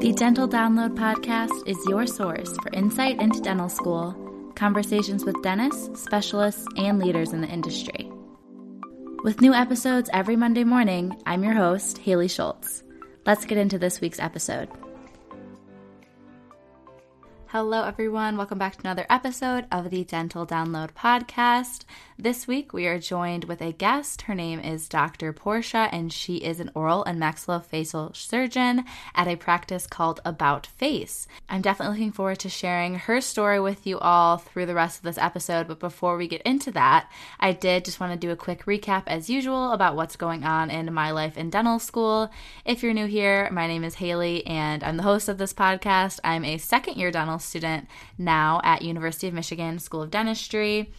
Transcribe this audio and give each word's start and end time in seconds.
The 0.00 0.12
Dental 0.12 0.48
Download 0.48 0.94
podcast 0.94 1.66
is 1.66 1.76
your 1.88 2.06
source 2.06 2.56
for 2.58 2.70
insight 2.72 3.20
into 3.20 3.40
dental 3.40 3.68
school, 3.68 4.14
conversations 4.54 5.24
with 5.24 5.42
dentists, 5.42 6.00
specialists, 6.00 6.64
and 6.76 7.00
leaders 7.00 7.32
in 7.32 7.40
the 7.40 7.48
industry. 7.48 8.08
With 9.24 9.40
new 9.40 9.52
episodes 9.52 10.08
every 10.12 10.36
Monday 10.36 10.62
morning, 10.62 11.20
I'm 11.26 11.42
your 11.42 11.54
host, 11.54 11.98
Haley 11.98 12.28
Schultz. 12.28 12.84
Let's 13.26 13.44
get 13.44 13.58
into 13.58 13.76
this 13.76 14.00
week's 14.00 14.20
episode. 14.20 14.68
Hello, 17.52 17.84
everyone. 17.84 18.36
Welcome 18.36 18.58
back 18.58 18.76
to 18.76 18.80
another 18.82 19.06
episode 19.08 19.64
of 19.72 19.88
the 19.88 20.04
Dental 20.04 20.46
Download 20.46 20.92
podcast. 20.92 21.86
This 22.18 22.46
week, 22.46 22.74
we 22.74 22.86
are 22.86 22.98
joined 22.98 23.44
with 23.44 23.62
a 23.62 23.72
guest. 23.72 24.22
Her 24.22 24.34
name 24.34 24.60
is 24.60 24.88
Dr. 24.88 25.32
Porchia, 25.32 25.88
and 25.90 26.12
she 26.12 26.38
is 26.38 26.60
an 26.60 26.70
oral 26.74 27.04
and 27.04 27.18
maxillofacial 27.18 28.14
surgeon 28.14 28.84
at 29.14 29.28
a 29.28 29.36
practice 29.36 29.86
called 29.86 30.20
About 30.26 30.66
Face. 30.66 31.26
I'm 31.48 31.62
definitely 31.62 31.96
looking 31.96 32.12
forward 32.12 32.40
to 32.40 32.50
sharing 32.50 32.96
her 32.96 33.20
story 33.22 33.60
with 33.60 33.86
you 33.86 33.98
all 33.98 34.36
through 34.36 34.66
the 34.66 34.74
rest 34.74 34.98
of 34.98 35.04
this 35.04 35.16
episode. 35.16 35.68
But 35.68 35.78
before 35.78 36.18
we 36.18 36.28
get 36.28 36.42
into 36.42 36.70
that, 36.72 37.10
I 37.40 37.52
did 37.52 37.86
just 37.86 37.98
want 37.98 38.12
to 38.12 38.18
do 38.18 38.30
a 38.30 38.36
quick 38.36 38.66
recap, 38.66 39.04
as 39.06 39.30
usual, 39.30 39.72
about 39.72 39.96
what's 39.96 40.16
going 40.16 40.44
on 40.44 40.70
in 40.70 40.92
my 40.92 41.12
life 41.12 41.38
in 41.38 41.48
dental 41.48 41.78
school. 41.78 42.30
If 42.66 42.82
you're 42.82 42.92
new 42.92 43.06
here, 43.06 43.48
my 43.50 43.66
name 43.66 43.84
is 43.84 43.94
Haley, 43.94 44.44
and 44.46 44.84
I'm 44.84 44.98
the 44.98 45.02
host 45.02 45.30
of 45.30 45.38
this 45.38 45.54
podcast. 45.54 46.20
I'm 46.22 46.44
a 46.44 46.58
second 46.58 46.96
year 46.96 47.10
dental 47.10 47.37
student 47.38 47.88
now 48.16 48.60
at 48.64 48.82
University 48.82 49.28
of 49.28 49.34
Michigan 49.34 49.78
School 49.78 50.02
of 50.02 50.10
Dentistry. 50.10 50.92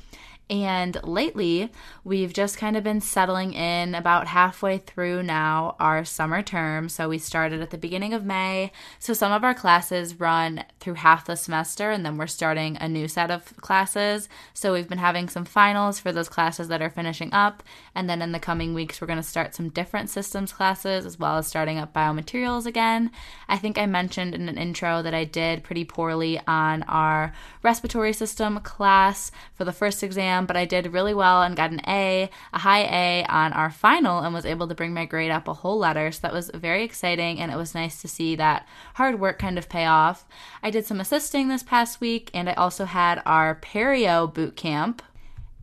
And 0.52 0.98
lately, 1.04 1.72
we've 2.04 2.34
just 2.34 2.58
kind 2.58 2.76
of 2.76 2.84
been 2.84 3.02
settling 3.02 3.54
in 3.54 3.94
about 3.94 4.26
halfway 4.26 4.80
through 4.80 5.22
now 5.22 5.76
our 5.80 6.04
summer 6.04 6.42
term. 6.42 6.90
So 6.90 7.08
we 7.08 7.20
started 7.20 7.62
at 7.62 7.70
the 7.70 7.78
beginning 7.78 8.16
of 8.16 8.26
May. 8.26 8.72
So 8.98 9.14
some 9.14 9.32
of 9.32 9.44
our 9.44 9.54
classes 9.54 10.20
run 10.20 10.66
through 10.80 10.96
half 10.96 11.26
the 11.26 11.36
semester, 11.36 11.92
and 11.92 12.04
then 12.04 12.18
we're 12.18 12.26
starting 12.26 12.78
a 12.78 12.90
new 12.90 13.08
set 13.08 13.30
of 13.30 13.56
classes. 13.58 14.28
So 14.56 14.74
we've 14.74 14.90
been 14.90 14.98
having 14.98 15.30
some 15.30 15.46
finals 15.46 16.00
for 16.00 16.12
those 16.12 16.30
classes 16.30 16.68
that 16.70 16.82
are 16.82 16.90
finishing 16.90 17.32
up. 17.32 17.62
And 18.00 18.10
then 18.10 18.22
in 18.22 18.32
the 18.32 18.40
coming 18.40 18.74
weeks, 18.74 19.02
we're 19.02 19.08
going 19.08 19.18
to 19.18 19.24
start 19.24 19.54
some 19.54 19.68
different 19.68 20.10
systems 20.10 20.54
classes 20.54 21.06
as 21.06 21.20
well 21.20 21.38
as 21.38 21.48
starting 21.48 21.78
up 21.78 21.94
biomaterials 21.94 22.66
again. 22.66 23.12
I 23.50 23.58
think 23.58 23.78
I 23.78 23.88
mentioned 23.88 24.34
in 24.34 24.48
an 24.48 24.58
intro 24.58 25.02
that 25.02 25.14
I 25.14 25.26
did 25.26 25.66
pretty 25.66 25.84
poorly 25.84 26.40
on 26.48 26.84
our 26.84 27.34
respiratory 27.62 28.14
system 28.14 28.62
class 28.62 29.32
for 29.54 29.66
the 29.66 29.74
first 29.74 30.02
exam 30.02 30.46
but 30.46 30.56
I 30.56 30.66
did 30.66 30.94
really 30.94 31.14
well 31.14 31.42
and 31.42 31.56
got 31.56 31.72
an 31.72 31.82
A, 31.88 32.30
a 32.54 32.60
high 32.60 32.84
A 32.84 33.26
on 33.26 33.52
our 33.54 33.70
final, 33.70 34.20
and 34.20 34.34
was 34.34 34.46
able 34.46 34.68
to 34.68 34.76
bring 34.76 34.94
my 34.94 35.06
grade 35.06 35.32
up 35.32 35.48
a 35.48 35.54
whole 35.54 35.78
letter. 35.78 36.12
So 36.12 36.22
that 36.22 36.34
was 36.34 36.50
very 36.54 36.84
exciting, 36.84 37.40
and 37.40 37.52
it 37.52 37.58
was 37.58 37.76
nice 37.76 38.02
to 38.02 38.08
see 38.08 38.36
that 38.38 38.66
hard 38.96 39.20
work 39.20 39.40
kind 39.40 39.58
of 39.58 39.70
pay 39.70 39.86
off. 39.86 40.26
I 40.64 40.72
did 40.72 40.86
some 40.86 41.02
assisting 41.02 41.50
this 41.50 41.64
past 41.64 42.00
week, 42.00 42.32
and 42.34 42.50
I 42.50 42.54
also 42.54 42.86
had 42.86 43.22
our 43.26 43.56
perio 43.56 44.32
boot 44.34 44.56
camp. 44.56 45.02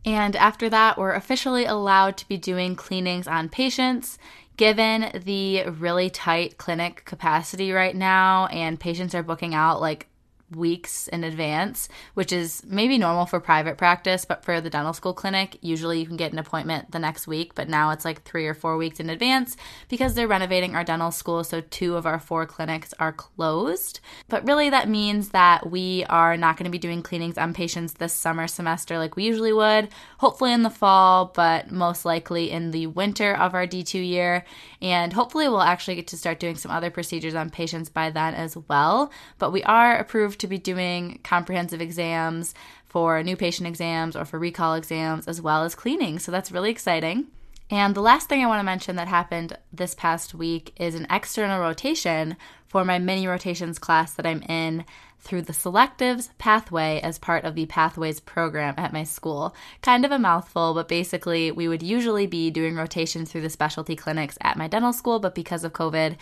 And 0.07 0.37
after 0.37 0.69
that, 0.69 0.97
we're 0.97 1.15
officially 1.15 1.65
allowed 1.65 2.15
to 2.15 2.27
be 2.29 2.37
doing 2.37 2.77
cleanings 2.77 3.27
on 3.27 3.49
patients 3.49 4.17
given 4.55 5.11
the 5.25 5.63
really 5.65 6.09
tight 6.09 6.57
clinic 6.57 7.03
capacity 7.03 7.73
right 7.73 7.93
now 7.93 8.45
and 8.47 8.79
patients 8.79 9.13
are 9.13 9.21
booking 9.21 9.53
out 9.53 9.81
like 9.81 10.07
weeks 10.55 11.07
in 11.09 11.23
advance, 11.23 11.89
which 12.13 12.31
is 12.31 12.63
maybe 12.65 12.97
normal 12.97 13.25
for 13.25 13.39
private 13.39 13.77
practice, 13.77 14.23
but 14.23 14.45
for 14.45 14.61
the 14.61 14.69
dental 14.69 14.93
school 14.93 15.13
clinic, 15.13 15.57
usually 15.61 15.99
you 15.99 16.05
can 16.05 16.15
get 16.15 16.31
an 16.31 16.39
appointment 16.39 16.91
the 16.91 16.99
next 16.99 17.27
week, 17.27 17.53
but 17.53 17.67
now 17.67 17.91
it's 17.91 18.05
like 18.05 18.23
three 18.23 18.47
or 18.47 18.53
four 18.53 18.77
weeks 18.77 18.99
in 18.99 19.09
advance 19.09 19.57
because 19.89 20.13
they're 20.13 20.27
renovating 20.27 20.75
our 20.75 20.83
dental 20.83 21.11
school. 21.11 21.43
So 21.43 21.61
two 21.61 21.95
of 21.95 22.05
our 22.05 22.19
four 22.19 22.45
clinics 22.45 22.93
are 22.99 23.11
closed. 23.11 23.99
But 24.29 24.47
really, 24.47 24.69
that 24.69 24.87
means 24.87 25.29
that 25.29 25.69
we 25.69 26.05
are 26.09 26.37
not 26.37 26.55
going 26.55 26.65
to 26.65 26.71
be 26.71 26.77
doing 26.77 27.01
cleanings 27.01 27.37
on 27.37 27.53
patients 27.53 27.93
this 27.93 28.13
summer 28.13 28.47
semester 28.47 28.97
like 28.97 29.15
we 29.15 29.25
usually 29.25 29.53
would, 29.53 29.89
hopefully 30.19 30.53
in 30.53 30.63
the 30.63 30.69
fall, 30.69 31.31
but 31.35 31.71
most 31.71 32.05
likely 32.05 32.51
in 32.51 32.71
the 32.71 32.87
winter 32.87 33.35
of 33.35 33.53
our 33.53 33.67
D2 33.67 34.07
year. 34.07 34.45
And 34.81 35.11
hopefully, 35.11 35.49
we'll 35.49 35.61
actually 35.61 35.95
get 35.95 36.07
to 36.07 36.17
start 36.17 36.39
doing 36.39 36.55
some 36.55 36.71
other 36.71 36.89
procedures 36.89 37.35
on 37.35 37.49
patients 37.49 37.89
by 37.89 38.11
then 38.11 38.33
as 38.33 38.55
well. 38.69 39.11
But 39.39 39.51
we 39.51 39.63
are 39.63 39.97
approved 39.97 40.36
to 40.39 40.47
be 40.47 40.57
doing 40.57 41.19
comprehensive 41.23 41.81
exams 41.81 42.53
for 42.85 43.21
new 43.21 43.35
patient 43.35 43.67
exams 43.67 44.15
or 44.15 44.25
for 44.25 44.39
recall 44.39 44.75
exams, 44.75 45.27
as 45.27 45.41
well 45.41 45.63
as 45.63 45.75
cleaning. 45.75 46.19
So 46.19 46.31
that's 46.31 46.51
really 46.51 46.71
exciting. 46.71 47.27
And 47.69 47.93
the 47.93 48.01
last 48.01 48.29
thing 48.29 48.41
I 48.41 48.47
want 48.47 48.59
to 48.59 48.65
mention 48.65 48.95
that 48.95 49.09
happened 49.09 49.57
this 49.73 49.93
past 49.93 50.33
week 50.33 50.73
is 50.77 50.95
an 50.95 51.07
external 51.09 51.59
rotation 51.59 52.37
for 52.65 52.85
my 52.85 52.97
mini 52.97 53.27
rotations 53.27 53.77
class 53.77 54.13
that 54.13 54.25
I'm 54.25 54.41
in 54.43 54.85
through 55.19 55.41
the 55.41 55.53
selectives 55.53 56.29
pathway 56.37 57.01
as 57.01 57.19
part 57.19 57.43
of 57.43 57.55
the 57.55 57.65
pathways 57.65 58.19
program 58.21 58.75
at 58.77 58.93
my 58.93 59.03
school. 59.03 59.53
Kind 59.81 60.05
of 60.05 60.11
a 60.11 60.19
mouthful, 60.19 60.73
but 60.73 60.87
basically, 60.87 61.51
we 61.51 61.67
would 61.67 61.83
usually 61.83 62.27
be 62.27 62.49
doing 62.51 62.75
rotations 62.75 63.31
through 63.31 63.41
the 63.41 63.49
specialty 63.49 63.95
clinics 63.95 64.37
at 64.41 64.57
my 64.57 64.67
dental 64.67 64.93
school, 64.93 65.19
but 65.19 65.35
because 65.35 65.65
of 65.65 65.73
COVID, 65.73 66.15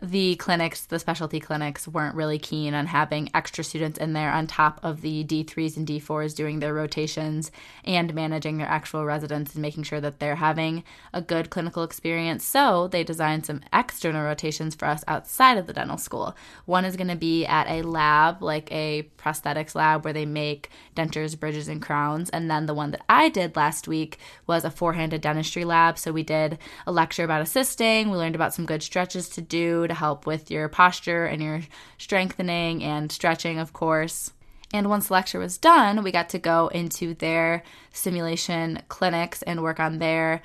the 0.00 0.36
clinics, 0.36 0.86
the 0.86 0.98
specialty 0.98 1.40
clinics, 1.40 1.88
weren't 1.88 2.14
really 2.14 2.38
keen 2.38 2.72
on 2.72 2.86
having 2.86 3.30
extra 3.34 3.64
students 3.64 3.98
in 3.98 4.12
there 4.12 4.30
on 4.30 4.46
top 4.46 4.78
of 4.82 5.00
the 5.00 5.24
D3s 5.24 5.76
and 5.76 5.86
D4s 5.86 6.36
doing 6.36 6.60
their 6.60 6.72
rotations 6.72 7.50
and 7.84 8.14
managing 8.14 8.58
their 8.58 8.68
actual 8.68 9.04
residents 9.04 9.54
and 9.54 9.62
making 9.62 9.82
sure 9.82 10.00
that 10.00 10.20
they're 10.20 10.36
having 10.36 10.84
a 11.12 11.20
good 11.20 11.50
clinical 11.50 11.82
experience. 11.82 12.44
So 12.44 12.86
they 12.86 13.02
designed 13.02 13.46
some 13.46 13.62
external 13.72 14.22
rotations 14.22 14.76
for 14.76 14.84
us 14.86 15.02
outside 15.08 15.58
of 15.58 15.66
the 15.66 15.72
dental 15.72 15.98
school. 15.98 16.36
One 16.64 16.84
is 16.84 16.96
going 16.96 17.08
to 17.08 17.16
be 17.16 17.44
at 17.44 17.68
a 17.68 17.82
lab, 17.82 18.40
like 18.40 18.70
a 18.70 19.08
prosthetics 19.18 19.74
lab, 19.74 20.04
where 20.04 20.12
they 20.12 20.26
make 20.26 20.70
dentures, 20.94 21.38
bridges, 21.38 21.66
and 21.66 21.82
crowns. 21.82 22.30
And 22.30 22.48
then 22.48 22.66
the 22.66 22.74
one 22.74 22.92
that 22.92 23.02
I 23.08 23.30
did 23.30 23.56
last 23.56 23.88
week 23.88 24.18
was 24.46 24.64
a 24.64 24.70
four 24.70 24.92
handed 24.92 25.22
dentistry 25.22 25.64
lab. 25.64 25.98
So 25.98 26.12
we 26.12 26.22
did 26.22 26.58
a 26.86 26.92
lecture 26.92 27.24
about 27.24 27.42
assisting, 27.42 28.10
we 28.10 28.16
learned 28.16 28.36
about 28.36 28.54
some 28.54 28.64
good 28.64 28.82
stretches 28.82 29.28
to 29.30 29.40
do 29.40 29.87
to 29.88 29.94
help 29.94 30.26
with 30.26 30.50
your 30.50 30.68
posture 30.68 31.26
and 31.26 31.42
your 31.42 31.62
strengthening 31.98 32.82
and 32.84 33.10
stretching, 33.10 33.58
of 33.58 33.72
course. 33.72 34.32
And 34.72 34.88
once 34.88 35.08
the 35.08 35.14
lecture 35.14 35.38
was 35.38 35.58
done, 35.58 36.02
we 36.02 36.12
got 36.12 36.28
to 36.30 36.38
go 36.38 36.68
into 36.68 37.14
their 37.14 37.62
simulation 37.92 38.82
clinics 38.88 39.42
and 39.42 39.62
work 39.62 39.80
on 39.80 39.98
their 39.98 40.42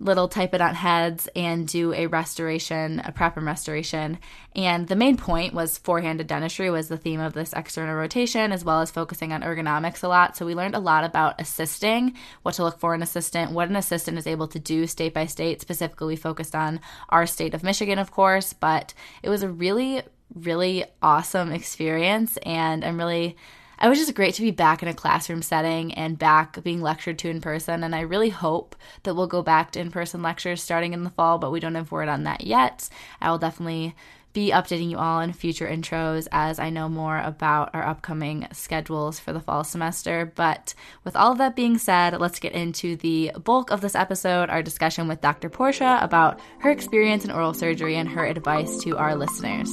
little 0.00 0.28
typodont 0.28 0.74
heads 0.74 1.28
and 1.36 1.68
do 1.68 1.94
a 1.94 2.06
restoration, 2.06 3.00
a 3.04 3.12
prep 3.12 3.36
and 3.36 3.46
restoration. 3.46 4.18
And 4.54 4.88
the 4.88 4.96
main 4.96 5.16
point 5.16 5.54
was 5.54 5.78
four-handed 5.78 6.26
dentistry 6.26 6.68
was 6.68 6.88
the 6.88 6.96
theme 6.96 7.20
of 7.20 7.32
this 7.32 7.52
external 7.52 7.94
rotation, 7.94 8.50
as 8.50 8.64
well 8.64 8.80
as 8.80 8.90
focusing 8.90 9.32
on 9.32 9.42
ergonomics 9.42 10.02
a 10.02 10.08
lot. 10.08 10.36
So 10.36 10.44
we 10.44 10.54
learned 10.54 10.74
a 10.74 10.80
lot 10.80 11.04
about 11.04 11.40
assisting, 11.40 12.14
what 12.42 12.56
to 12.56 12.64
look 12.64 12.80
for 12.80 12.92
in 12.92 12.98
an 12.98 13.04
assistant, 13.04 13.52
what 13.52 13.68
an 13.68 13.76
assistant 13.76 14.18
is 14.18 14.26
able 14.26 14.48
to 14.48 14.58
do 14.58 14.86
state 14.86 15.14
by 15.14 15.26
state. 15.26 15.60
Specifically, 15.60 16.08
we 16.08 16.16
focused 16.16 16.56
on 16.56 16.80
our 17.08 17.24
state 17.24 17.54
of 17.54 17.62
Michigan, 17.62 17.98
of 17.98 18.10
course, 18.10 18.52
but 18.52 18.94
it 19.22 19.28
was 19.28 19.42
a 19.42 19.48
really, 19.48 20.02
really 20.34 20.84
awesome 21.02 21.52
experience, 21.52 22.36
and 22.38 22.84
I'm 22.84 22.98
really 22.98 23.36
it 23.84 23.88
was 23.88 23.98
just 23.98 24.14
great 24.14 24.34
to 24.34 24.42
be 24.42 24.50
back 24.50 24.82
in 24.82 24.88
a 24.88 24.94
classroom 24.94 25.42
setting 25.42 25.92
and 25.92 26.18
back 26.18 26.62
being 26.62 26.80
lectured 26.80 27.18
to 27.18 27.28
in 27.28 27.42
person. 27.42 27.84
And 27.84 27.94
I 27.94 28.00
really 28.00 28.30
hope 28.30 28.74
that 29.02 29.14
we'll 29.14 29.26
go 29.26 29.42
back 29.42 29.72
to 29.72 29.80
in 29.80 29.90
person 29.90 30.22
lectures 30.22 30.62
starting 30.62 30.94
in 30.94 31.04
the 31.04 31.10
fall, 31.10 31.38
but 31.38 31.52
we 31.52 31.60
don't 31.60 31.74
have 31.74 31.92
word 31.92 32.08
on 32.08 32.24
that 32.24 32.46
yet. 32.46 32.88
I 33.20 33.30
will 33.30 33.38
definitely 33.38 33.94
be 34.32 34.50
updating 34.50 34.90
you 34.90 34.96
all 34.96 35.20
in 35.20 35.32
future 35.32 35.66
intros 35.66 36.26
as 36.32 36.58
I 36.58 36.70
know 36.70 36.88
more 36.88 37.18
about 37.18 37.70
our 37.74 37.86
upcoming 37.86 38.48
schedules 38.52 39.20
for 39.20 39.32
the 39.32 39.40
fall 39.40 39.64
semester. 39.64 40.32
But 40.34 40.74
with 41.04 41.14
all 41.14 41.32
of 41.32 41.38
that 41.38 41.54
being 41.54 41.76
said, 41.76 42.18
let's 42.18 42.40
get 42.40 42.52
into 42.52 42.96
the 42.96 43.32
bulk 43.44 43.70
of 43.70 43.82
this 43.82 43.94
episode 43.94 44.50
our 44.50 44.62
discussion 44.62 45.08
with 45.08 45.20
Dr. 45.20 45.50
Porchia 45.50 46.02
about 46.02 46.40
her 46.60 46.70
experience 46.70 47.24
in 47.24 47.30
oral 47.30 47.54
surgery 47.54 47.96
and 47.96 48.08
her 48.08 48.24
advice 48.24 48.82
to 48.82 48.96
our 48.96 49.14
listeners. 49.14 49.72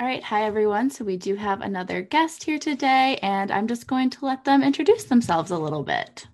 All 0.00 0.06
right, 0.06 0.22
hi 0.22 0.44
everyone. 0.44 0.90
So 0.90 1.04
we 1.04 1.16
do 1.16 1.34
have 1.34 1.60
another 1.60 2.02
guest 2.02 2.44
here 2.44 2.60
today, 2.60 3.18
and 3.20 3.50
I'm 3.50 3.66
just 3.66 3.88
going 3.88 4.10
to 4.10 4.26
let 4.26 4.44
them 4.44 4.62
introduce 4.62 5.02
themselves 5.02 5.50
a 5.50 5.58
little 5.58 5.82
bit. 5.82 6.28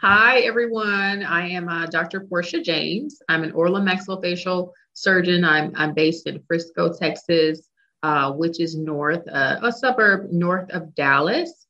Hi, 0.00 0.38
everyone. 0.38 1.22
I 1.24 1.46
am 1.46 1.68
uh, 1.68 1.84
Dr. 1.88 2.20
Porchia 2.20 2.64
James. 2.64 3.20
I'm 3.28 3.42
an 3.42 3.52
oral 3.52 3.76
and 3.76 3.86
maxillofacial 3.86 4.72
surgeon. 4.94 5.44
I'm, 5.44 5.74
I'm 5.76 5.92
based 5.92 6.26
in 6.26 6.42
Frisco, 6.48 6.90
Texas, 6.90 7.68
uh, 8.02 8.32
which 8.32 8.60
is 8.60 8.78
north, 8.78 9.28
uh, 9.28 9.58
a 9.62 9.70
suburb 9.70 10.32
north 10.32 10.70
of 10.70 10.94
Dallas. 10.94 11.66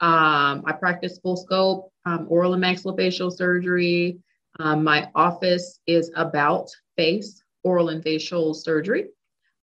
Um, 0.00 0.64
I 0.66 0.72
practice 0.72 1.20
full 1.22 1.36
scope 1.36 1.92
um, 2.04 2.26
oral 2.28 2.54
and 2.54 2.64
maxillofacial 2.64 3.30
surgery. 3.30 4.18
Um, 4.58 4.82
my 4.82 5.08
office 5.14 5.78
is 5.86 6.10
about 6.16 6.68
face, 6.96 7.44
oral 7.62 7.90
and 7.90 8.02
facial 8.02 8.54
surgery. 8.54 9.06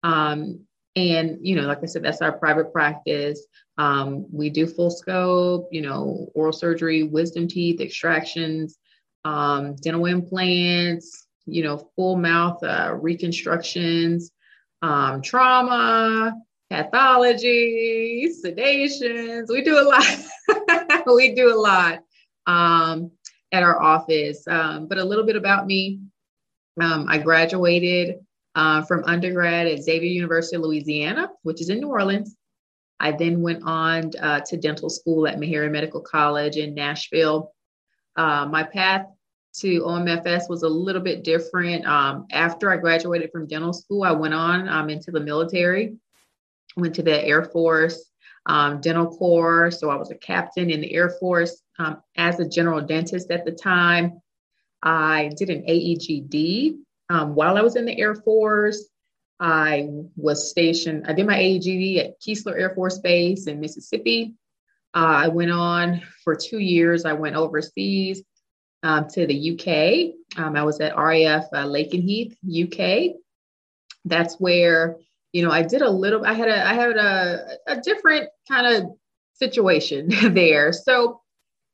Um, 0.03 0.65
and, 0.95 1.39
you 1.41 1.55
know, 1.55 1.63
like 1.63 1.79
I 1.81 1.88
said, 1.88 2.03
that's 2.03 2.21
our 2.21 2.33
private 2.33 2.71
practice. 2.71 3.45
Um, 3.77 4.27
we 4.31 4.50
do 4.50 4.67
full 4.67 4.91
scope, 4.91 5.69
you 5.71 5.81
know, 5.81 6.29
oral 6.35 6.53
surgery, 6.53 7.03
wisdom 7.03 7.47
teeth 7.47 7.81
extractions, 7.81 8.77
um, 9.25 9.75
dental 9.77 10.05
implants, 10.05 11.27
you 11.45 11.63
know, 11.63 11.89
full 11.95 12.17
mouth 12.17 12.63
uh, 12.63 12.94
reconstructions, 12.94 14.31
um, 14.83 15.21
trauma, 15.21 16.35
pathology, 16.69 18.29
sedations. 18.45 19.47
We 19.49 19.63
do 19.63 19.79
a 19.79 19.85
lot. 19.88 21.06
we 21.15 21.33
do 21.33 21.53
a 21.53 21.57
lot 21.59 21.99
um, 22.45 23.11
at 23.51 23.63
our 23.63 23.81
office. 23.81 24.47
Um, 24.47 24.88
but 24.88 24.99
a 24.99 25.03
little 25.03 25.25
bit 25.25 25.35
about 25.35 25.65
me 25.65 25.99
um, 26.79 27.06
I 27.07 27.17
graduated 27.17 28.22
uh, 28.55 28.83
from 28.83 29.03
undergrad 29.05 29.67
at 29.67 29.83
Xavier 29.83 30.09
University 30.09 30.55
of 30.55 30.63
Louisiana, 30.63 31.29
which 31.44 31.61
is 31.61 31.69
in 31.69 31.79
New 31.79 31.89
Orleans. 31.89 32.35
I 33.00 33.11
then 33.11 33.41
went 33.41 33.63
on 33.65 34.11
uh, 34.21 34.41
to 34.41 34.57
dental 34.57 34.89
school 34.89 35.27
at 35.27 35.38
Meharry 35.38 35.71
Medical 35.71 36.01
College 36.01 36.57
in 36.57 36.73
Nashville. 36.73 37.51
Uh, 38.15 38.47
my 38.50 38.63
path 38.63 39.07
to 39.55 39.81
OMFS 39.81 40.50
was 40.50 40.63
a 40.63 40.69
little 40.69 41.01
bit 41.01 41.23
different. 41.23 41.85
Um, 41.85 42.27
after 42.31 42.71
I 42.71 42.77
graduated 42.77 43.31
from 43.31 43.47
dental 43.47 43.73
school, 43.73 44.03
I 44.03 44.11
went 44.11 44.33
on 44.33 44.67
um, 44.67 44.89
into 44.89 45.11
the 45.11 45.19
military, 45.19 45.97
went 46.77 46.95
to 46.95 47.03
the 47.03 47.23
Air 47.23 47.44
Force 47.44 48.11
um, 48.45 48.81
Dental 48.81 49.07
Corps. 49.07 49.71
So 49.71 49.89
I 49.89 49.95
was 49.95 50.11
a 50.11 50.15
captain 50.15 50.69
in 50.69 50.81
the 50.81 50.94
Air 50.94 51.09
Force 51.09 51.61
um, 51.79 52.01
as 52.17 52.39
a 52.39 52.47
general 52.47 52.81
dentist 52.81 53.31
at 53.31 53.45
the 53.45 53.51
time. 53.51 54.21
I 54.81 55.31
did 55.38 55.49
an 55.49 55.63
AEGD 55.63 56.77
um, 57.09 57.35
while 57.35 57.57
I 57.57 57.61
was 57.61 57.75
in 57.75 57.85
the 57.85 58.00
Air 58.00 58.15
Force. 58.15 58.89
I 59.39 59.89
was 60.15 60.50
stationed, 60.50 61.05
I 61.05 61.11
did 61.11 61.27
my 61.27 61.38
AEGD 61.38 62.00
at 62.00 62.21
Keesler 62.21 62.57
Air 62.57 62.73
Force 62.75 63.00
Base 63.00 63.47
in 63.47 63.59
Mississippi. 63.59 64.35
Uh, 64.94 65.25
I 65.25 65.27
went 65.27 65.51
on 65.51 66.01
for 66.23 66.35
two 66.35 66.59
years. 66.59 67.03
I 67.03 67.13
went 67.13 67.35
overseas 67.35 68.23
um, 68.83 69.07
to 69.09 69.25
the 69.25 69.51
UK. 69.51 70.39
Um, 70.41 70.55
I 70.55 70.63
was 70.63 70.79
at 70.81 70.95
RAF 70.95 71.45
uh, 71.51 71.65
Lakenheath, 71.65 72.35
UK. 72.45 73.15
That's 74.06 74.35
where 74.35 74.97
you 75.31 75.44
know 75.44 75.51
I 75.51 75.63
did 75.63 75.81
a 75.81 75.89
little. 75.89 76.25
I 76.25 76.33
had 76.33 76.49
a 76.49 76.67
I 76.67 76.73
had 76.73 76.97
a, 76.97 77.57
a 77.67 77.81
different 77.81 78.29
kind 78.47 78.67
of 78.67 78.91
situation 79.33 80.09
there. 80.33 80.73
So 80.73 81.21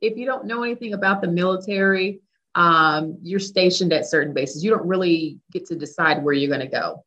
if 0.01 0.17
you 0.17 0.25
don't 0.25 0.45
know 0.45 0.63
anything 0.63 0.93
about 0.93 1.21
the 1.21 1.27
military, 1.27 2.21
um, 2.55 3.17
you're 3.21 3.39
stationed 3.39 3.93
at 3.93 4.05
certain 4.05 4.33
bases. 4.33 4.63
You 4.63 4.71
don't 4.71 4.87
really 4.87 5.39
get 5.51 5.65
to 5.67 5.75
decide 5.75 6.23
where 6.23 6.33
you're 6.33 6.49
going 6.49 6.67
to 6.67 6.67
go. 6.67 7.03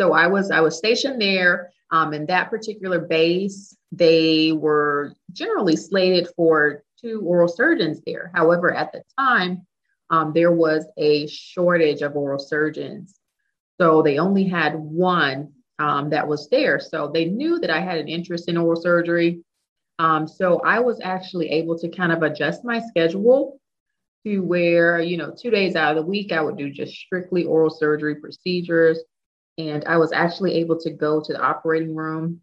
So 0.00 0.12
I 0.12 0.26
was 0.26 0.50
I 0.50 0.60
was 0.60 0.76
stationed 0.76 1.20
there. 1.20 1.72
Um, 1.90 2.14
in 2.14 2.24
that 2.26 2.48
particular 2.48 2.98
base, 2.98 3.76
they 3.90 4.52
were 4.52 5.14
generally 5.32 5.76
slated 5.76 6.28
for 6.34 6.82
two 6.98 7.20
oral 7.20 7.48
surgeons 7.48 8.00
there. 8.06 8.30
However, 8.34 8.72
at 8.72 8.92
the 8.92 9.02
time, 9.18 9.66
um, 10.08 10.32
there 10.32 10.52
was 10.52 10.86
a 10.96 11.26
shortage 11.26 12.00
of 12.00 12.16
oral 12.16 12.38
surgeons. 12.38 13.18
So 13.78 14.02
they 14.02 14.18
only 14.18 14.44
had 14.44 14.74
one 14.74 15.52
um, 15.78 16.10
that 16.10 16.26
was 16.26 16.48
there. 16.48 16.80
So 16.80 17.10
they 17.12 17.26
knew 17.26 17.58
that 17.58 17.70
I 17.70 17.80
had 17.80 17.98
an 17.98 18.08
interest 18.08 18.48
in 18.48 18.56
oral 18.56 18.80
surgery. 18.80 19.42
Um, 19.98 20.26
so 20.26 20.60
I 20.60 20.80
was 20.80 21.00
actually 21.02 21.50
able 21.50 21.78
to 21.78 21.88
kind 21.88 22.12
of 22.12 22.22
adjust 22.22 22.64
my 22.64 22.80
schedule 22.80 23.60
to 24.24 24.40
where, 24.40 25.00
you 25.00 25.16
know, 25.16 25.34
two 25.36 25.50
days 25.50 25.76
out 25.76 25.96
of 25.96 26.02
the 26.02 26.08
week, 26.08 26.32
I 26.32 26.40
would 26.40 26.56
do 26.56 26.70
just 26.70 26.94
strictly 26.94 27.44
oral 27.44 27.70
surgery 27.70 28.16
procedures. 28.16 29.00
And 29.58 29.84
I 29.84 29.96
was 29.98 30.12
actually 30.12 30.54
able 30.54 30.78
to 30.80 30.90
go 30.90 31.20
to 31.20 31.32
the 31.32 31.40
operating 31.40 31.94
room. 31.94 32.40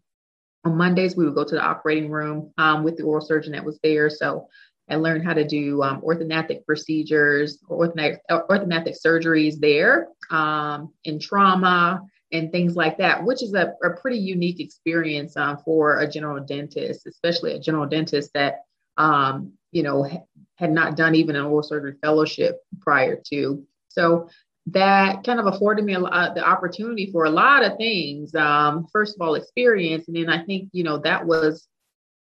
On 0.64 0.76
Mondays, 0.76 1.16
we 1.16 1.24
would 1.24 1.34
go 1.34 1.44
to 1.44 1.54
the 1.54 1.62
operating 1.62 2.10
room 2.10 2.52
um, 2.58 2.84
with 2.84 2.96
the 2.96 3.04
oral 3.04 3.24
surgeon 3.24 3.52
that 3.52 3.64
was 3.64 3.78
there. 3.82 4.10
So 4.10 4.48
I 4.88 4.96
learned 4.96 5.24
how 5.24 5.34
to 5.34 5.46
do 5.46 5.82
um, 5.82 6.02
orthognathic 6.02 6.66
procedures 6.66 7.58
or 7.68 7.88
orthognathic, 7.88 8.18
orthognathic 8.30 8.96
surgeries 9.04 9.58
there 9.58 10.08
um, 10.30 10.92
in 11.04 11.18
trauma 11.18 12.02
and 12.32 12.52
things 12.52 12.76
like 12.76 12.98
that, 12.98 13.24
which 13.24 13.42
is 13.42 13.54
a, 13.54 13.72
a 13.82 13.90
pretty 14.00 14.18
unique 14.18 14.60
experience 14.60 15.36
um, 15.36 15.58
for 15.64 15.98
a 16.00 16.10
general 16.10 16.44
dentist, 16.44 17.06
especially 17.06 17.54
a 17.54 17.58
general 17.60 17.86
dentist 17.86 18.30
that 18.34 18.56
um, 18.96 19.54
you 19.72 19.82
know, 19.82 20.28
had 20.60 20.70
not 20.70 20.94
done 20.94 21.14
even 21.14 21.34
an 21.36 21.46
oral 21.46 21.62
surgery 21.62 21.94
fellowship 22.02 22.60
prior 22.80 23.18
to. 23.30 23.64
So 23.88 24.28
that 24.66 25.24
kind 25.24 25.40
of 25.40 25.46
afforded 25.46 25.86
me 25.86 25.94
a 25.94 25.98
lot, 25.98 26.34
the 26.34 26.46
opportunity 26.46 27.10
for 27.10 27.24
a 27.24 27.30
lot 27.30 27.64
of 27.64 27.78
things. 27.78 28.34
Um, 28.34 28.86
first 28.92 29.16
of 29.16 29.22
all, 29.22 29.34
experience, 29.34 30.06
and 30.06 30.16
then 30.16 30.28
I 30.28 30.44
think 30.44 30.68
you 30.72 30.84
know 30.84 30.98
that 30.98 31.26
was 31.26 31.66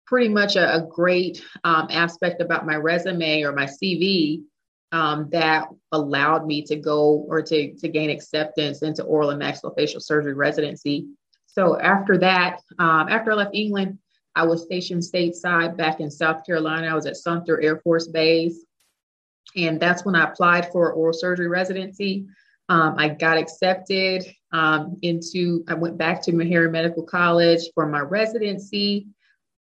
pretty 0.08 0.30
much 0.30 0.56
a, 0.56 0.76
a 0.76 0.88
great 0.88 1.44
um, 1.64 1.88
aspect 1.92 2.42
about 2.42 2.66
my 2.66 2.76
resume 2.76 3.44
or 3.44 3.54
my 3.54 3.66
CV 3.68 4.42
um, 4.92 5.30
that 5.32 5.68
allowed 5.92 6.46
me 6.48 6.64
to 6.64 6.76
go 6.76 7.26
or 7.30 7.44
to 7.44 7.76
to 7.76 7.88
gain 7.88 8.10
acceptance 8.10 8.82
into 8.82 9.04
oral 9.04 9.30
and 9.30 9.42
maxillofacial 9.42 10.02
surgery 10.02 10.34
residency. 10.34 11.08
So 11.46 11.80
after 11.80 12.18
that, 12.18 12.62
um, 12.80 13.10
after 13.10 13.32
I 13.32 13.36
left 13.36 13.54
England, 13.54 14.00
I 14.36 14.46
was 14.46 14.64
stationed 14.64 15.04
stateside 15.04 15.78
back 15.78 16.00
in 16.00 16.10
South 16.10 16.46
Carolina. 16.46 16.88
I 16.88 16.96
was 16.96 17.06
at 17.06 17.18
Sumter 17.18 17.62
Air 17.62 17.78
Force 17.78 18.08
Base. 18.08 18.66
And 19.56 19.80
that's 19.80 20.04
when 20.04 20.16
I 20.16 20.24
applied 20.24 20.72
for 20.72 20.92
oral 20.92 21.14
surgery 21.14 21.48
residency. 21.48 22.26
Um, 22.70 22.96
I 22.98 23.10
got 23.10 23.38
accepted 23.38 24.26
um, 24.52 24.98
into, 25.02 25.64
I 25.68 25.74
went 25.74 25.98
back 25.98 26.22
to 26.24 26.32
Meharry 26.32 26.72
Medical 26.72 27.04
College 27.04 27.62
for 27.76 27.86
my 27.86 28.00
residency. 28.00 29.08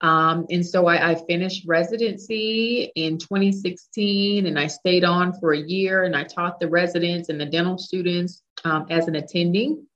Um, 0.01 0.45
and 0.49 0.65
so 0.65 0.87
I, 0.87 1.11
I, 1.11 1.15
finished 1.15 1.65
residency 1.65 2.91
in 2.95 3.17
2016 3.17 4.45
and 4.45 4.59
I 4.59 4.67
stayed 4.67 5.03
on 5.03 5.33
for 5.39 5.53
a 5.53 5.59
year 5.59 6.03
and 6.03 6.15
I 6.15 6.23
taught 6.23 6.59
the 6.59 6.69
residents 6.69 7.29
and 7.29 7.41
the 7.41 7.47
dental 7.47 7.79
students 7.79 8.43
um, 8.63 8.85
as 8.91 9.07
an 9.07 9.15
attending 9.15 9.87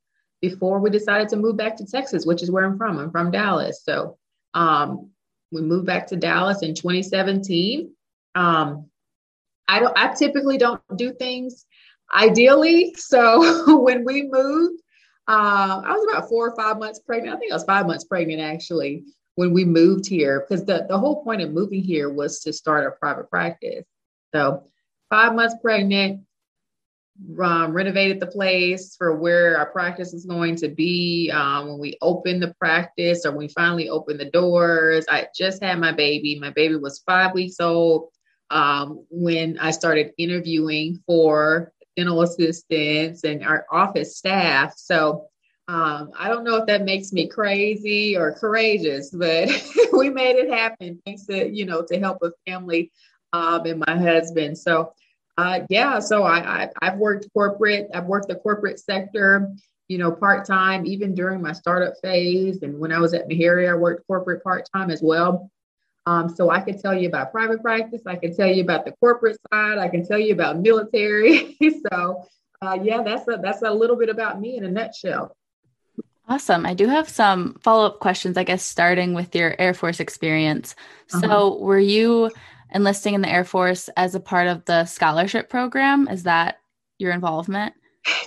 before 0.41 0.79
we 0.79 0.89
decided 0.89 1.29
to 1.29 1.37
move 1.37 1.55
back 1.55 1.75
to 1.77 1.85
Texas, 1.85 2.25
which 2.25 2.41
is 2.41 2.49
where 2.49 2.65
I'm 2.65 2.79
from. 2.79 2.97
I'm 2.97 3.11
from 3.11 3.29
Dallas. 3.29 3.83
So 3.83 4.17
um, 4.53 5.10
we 5.51 5.62
moved 5.62 5.86
back 5.86 6.08
to 6.08 6.15
Dallas 6.15 6.62
in 6.62 6.74
2017. 6.74 7.91
Um, 8.36 8.86
I 9.67 9.79
don't. 9.79 9.98
I 9.98 10.13
typically 10.13 10.58
don't 10.58 10.81
do 10.96 11.13
things 11.13 11.65
ideally. 12.13 12.93
So 12.98 13.79
when 13.84 14.03
we 14.05 14.24
moved, 14.24 14.81
uh, 15.27 15.81
I 15.86 15.91
was 15.91 16.08
about 16.10 16.29
four 16.29 16.50
or 16.50 16.55
five 16.55 16.77
months 16.77 17.00
pregnant. 17.00 17.36
I 17.36 17.39
think 17.39 17.51
I 17.51 17.55
was 17.55 17.63
five 17.63 17.88
months 17.88 18.03
pregnant 18.03 18.41
actually 18.41 19.05
when 19.36 19.53
we 19.53 19.63
moved 19.65 20.08
here 20.08 20.41
because 20.41 20.65
the, 20.65 20.86
the 20.89 20.98
whole 20.98 21.24
point 21.24 21.41
of 21.41 21.51
moving 21.51 21.81
here 21.81 22.10
was 22.10 22.41
to 22.41 22.53
start 22.53 22.86
a 22.86 22.91
private 22.91 23.29
practice. 23.29 23.86
So 24.34 24.65
five 25.10 25.36
months 25.36 25.55
pregnant, 25.62 26.22
um, 27.41 27.73
renovated 27.73 28.19
the 28.19 28.27
place 28.27 28.95
for 28.95 29.15
where 29.15 29.57
our 29.57 29.67
practice 29.71 30.13
is 30.13 30.25
going 30.25 30.55
to 30.57 30.69
be 30.69 31.31
um, 31.33 31.67
when 31.67 31.79
we 31.79 31.97
open 32.01 32.39
the 32.39 32.53
practice 32.59 33.25
or 33.25 33.31
we 33.31 33.47
finally 33.49 33.89
open 33.89 34.17
the 34.17 34.29
doors. 34.31 35.05
I 35.09 35.27
just 35.35 35.63
had 35.63 35.79
my 35.79 35.91
baby. 35.91 36.39
My 36.39 36.49
baby 36.49 36.75
was 36.75 37.03
five 37.05 37.33
weeks 37.33 37.59
old 37.59 38.09
um, 38.49 39.05
when 39.09 39.57
I 39.59 39.71
started 39.71 40.13
interviewing 40.17 41.01
for 41.05 41.71
dental 41.95 42.21
assistants 42.21 43.23
and 43.23 43.45
our 43.45 43.65
office 43.71 44.17
staff. 44.17 44.73
So 44.77 45.27
um, 45.67 46.11
I 46.17 46.27
don't 46.27 46.43
know 46.43 46.57
if 46.57 46.65
that 46.67 46.83
makes 46.83 47.13
me 47.13 47.27
crazy 47.27 48.17
or 48.17 48.33
courageous, 48.33 49.09
but 49.11 49.49
we 49.93 50.09
made 50.09 50.35
it 50.35 50.51
happen 50.51 51.01
thanks 51.05 51.25
to 51.27 51.49
you 51.49 51.65
know 51.65 51.83
to 51.83 51.99
help 51.99 52.17
with 52.21 52.33
family 52.45 52.91
um, 53.31 53.65
and 53.65 53.83
my 53.87 53.97
husband. 53.97 54.57
So 54.57 54.93
uh, 55.41 55.65
yeah, 55.69 56.00
so 56.00 56.24
I, 56.24 56.69
I 56.81 56.86
have 56.86 56.98
worked 56.98 57.27
corporate. 57.33 57.89
I've 57.93 58.05
worked 58.05 58.27
the 58.27 58.36
corporate 58.36 58.79
sector, 58.79 59.51
you 59.88 59.98
know, 59.98 60.12
part 60.12 60.45
time, 60.45 60.86
even 60.86 61.15
during 61.15 61.41
my 61.41 61.51
startup 61.51 61.95
phase. 62.03 62.62
And 62.62 62.79
when 62.79 62.91
I 62.91 63.00
was 63.00 63.15
at 63.15 63.27
Meharry, 63.27 63.67
I 63.67 63.74
worked 63.74 64.05
corporate 64.05 64.43
part 64.43 64.69
time 64.71 64.91
as 64.91 65.01
well. 65.01 65.50
Um, 66.05 66.29
so 66.29 66.51
I 66.51 66.62
can 66.62 66.79
tell 66.79 66.93
you 66.93 67.07
about 67.07 67.31
private 67.31 67.62
practice. 67.63 68.01
I 68.05 68.17
can 68.17 68.36
tell 68.36 68.48
you 68.48 68.62
about 68.62 68.86
the 68.86 68.91
corporate 69.00 69.38
side. 69.51 69.79
I 69.79 69.88
can 69.88 70.05
tell 70.05 70.19
you 70.19 70.33
about 70.33 70.60
military. 70.60 71.57
so 71.91 72.24
uh, 72.62 72.77
yeah, 72.83 73.01
that's 73.01 73.27
a 73.27 73.39
that's 73.41 73.63
a 73.63 73.71
little 73.71 73.95
bit 73.95 74.10
about 74.10 74.39
me 74.39 74.57
in 74.57 74.63
a 74.63 74.69
nutshell. 74.69 75.36
Awesome. 76.27 76.65
I 76.67 76.75
do 76.75 76.88
have 76.88 77.10
some 77.10 77.55
follow 77.62 77.88
up 77.88 78.00
questions. 78.00 78.38
I 78.38 78.43
guess 78.43 78.63
starting 78.63 79.15
with 79.15 79.36
your 79.36 79.55
Air 79.57 79.74
Force 79.74 80.00
experience. 80.00 80.75
Uh-huh. 81.13 81.21
So 81.21 81.57
were 81.57 81.79
you 81.79 82.29
enlisting 82.71 83.13
in 83.13 83.21
the 83.21 83.29
Air 83.29 83.43
Force 83.43 83.89
as 83.97 84.15
a 84.15 84.19
part 84.19 84.47
of 84.47 84.65
the 84.65 84.85
scholarship 84.85 85.49
program. 85.49 86.07
Is 86.07 86.23
that 86.23 86.59
your 86.97 87.11
involvement? 87.11 87.73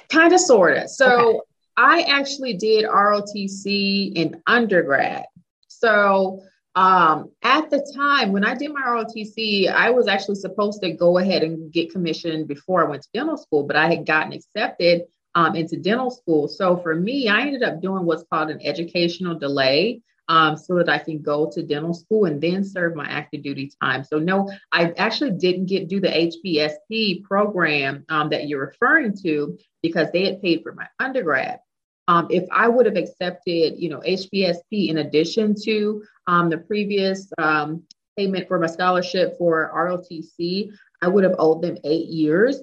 Kind 0.08 0.32
of, 0.32 0.40
sort 0.40 0.76
of. 0.76 0.88
So 0.88 1.28
okay. 1.28 1.38
I 1.76 2.02
actually 2.02 2.54
did 2.54 2.84
ROTC 2.84 4.14
in 4.14 4.40
undergrad. 4.46 5.24
So 5.68 6.42
um, 6.76 7.30
at 7.42 7.70
the 7.70 7.86
time 7.96 8.32
when 8.32 8.44
I 8.44 8.54
did 8.54 8.72
my 8.72 8.82
ROTC, 8.82 9.72
I 9.72 9.90
was 9.90 10.08
actually 10.08 10.36
supposed 10.36 10.82
to 10.82 10.92
go 10.92 11.18
ahead 11.18 11.42
and 11.42 11.72
get 11.72 11.92
commissioned 11.92 12.48
before 12.48 12.84
I 12.84 12.88
went 12.88 13.02
to 13.02 13.08
dental 13.14 13.36
school, 13.36 13.64
but 13.64 13.76
I 13.76 13.88
had 13.88 14.06
gotten 14.06 14.32
accepted 14.32 15.02
um, 15.34 15.54
into 15.56 15.76
dental 15.76 16.10
school. 16.10 16.48
So 16.48 16.76
for 16.76 16.94
me, 16.94 17.28
I 17.28 17.42
ended 17.42 17.62
up 17.62 17.80
doing 17.80 18.04
what's 18.04 18.24
called 18.30 18.50
an 18.50 18.60
educational 18.62 19.38
delay 19.38 20.00
um, 20.28 20.56
so 20.56 20.76
that 20.76 20.88
I 20.88 20.98
can 20.98 21.20
go 21.20 21.50
to 21.52 21.62
dental 21.62 21.94
school 21.94 22.24
and 22.24 22.40
then 22.40 22.64
serve 22.64 22.94
my 22.94 23.04
active 23.04 23.42
duty 23.42 23.70
time. 23.82 24.04
So 24.04 24.18
no, 24.18 24.50
I 24.72 24.92
actually 24.96 25.32
didn't 25.32 25.66
get 25.66 25.88
do 25.88 26.00
the 26.00 26.08
HPSP 26.08 27.22
program 27.24 28.04
um, 28.08 28.30
that 28.30 28.48
you're 28.48 28.66
referring 28.66 29.16
to 29.22 29.58
because 29.82 30.10
they 30.12 30.24
had 30.24 30.42
paid 30.42 30.62
for 30.62 30.72
my 30.72 30.86
undergrad. 30.98 31.60
Um, 32.06 32.26
if 32.30 32.44
I 32.50 32.68
would 32.68 32.86
have 32.86 32.96
accepted, 32.96 33.74
you 33.78 33.88
know, 33.88 34.00
HPSP 34.00 34.88
in 34.88 34.98
addition 34.98 35.54
to 35.64 36.02
um, 36.26 36.50
the 36.50 36.58
previous 36.58 37.30
um, 37.38 37.82
payment 38.16 38.46
for 38.46 38.58
my 38.58 38.66
scholarship 38.66 39.36
for 39.38 39.70
ROTC, 39.74 40.70
I 41.02 41.08
would 41.08 41.24
have 41.24 41.36
owed 41.38 41.62
them 41.62 41.78
eight 41.84 42.08
years. 42.08 42.62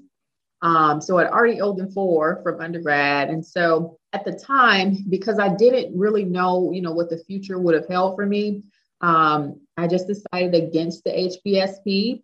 Um, 0.62 1.02
so 1.02 1.18
I'd 1.18 1.28
already 1.28 1.60
owed 1.60 1.78
them 1.78 1.92
four 1.92 2.42
from 2.44 2.62
undergrad. 2.62 3.30
And 3.30 3.46
so 3.46 3.98
at 4.14 4.26
the 4.26 4.34
time, 4.34 4.98
because 5.10 5.40
I 5.40 5.56
didn't 5.56 5.98
really 5.98 6.26
know, 6.26 6.72
you 6.72 6.82
know, 6.82 6.92
what 6.92 7.10
the 7.10 7.18
future 7.18 7.60
would 7.60 7.76
have 7.76 7.88
held 7.88 8.16
for 8.16 8.26
me, 8.26 8.64
um, 9.02 9.60
I 9.78 9.88
just 9.88 10.08
decided 10.08 10.54
against 10.54 11.04
the 11.04 11.12
HPSP. 11.12 12.24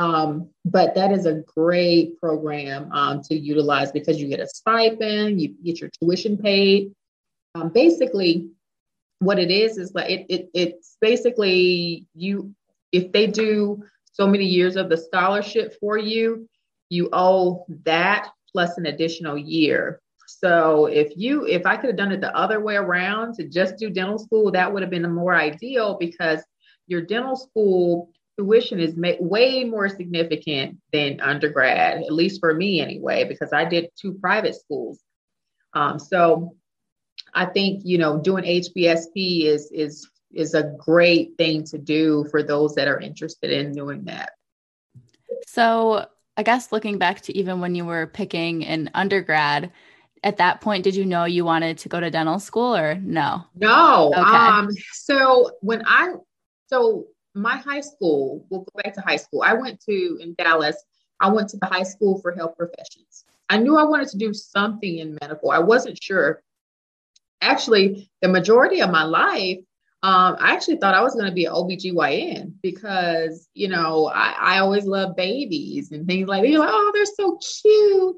Um, 0.00 0.50
but 0.64 0.94
that 0.94 1.10
is 1.10 1.26
a 1.26 1.42
great 1.56 2.20
program 2.20 2.92
um, 2.92 3.20
to 3.22 3.34
utilize 3.34 3.90
because 3.90 4.20
you 4.20 4.28
get 4.28 4.40
a 4.40 4.46
stipend, 4.46 5.40
you 5.40 5.54
get 5.64 5.80
your 5.80 5.90
tuition 6.00 6.36
paid. 6.36 6.94
Um, 7.54 7.70
basically, 7.70 8.50
what 9.18 9.40
it 9.40 9.50
is 9.50 9.78
is 9.78 9.94
like 9.94 10.10
it, 10.10 10.26
it 10.28 10.50
it's 10.54 10.96
basically 11.00 12.06
you 12.14 12.54
if 12.92 13.10
they 13.10 13.26
do 13.26 13.82
so 14.12 14.26
many 14.26 14.44
years 14.44 14.76
of 14.76 14.88
the 14.88 14.96
scholarship 14.96 15.76
for 15.80 15.98
you, 15.98 16.48
you 16.88 17.08
owe 17.12 17.66
that 17.84 18.28
plus 18.52 18.78
an 18.78 18.86
additional 18.86 19.36
year. 19.36 20.00
So 20.40 20.86
if 20.86 21.12
you 21.16 21.46
if 21.46 21.66
I 21.66 21.76
could 21.76 21.88
have 21.88 21.96
done 21.96 22.12
it 22.12 22.20
the 22.20 22.34
other 22.34 22.60
way 22.60 22.76
around 22.76 23.34
to 23.34 23.48
just 23.48 23.76
do 23.76 23.90
dental 23.90 24.18
school, 24.18 24.52
that 24.52 24.72
would 24.72 24.82
have 24.82 24.90
been 24.90 25.10
more 25.12 25.34
ideal 25.34 25.96
because 25.98 26.40
your 26.86 27.02
dental 27.02 27.34
school 27.34 28.10
tuition 28.38 28.78
is 28.78 28.96
ma- 28.96 29.18
way 29.18 29.64
more 29.64 29.88
significant 29.88 30.78
than 30.92 31.20
undergrad, 31.20 31.98
at 32.04 32.12
least 32.12 32.40
for 32.40 32.54
me 32.54 32.80
anyway, 32.80 33.24
because 33.24 33.52
I 33.52 33.64
did 33.64 33.90
two 34.00 34.14
private 34.14 34.54
schools. 34.54 35.00
Um, 35.74 35.98
so 35.98 36.54
I 37.34 37.46
think 37.46 37.82
you 37.84 37.98
know 37.98 38.18
doing 38.18 38.44
HPSP 38.44 39.42
is 39.44 39.70
is 39.72 40.08
is 40.32 40.54
a 40.54 40.72
great 40.78 41.36
thing 41.36 41.64
to 41.64 41.78
do 41.78 42.26
for 42.30 42.44
those 42.44 42.76
that 42.76 42.86
are 42.86 43.00
interested 43.00 43.50
in 43.50 43.72
doing 43.72 44.04
that. 44.04 44.30
So 45.48 46.06
I 46.36 46.44
guess 46.44 46.70
looking 46.70 46.98
back 46.98 47.22
to 47.22 47.36
even 47.36 47.60
when 47.60 47.74
you 47.74 47.84
were 47.84 48.06
picking 48.06 48.64
an 48.64 48.90
undergrad, 48.94 49.72
at 50.22 50.38
that 50.38 50.60
point, 50.60 50.84
did 50.84 50.94
you 50.94 51.04
know 51.04 51.24
you 51.24 51.44
wanted 51.44 51.78
to 51.78 51.88
go 51.88 52.00
to 52.00 52.10
dental 52.10 52.38
school 52.38 52.74
or 52.74 52.96
no? 52.96 53.44
No. 53.54 54.12
Okay. 54.12 54.20
Um, 54.20 54.70
so 54.92 55.50
when 55.60 55.82
I, 55.86 56.14
so 56.66 57.06
my 57.34 57.56
high 57.56 57.80
school, 57.80 58.46
we'll 58.50 58.60
go 58.60 58.82
back 58.82 58.94
to 58.94 59.00
high 59.00 59.16
school. 59.16 59.42
I 59.42 59.54
went 59.54 59.80
to, 59.82 60.18
in 60.20 60.34
Dallas, 60.34 60.76
I 61.20 61.30
went 61.30 61.48
to 61.50 61.56
the 61.56 61.66
high 61.66 61.82
school 61.82 62.20
for 62.20 62.32
health 62.32 62.56
professions. 62.56 63.24
I 63.48 63.58
knew 63.58 63.76
I 63.76 63.84
wanted 63.84 64.08
to 64.08 64.18
do 64.18 64.34
something 64.34 64.98
in 64.98 65.18
medical. 65.20 65.50
I 65.50 65.58
wasn't 65.58 66.02
sure. 66.02 66.42
Actually, 67.40 68.10
the 68.20 68.28
majority 68.28 68.80
of 68.80 68.90
my 68.90 69.04
life, 69.04 69.58
um, 70.02 70.36
I 70.38 70.52
actually 70.52 70.76
thought 70.76 70.94
I 70.94 71.02
was 71.02 71.14
going 71.14 71.26
to 71.26 71.32
be 71.32 71.46
an 71.46 71.52
OBGYN 71.52 72.52
because, 72.62 73.48
you 73.54 73.68
know, 73.68 74.06
I, 74.06 74.34
I 74.38 74.58
always 74.58 74.84
love 74.84 75.16
babies 75.16 75.90
and 75.90 76.06
things 76.06 76.28
like 76.28 76.42
that. 76.42 76.48
You're 76.48 76.60
like, 76.60 76.70
oh, 76.70 76.90
they're 76.94 77.04
so 77.04 77.38
cute. 77.62 78.16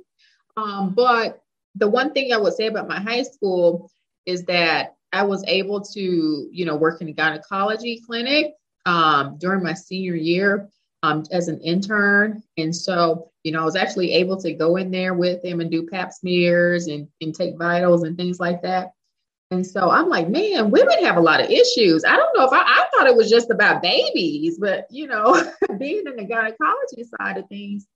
Um, 0.56 0.94
but 0.94 1.40
the 1.74 1.88
one 1.88 2.12
thing 2.12 2.32
I 2.32 2.38
would 2.38 2.54
say 2.54 2.66
about 2.66 2.88
my 2.88 3.00
high 3.00 3.22
school 3.22 3.90
is 4.26 4.44
that 4.44 4.96
I 5.12 5.22
was 5.24 5.44
able 5.46 5.80
to, 5.80 6.48
you 6.52 6.64
know, 6.64 6.76
work 6.76 7.00
in 7.00 7.08
a 7.08 7.12
gynecology 7.12 8.00
clinic 8.06 8.54
um, 8.86 9.36
during 9.38 9.62
my 9.62 9.74
senior 9.74 10.14
year 10.14 10.68
um, 11.02 11.24
as 11.30 11.48
an 11.48 11.60
intern. 11.60 12.42
And 12.56 12.74
so, 12.74 13.30
you 13.42 13.52
know, 13.52 13.62
I 13.62 13.64
was 13.64 13.76
actually 13.76 14.12
able 14.12 14.40
to 14.40 14.52
go 14.52 14.76
in 14.76 14.90
there 14.90 15.14
with 15.14 15.42
them 15.42 15.60
and 15.60 15.70
do 15.70 15.86
pap 15.86 16.12
smears 16.12 16.86
and, 16.86 17.08
and 17.20 17.34
take 17.34 17.58
vitals 17.58 18.04
and 18.04 18.16
things 18.16 18.38
like 18.38 18.62
that. 18.62 18.92
And 19.52 19.66
so 19.66 19.90
I'm 19.90 20.08
like, 20.08 20.28
man, 20.28 20.70
women 20.70 21.04
have 21.04 21.16
a 21.16 21.20
lot 21.20 21.40
of 21.40 21.50
issues. 21.50 22.04
I 22.04 22.14
don't 22.14 22.36
know 22.36 22.44
if 22.44 22.52
I, 22.52 22.60
I 22.60 22.86
thought 22.92 23.08
it 23.08 23.16
was 23.16 23.28
just 23.28 23.50
about 23.50 23.82
babies, 23.82 24.58
but 24.58 24.86
you 24.90 25.08
know, 25.08 25.52
being 25.78 26.04
in 26.06 26.16
the 26.16 26.24
gynecology 26.24 27.04
side 27.18 27.38
of 27.38 27.48
things, 27.48 27.86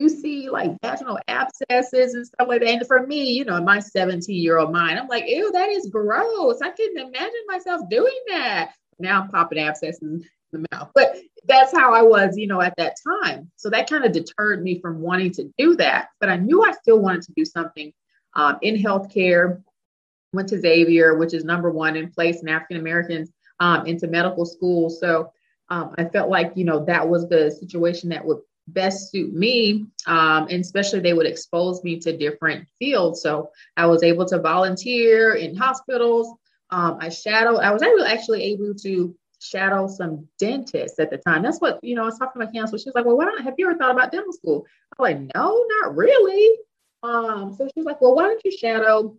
you 0.00 0.08
see 0.08 0.48
like 0.48 0.70
vaginal 0.82 1.18
abscesses 1.28 2.14
and 2.14 2.26
stuff 2.26 2.48
like 2.48 2.62
that. 2.62 2.68
And 2.68 2.86
for 2.86 3.06
me, 3.06 3.32
you 3.32 3.44
know, 3.44 3.60
my 3.62 3.78
17 3.78 4.34
year 4.34 4.58
old 4.58 4.72
mind, 4.72 4.98
I'm 4.98 5.08
like, 5.08 5.24
ew, 5.26 5.52
that 5.52 5.68
is 5.68 5.88
gross. 5.88 6.60
I 6.62 6.70
couldn't 6.70 6.98
imagine 6.98 7.44
myself 7.46 7.82
doing 7.90 8.18
that. 8.28 8.72
Now 8.98 9.22
I'm 9.22 9.28
popping 9.28 9.58
abscesses 9.58 10.00
in 10.02 10.24
the 10.52 10.66
mouth. 10.72 10.90
But 10.94 11.18
that's 11.46 11.72
how 11.72 11.94
I 11.94 12.02
was, 12.02 12.36
you 12.36 12.46
know, 12.46 12.62
at 12.62 12.74
that 12.78 12.96
time. 13.22 13.50
So 13.56 13.68
that 13.70 13.88
kind 13.88 14.04
of 14.04 14.12
deterred 14.12 14.62
me 14.62 14.80
from 14.80 15.00
wanting 15.00 15.32
to 15.32 15.52
do 15.58 15.76
that. 15.76 16.08
But 16.18 16.30
I 16.30 16.36
knew 16.36 16.64
I 16.64 16.72
still 16.72 16.98
wanted 16.98 17.22
to 17.22 17.32
do 17.36 17.44
something 17.44 17.92
um, 18.34 18.58
in 18.62 18.76
healthcare 18.76 19.62
went 20.32 20.48
to 20.48 20.60
Xavier, 20.60 21.16
which 21.16 21.34
is 21.34 21.44
number 21.44 21.70
one 21.70 21.96
in 21.96 22.10
place 22.10 22.40
in 22.40 22.48
African 22.48 22.76
Americans 22.76 23.30
um, 23.58 23.86
into 23.86 24.06
medical 24.06 24.46
school. 24.46 24.88
So 24.88 25.32
um, 25.68 25.94
I 25.98 26.04
felt 26.04 26.30
like, 26.30 26.52
you 26.54 26.64
know, 26.64 26.84
that 26.84 27.08
was 27.08 27.28
the 27.28 27.50
situation 27.50 28.10
that 28.10 28.24
would 28.24 28.38
best 28.72 29.10
suit 29.10 29.32
me. 29.32 29.86
Um, 30.06 30.46
and 30.50 30.60
especially 30.60 31.00
they 31.00 31.12
would 31.12 31.26
expose 31.26 31.82
me 31.84 31.98
to 32.00 32.16
different 32.16 32.66
fields. 32.78 33.22
So 33.22 33.50
I 33.76 33.86
was 33.86 34.02
able 34.02 34.26
to 34.26 34.38
volunteer 34.38 35.34
in 35.34 35.56
hospitals. 35.56 36.34
Um, 36.70 36.98
I 37.00 37.08
shadowed, 37.08 37.60
I 37.60 37.72
was 37.72 37.82
actually 37.82 38.44
able 38.44 38.74
to 38.74 39.14
shadow 39.40 39.88
some 39.88 40.28
dentists 40.38 40.98
at 40.98 41.10
the 41.10 41.18
time. 41.18 41.42
That's 41.42 41.60
what, 41.60 41.82
you 41.82 41.94
know, 41.94 42.02
I 42.02 42.06
was 42.06 42.18
talking 42.18 42.40
to 42.40 42.46
my 42.46 42.52
counselor. 42.52 42.78
She 42.78 42.88
was 42.88 42.94
like, 42.94 43.06
well, 43.06 43.16
why 43.16 43.24
don't, 43.24 43.42
have 43.42 43.54
you 43.58 43.68
ever 43.68 43.78
thought 43.78 43.90
about 43.90 44.12
dental 44.12 44.32
school? 44.32 44.66
I'm 44.98 45.02
like, 45.02 45.34
no, 45.34 45.64
not 45.80 45.96
really. 45.96 46.58
Um, 47.02 47.54
so 47.56 47.66
she 47.66 47.80
was 47.80 47.86
like, 47.86 48.00
well, 48.00 48.14
why 48.14 48.24
don't 48.24 48.44
you 48.44 48.56
shadow 48.56 49.16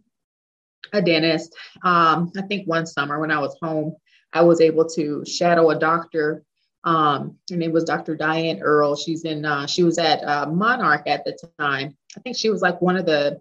a 0.93 1.01
dentist. 1.01 1.53
Um, 1.83 2.31
I 2.37 2.41
think 2.43 2.67
one 2.67 2.85
summer 2.85 3.19
when 3.19 3.31
I 3.31 3.39
was 3.39 3.55
home, 3.61 3.95
I 4.33 4.41
was 4.41 4.61
able 4.61 4.87
to 4.89 5.23
shadow 5.25 5.69
a 5.69 5.79
doctor. 5.79 6.43
Um, 6.83 7.37
her 7.49 7.57
name 7.57 7.71
was 7.71 7.83
Dr. 7.83 8.15
Diane 8.15 8.61
Earl. 8.61 8.95
She's 8.95 9.23
in, 9.23 9.45
uh, 9.45 9.67
she 9.67 9.83
was 9.83 9.97
at 9.97 10.23
uh, 10.23 10.47
Monarch 10.47 11.03
at 11.07 11.23
the 11.25 11.37
time. 11.59 11.95
I 12.17 12.19
think 12.21 12.35
she 12.35 12.49
was 12.49 12.61
like 12.61 12.81
one 12.81 12.97
of 12.97 13.05
the 13.05 13.39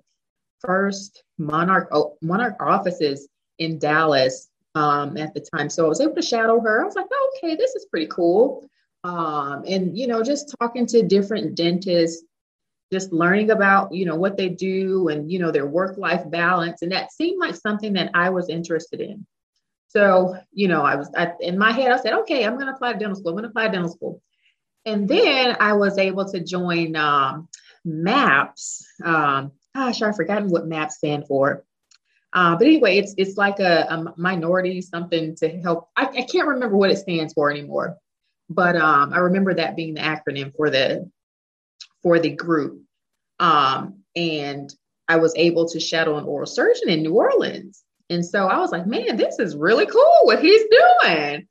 first 0.60 1.22
Monarch 1.38 1.88
oh, 1.92 2.16
Monarch 2.20 2.56
offices 2.60 3.28
in 3.58 3.78
Dallas 3.78 4.48
um, 4.74 5.16
at 5.16 5.32
the 5.34 5.40
time. 5.40 5.70
So 5.70 5.86
I 5.86 5.88
was 5.88 6.00
able 6.00 6.14
to 6.14 6.22
shadow 6.22 6.60
her. 6.60 6.82
I 6.82 6.84
was 6.84 6.96
like, 6.96 7.06
oh, 7.10 7.32
okay, 7.36 7.56
this 7.56 7.74
is 7.74 7.86
pretty 7.86 8.06
cool. 8.06 8.68
Um, 9.04 9.64
and 9.66 9.96
you 9.96 10.06
know, 10.06 10.22
just 10.22 10.54
talking 10.60 10.84
to 10.86 11.02
different 11.02 11.54
dentists, 11.54 12.22
just 12.92 13.12
learning 13.12 13.50
about 13.50 13.92
you 13.92 14.04
know 14.04 14.16
what 14.16 14.36
they 14.36 14.48
do 14.48 15.08
and 15.08 15.30
you 15.30 15.38
know 15.38 15.50
their 15.50 15.66
work 15.66 15.96
life 15.96 16.28
balance 16.30 16.82
and 16.82 16.92
that 16.92 17.12
seemed 17.12 17.38
like 17.38 17.54
something 17.54 17.92
that 17.92 18.10
i 18.14 18.28
was 18.28 18.48
interested 18.48 19.00
in 19.00 19.24
so 19.90 20.36
you 20.52 20.68
know 20.68 20.82
i 20.82 20.96
was 20.96 21.10
I, 21.16 21.32
in 21.40 21.58
my 21.58 21.72
head 21.72 21.92
i 21.92 21.98
said 21.98 22.14
okay 22.14 22.44
i'm 22.44 22.54
going 22.54 22.66
to 22.66 22.72
apply 22.72 22.92
to 22.92 22.98
dental 22.98 23.16
school 23.16 23.30
i'm 23.30 23.34
going 23.36 23.44
to 23.44 23.50
apply 23.50 23.66
to 23.66 23.72
dental 23.72 23.90
school 23.90 24.22
and 24.84 25.08
then 25.08 25.56
i 25.60 25.72
was 25.72 25.98
able 25.98 26.24
to 26.30 26.40
join 26.40 26.96
um, 26.96 27.48
maps 27.84 28.84
um, 29.04 29.52
gosh 29.74 30.02
i've 30.02 30.16
forgotten 30.16 30.48
what 30.48 30.66
maps 30.66 30.96
stand 30.96 31.26
for 31.26 31.64
uh, 32.32 32.56
but 32.56 32.66
anyway 32.66 32.96
it's 32.96 33.14
it's 33.18 33.36
like 33.36 33.60
a, 33.60 33.86
a 33.90 34.14
minority 34.16 34.80
something 34.80 35.34
to 35.36 35.48
help 35.60 35.88
I, 35.96 36.06
I, 36.06 36.22
can't 36.22 36.48
remember 36.48 36.76
what 36.76 36.90
it 36.90 36.98
stands 36.98 37.34
for 37.34 37.50
anymore 37.50 37.96
but 38.48 38.76
um, 38.76 39.12
i 39.12 39.18
remember 39.18 39.54
that 39.54 39.76
being 39.76 39.94
the 39.94 40.00
acronym 40.00 40.54
for 40.56 40.70
the 40.70 41.10
for 42.02 42.18
the 42.18 42.30
group. 42.30 42.82
Um, 43.38 44.02
and 44.16 44.72
I 45.08 45.16
was 45.16 45.34
able 45.36 45.68
to 45.70 45.80
shadow 45.80 46.16
an 46.18 46.24
oral 46.24 46.46
surgeon 46.46 46.88
in 46.88 47.02
New 47.02 47.14
Orleans. 47.14 47.82
And 48.10 48.26
so 48.26 48.48
I 48.48 48.58
was 48.58 48.72
like, 48.72 48.86
man, 48.86 49.16
this 49.16 49.38
is 49.38 49.56
really 49.56 49.86
cool 49.86 50.20
what 50.24 50.40
he's 50.42 50.62
doing. 51.02 51.46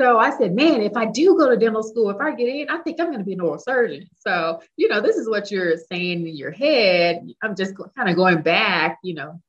So 0.00 0.18
I 0.18 0.36
said, 0.38 0.54
man, 0.54 0.80
if 0.80 0.96
I 0.96 1.06
do 1.06 1.36
go 1.36 1.50
to 1.50 1.56
dental 1.56 1.82
school, 1.82 2.10
if 2.10 2.20
I 2.20 2.34
get 2.34 2.48
in, 2.48 2.70
I 2.70 2.78
think 2.78 3.00
I'm 3.00 3.08
going 3.08 3.18
to 3.18 3.24
be 3.24 3.34
an 3.34 3.40
oral 3.40 3.58
surgeon. 3.58 4.08
So, 4.26 4.60
you 4.76 4.88
know, 4.88 5.00
this 5.00 5.16
is 5.16 5.28
what 5.28 5.50
you're 5.50 5.76
saying 5.92 6.26
in 6.26 6.36
your 6.36 6.50
head. 6.50 7.26
I'm 7.42 7.54
just 7.54 7.74
kind 7.96 8.08
of 8.08 8.16
going 8.16 8.42
back, 8.42 8.98
you 9.04 9.14
know, 9.14 9.40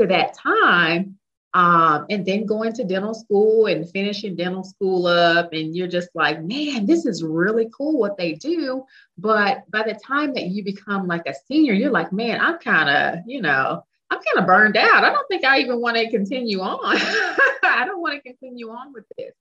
to 0.00 0.06
that 0.08 0.34
time. 0.34 1.18
um, 1.54 2.06
and 2.10 2.26
then 2.26 2.46
going 2.46 2.72
to 2.74 2.84
dental 2.84 3.14
school 3.14 3.66
and 3.66 3.88
finishing 3.88 4.34
dental 4.34 4.64
school 4.64 5.06
up. 5.06 5.52
And 5.52 5.74
you're 5.74 5.86
just 5.86 6.08
like, 6.12 6.42
man, 6.42 6.84
this 6.84 7.06
is 7.06 7.22
really 7.22 7.70
cool 7.76 7.98
what 7.98 8.18
they 8.18 8.32
do. 8.32 8.84
But 9.16 9.62
by 9.70 9.84
the 9.84 9.94
time 9.94 10.34
that 10.34 10.46
you 10.48 10.64
become 10.64 11.06
like 11.06 11.26
a 11.26 11.34
senior, 11.46 11.72
you're 11.72 11.92
like, 11.92 12.12
man, 12.12 12.40
I'm 12.40 12.58
kind 12.58 12.90
of, 12.90 13.20
you 13.26 13.40
know, 13.40 13.84
I'm 14.14 14.22
kind 14.22 14.38
of 14.38 14.46
burned 14.46 14.76
out. 14.76 15.04
I 15.04 15.10
don't 15.10 15.26
think 15.28 15.44
I 15.44 15.58
even 15.58 15.80
want 15.80 15.96
to 15.96 16.10
continue 16.10 16.60
on. 16.60 16.78
I 17.62 17.84
don't 17.86 18.00
want 18.00 18.14
to 18.14 18.20
continue 18.20 18.70
on 18.70 18.92
with 18.92 19.04
this. 19.18 19.32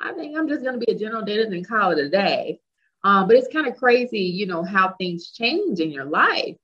I 0.00 0.12
think 0.12 0.36
I'm 0.36 0.48
just 0.48 0.62
going 0.62 0.78
to 0.78 0.84
be 0.84 0.92
a 0.92 0.98
general 0.98 1.24
dentist 1.24 1.52
and 1.52 1.66
call 1.66 1.90
it 1.92 1.98
a 1.98 2.08
day. 2.08 2.60
Um, 3.02 3.26
but 3.26 3.36
it's 3.36 3.52
kind 3.52 3.66
of 3.66 3.76
crazy, 3.76 4.20
you 4.20 4.46
know, 4.46 4.62
how 4.62 4.94
things 4.98 5.30
change 5.30 5.80
in 5.80 5.90
your 5.90 6.04
life. 6.04 6.56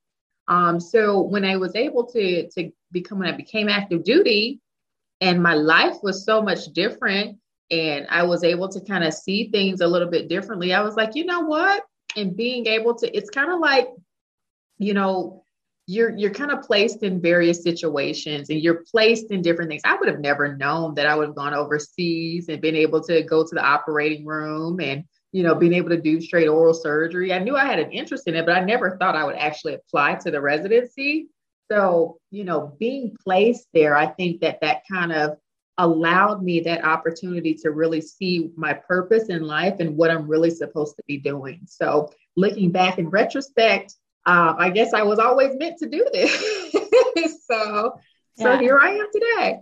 Um, 0.47 0.79
so 0.79 1.21
when 1.21 1.43
I 1.43 1.57
was 1.57 1.75
able 1.75 2.05
to 2.05 2.49
to 2.51 2.71
become 2.91 3.19
when 3.19 3.27
I 3.27 3.35
became 3.35 3.69
active 3.69 4.03
duty, 4.03 4.61
and 5.21 5.41
my 5.41 5.53
life 5.55 5.97
was 6.03 6.23
so 6.23 6.41
much 6.41 6.65
different 6.73 7.37
and 7.71 8.07
i 8.09 8.23
was 8.23 8.43
able 8.43 8.69
to 8.69 8.79
kind 8.81 9.03
of 9.03 9.13
see 9.13 9.49
things 9.49 9.81
a 9.81 9.87
little 9.87 10.09
bit 10.09 10.29
differently 10.29 10.73
i 10.73 10.81
was 10.81 10.95
like 10.95 11.15
you 11.15 11.25
know 11.25 11.41
what 11.41 11.83
and 12.15 12.35
being 12.35 12.65
able 12.67 12.95
to 12.95 13.15
it's 13.15 13.29
kind 13.29 13.51
of 13.51 13.59
like 13.59 13.89
you 14.77 14.93
know 14.93 15.43
you're 15.87 16.15
you're 16.17 16.33
kind 16.33 16.51
of 16.51 16.61
placed 16.61 17.01
in 17.01 17.21
various 17.21 17.63
situations 17.63 18.49
and 18.49 18.61
you're 18.61 18.83
placed 18.91 19.31
in 19.31 19.41
different 19.41 19.71
things. 19.71 19.81
I 19.85 19.95
would 19.95 20.09
have 20.09 20.19
never 20.19 20.55
known 20.55 20.93
that 20.95 21.07
i 21.07 21.15
would 21.15 21.27
have 21.27 21.35
gone 21.35 21.53
overseas 21.53 22.49
and 22.49 22.61
been 22.61 22.75
able 22.75 23.01
to 23.05 23.23
go 23.23 23.43
to 23.43 23.55
the 23.55 23.63
operating 23.63 24.25
room 24.25 24.81
and 24.81 25.05
you 25.31 25.43
know 25.43 25.55
being 25.55 25.73
able 25.73 25.89
to 25.89 26.01
do 26.01 26.19
straight 26.19 26.49
oral 26.49 26.73
surgery. 26.73 27.33
I 27.33 27.39
knew 27.39 27.55
i 27.55 27.65
had 27.65 27.79
an 27.79 27.91
interest 27.91 28.27
in 28.27 28.35
it 28.35 28.45
but 28.45 28.57
i 28.57 28.59
never 28.59 28.97
thought 28.97 29.15
i 29.15 29.23
would 29.23 29.37
actually 29.37 29.75
apply 29.75 30.15
to 30.15 30.31
the 30.31 30.41
residency. 30.41 31.29
So, 31.71 32.19
you 32.31 32.45
know, 32.45 32.75
being 32.79 33.15
placed 33.23 33.67
there, 33.73 33.95
I 33.95 34.07
think 34.07 34.41
that 34.41 34.61
that 34.61 34.83
kind 34.89 35.11
of 35.11 35.37
allowed 35.77 36.41
me 36.41 36.61
that 36.61 36.83
opportunity 36.83 37.53
to 37.55 37.71
really 37.71 38.01
see 38.01 38.51
my 38.55 38.73
purpose 38.73 39.27
in 39.27 39.41
life 39.41 39.75
and 39.79 39.97
what 39.97 40.09
I'm 40.09 40.27
really 40.27 40.49
supposed 40.49 40.95
to 40.95 41.03
be 41.07 41.17
doing. 41.17 41.61
So, 41.65 42.09
looking 42.35 42.71
back 42.71 42.99
in 42.99 43.09
retrospect, 43.09 43.95
uh, 44.27 44.53
I 44.57 44.69
guess 44.69 44.93
I 44.93 45.03
was 45.03 45.19
always 45.19 45.55
meant 45.55 45.77
to 45.79 45.89
do 45.89 46.05
this. 46.11 46.31
so, 47.47 47.99
yeah. 48.35 48.43
so 48.43 48.57
here 48.57 48.77
I 48.77 48.89
am 48.89 49.07
today. 49.11 49.59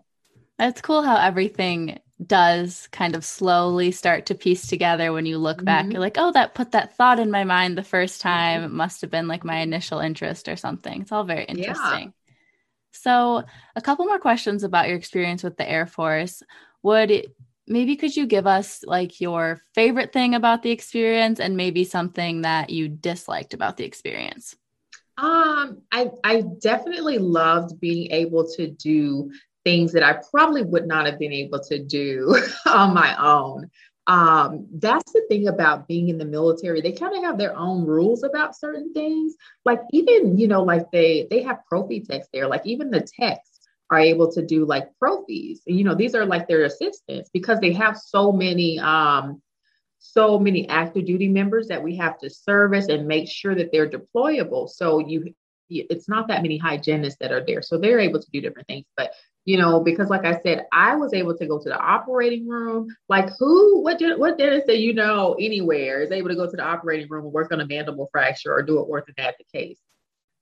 That's 0.57 0.81
cool 0.81 1.03
how 1.03 1.17
everything 1.17 1.99
does 2.25 2.87
kind 2.91 3.15
of 3.15 3.23
slowly 3.23 3.91
start 3.91 4.25
to 4.27 4.35
piece 4.35 4.67
together 4.67 5.13
when 5.13 5.27
you 5.27 5.37
look 5.37 5.57
mm-hmm. 5.57 5.65
back. 5.65 5.85
You're 5.85 5.99
like, 5.99 6.17
oh, 6.17 6.31
that 6.31 6.55
put 6.55 6.71
that 6.71 6.97
thought 6.97 7.19
in 7.19 7.29
my 7.29 7.43
mind 7.43 7.77
the 7.77 7.83
first 7.83 8.21
time. 8.21 8.63
It 8.63 8.71
must 8.71 9.01
have 9.01 9.11
been 9.11 9.27
like 9.27 9.43
my 9.43 9.57
initial 9.57 9.99
interest 9.99 10.47
or 10.47 10.55
something. 10.55 11.01
It's 11.01 11.11
all 11.11 11.25
very 11.25 11.45
interesting. 11.45 11.77
Yeah. 11.77 12.09
So, 12.91 13.43
a 13.75 13.81
couple 13.81 14.05
more 14.05 14.19
questions 14.19 14.63
about 14.63 14.87
your 14.87 14.97
experience 14.97 15.43
with 15.43 15.57
the 15.57 15.69
Air 15.69 15.85
Force. 15.85 16.41
Would 16.81 17.27
maybe 17.67 17.95
could 17.95 18.15
you 18.15 18.25
give 18.25 18.47
us 18.47 18.83
like 18.85 19.19
your 19.21 19.61
favorite 19.73 20.13
thing 20.13 20.35
about 20.35 20.63
the 20.63 20.71
experience 20.71 21.39
and 21.39 21.57
maybe 21.57 21.83
something 21.83 22.41
that 22.41 22.69
you 22.69 22.87
disliked 22.87 23.53
about 23.53 23.77
the 23.77 23.85
experience? 23.85 24.55
Um, 25.17 25.81
I 25.91 26.11
I 26.23 26.43
definitely 26.59 27.17
loved 27.17 27.79
being 27.79 28.11
able 28.11 28.47
to 28.51 28.67
do 28.67 29.31
things 29.63 29.93
that 29.93 30.03
I 30.03 30.19
probably 30.31 30.61
would 30.61 30.87
not 30.87 31.05
have 31.05 31.17
been 31.17 31.33
able 31.33 31.59
to 31.59 31.79
do 31.79 32.37
on 32.65 32.93
my 32.93 33.15
own. 33.17 33.69
Um, 34.07 34.67
that's 34.73 35.11
the 35.13 35.23
thing 35.27 35.47
about 35.47 35.87
being 35.87 36.09
in 36.09 36.19
the 36.19 36.25
military. 36.25 36.79
They 36.79 36.91
kind 36.91 37.17
of 37.17 37.23
have 37.23 37.39
their 37.39 37.57
own 37.57 37.85
rules 37.85 38.23
about 38.23 38.55
certain 38.55 38.93
things. 38.93 39.35
Like 39.63 39.81
even, 39.91 40.37
you 40.37 40.47
know, 40.47 40.63
like 40.63 40.91
they 40.91 41.27
they 41.29 41.41
have 41.43 41.65
prophy 41.65 42.01
techs 42.01 42.27
there. 42.31 42.47
Like 42.47 42.65
even 42.65 42.91
the 42.91 43.01
techs 43.19 43.54
are 43.91 43.99
able 43.99 44.31
to 44.31 44.45
do 44.45 44.65
like 44.65 44.89
prophies. 45.01 45.59
And, 45.67 45.77
you 45.77 45.83
know, 45.83 45.95
these 45.95 46.15
are 46.15 46.25
like 46.25 46.47
their 46.47 46.63
assistants 46.63 47.29
because 47.31 47.59
they 47.59 47.73
have 47.73 47.97
so 47.97 48.31
many 48.31 48.79
um 48.79 49.41
so 49.99 50.37
many 50.37 50.69
active 50.69 51.05
duty 51.05 51.27
members 51.27 51.67
that 51.67 51.81
we 51.81 51.95
have 51.97 52.17
to 52.19 52.29
service 52.29 52.87
and 52.87 53.07
make 53.07 53.29
sure 53.29 53.55
that 53.55 53.71
they're 53.71 53.89
deployable. 53.89 54.69
So 54.69 54.99
you 54.99 55.33
it's 55.69 56.07
not 56.07 56.27
that 56.27 56.43
many 56.43 56.57
hygienists 56.57 57.17
that 57.19 57.31
are 57.31 57.43
there. 57.43 57.61
So 57.61 57.79
they're 57.79 57.99
able 57.99 58.21
to 58.21 58.31
do 58.31 58.39
different 58.39 58.67
things. 58.67 58.85
But 58.95 59.13
you 59.45 59.57
know, 59.57 59.79
because 59.79 60.09
like 60.09 60.25
I 60.25 60.39
said, 60.41 60.65
I 60.73 60.95
was 60.95 61.13
able 61.13 61.37
to 61.37 61.45
go 61.45 61.59
to 61.59 61.69
the 61.69 61.77
operating 61.77 62.47
room. 62.47 62.87
Like 63.07 63.29
who, 63.37 63.81
what 63.81 63.99
did, 63.99 64.19
what 64.19 64.39
dentist 64.39 64.65
that 64.67 64.79
you 64.79 64.93
know 64.93 65.35
anywhere 65.39 66.01
is 66.01 66.11
able 66.11 66.29
to 66.29 66.35
go 66.35 66.49
to 66.49 66.55
the 66.55 66.63
operating 66.63 67.07
room 67.09 67.25
and 67.25 67.33
work 67.33 67.51
on 67.51 67.61
a 67.61 67.67
mandible 67.67 68.09
fracture 68.11 68.53
or 68.53 68.63
do 68.63 68.79
an 68.79 68.89
orthognathic 68.89 69.51
case? 69.53 69.79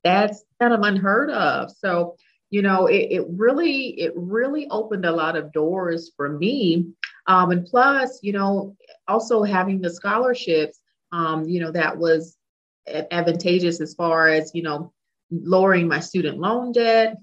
That's 0.05 0.43
kind 0.59 0.73
of 0.73 0.81
unheard 0.81 1.29
of. 1.31 1.71
So, 1.71 2.15
you 2.53 2.61
know, 2.61 2.85
it, 2.85 3.07
it 3.09 3.25
really, 3.29 3.99
it 3.99 4.13
really 4.15 4.67
opened 4.69 5.05
a 5.05 5.11
lot 5.11 5.35
of 5.35 5.51
doors 5.51 6.11
for 6.15 6.29
me. 6.29 6.85
Um, 7.25 7.49
and 7.49 7.65
plus, 7.65 8.19
you 8.21 8.31
know, 8.31 8.75
also 9.07 9.41
having 9.41 9.81
the 9.81 9.89
scholarships, 9.89 10.79
um, 11.11 11.49
you 11.49 11.59
know, 11.59 11.71
that 11.71 11.97
was 11.97 12.37
advantageous 12.87 13.81
as 13.81 13.95
far 13.95 14.27
as, 14.27 14.51
you 14.53 14.61
know, 14.61 14.93
lowering 15.31 15.87
my 15.87 15.99
student 15.99 16.37
loan 16.37 16.71
debt, 16.73 17.17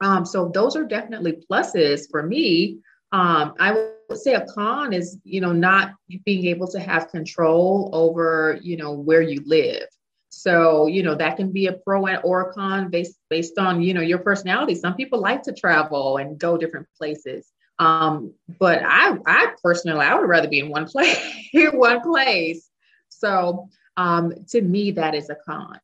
um, 0.00 0.24
so 0.24 0.50
those 0.52 0.76
are 0.76 0.84
definitely 0.84 1.42
pluses 1.48 2.10
for 2.10 2.22
me. 2.22 2.78
Um, 3.12 3.54
I 3.58 3.88
would 4.08 4.18
say 4.18 4.34
a 4.34 4.46
con 4.46 4.92
is, 4.92 5.18
you 5.24 5.40
know, 5.40 5.52
not 5.52 5.92
being 6.24 6.46
able 6.46 6.66
to 6.68 6.80
have 6.80 7.10
control 7.10 7.90
over, 7.92 8.58
you 8.62 8.76
know, 8.76 8.94
where 8.94 9.22
you 9.22 9.42
live. 9.44 9.86
So, 10.30 10.86
you 10.86 11.02
know, 11.02 11.16
that 11.16 11.36
can 11.36 11.52
be 11.52 11.66
a 11.66 11.72
pro 11.72 12.06
and 12.06 12.20
or 12.22 12.50
a 12.50 12.52
con 12.52 12.88
based 12.88 13.16
based 13.28 13.58
on, 13.58 13.82
you 13.82 13.94
know, 13.94 14.00
your 14.00 14.18
personality. 14.18 14.74
Some 14.76 14.94
people 14.94 15.20
like 15.20 15.42
to 15.42 15.52
travel 15.52 16.16
and 16.16 16.38
go 16.38 16.56
different 16.56 16.86
places. 16.96 17.50
Um, 17.78 18.34
but 18.58 18.82
I, 18.84 19.16
I 19.26 19.54
personally, 19.62 20.06
I 20.06 20.14
would 20.14 20.28
rather 20.28 20.48
be 20.48 20.60
in 20.60 20.68
one 20.68 20.86
place, 20.90 21.20
in 21.52 21.70
one 21.76 22.00
place. 22.00 22.68
So, 23.08 23.68
um, 23.96 24.32
to 24.50 24.62
me, 24.62 24.92
that 24.92 25.14
is 25.14 25.30
a 25.30 25.36
con. 25.46 25.80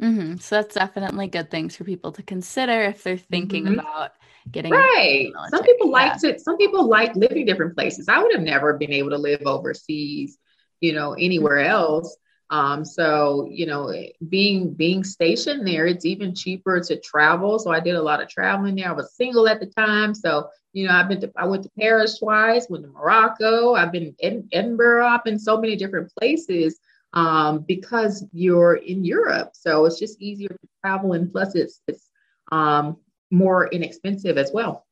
Mm-hmm. 0.00 0.36
So 0.36 0.56
that's 0.56 0.74
definitely 0.74 1.28
good 1.28 1.50
things 1.50 1.74
for 1.76 1.84
people 1.84 2.12
to 2.12 2.22
consider 2.22 2.82
if 2.82 3.02
they're 3.02 3.16
thinking 3.16 3.64
mm-hmm. 3.64 3.80
about 3.80 4.12
getting 4.50 4.72
right. 4.72 5.32
Some 5.50 5.62
people 5.62 5.90
like 5.90 6.22
yeah. 6.22 6.32
to. 6.32 6.38
Some 6.38 6.58
people 6.58 6.86
like 6.86 7.16
living 7.16 7.46
different 7.46 7.74
places. 7.74 8.08
I 8.08 8.22
would 8.22 8.32
have 8.32 8.42
never 8.42 8.74
been 8.74 8.92
able 8.92 9.10
to 9.10 9.18
live 9.18 9.42
overseas, 9.46 10.38
you 10.80 10.92
know, 10.92 11.14
anywhere 11.14 11.58
mm-hmm. 11.58 11.70
else. 11.70 12.16
Um, 12.50 12.84
so 12.84 13.46
you 13.50 13.66
know, 13.66 13.92
being 14.28 14.72
being 14.72 15.04
stationed 15.04 15.66
there, 15.66 15.86
it's 15.86 16.04
even 16.04 16.34
cheaper 16.34 16.80
to 16.80 16.98
travel. 17.00 17.58
So 17.58 17.70
I 17.70 17.80
did 17.80 17.94
a 17.94 18.02
lot 18.02 18.22
of 18.22 18.28
traveling 18.28 18.76
there. 18.76 18.88
I 18.88 18.92
was 18.92 19.14
single 19.14 19.48
at 19.48 19.60
the 19.60 19.66
time, 19.66 20.14
so 20.14 20.48
you 20.72 20.86
know, 20.86 20.94
I've 20.94 21.08
been 21.08 21.20
to, 21.22 21.32
I 21.36 21.46
went 21.46 21.62
to 21.64 21.70
Paris 21.78 22.18
twice, 22.18 22.68
went 22.68 22.84
to 22.84 22.90
Morocco. 22.90 23.74
I've 23.74 23.92
been 23.92 24.14
in 24.18 24.48
Edinburgh. 24.52 25.06
I've 25.06 25.24
been 25.24 25.38
so 25.38 25.60
many 25.60 25.76
different 25.76 26.12
places 26.18 26.78
um, 27.12 27.64
because 27.66 28.24
you're 28.32 28.74
in 28.74 29.04
Europe. 29.04 29.50
So 29.52 29.84
it's 29.86 29.98
just 29.98 30.20
easier 30.20 30.48
to 30.48 30.68
travel, 30.82 31.12
and 31.12 31.30
plus 31.30 31.54
it's 31.54 31.80
it's 31.86 32.08
um, 32.50 32.96
more 33.30 33.68
inexpensive 33.68 34.38
as 34.38 34.52
well. 34.52 34.86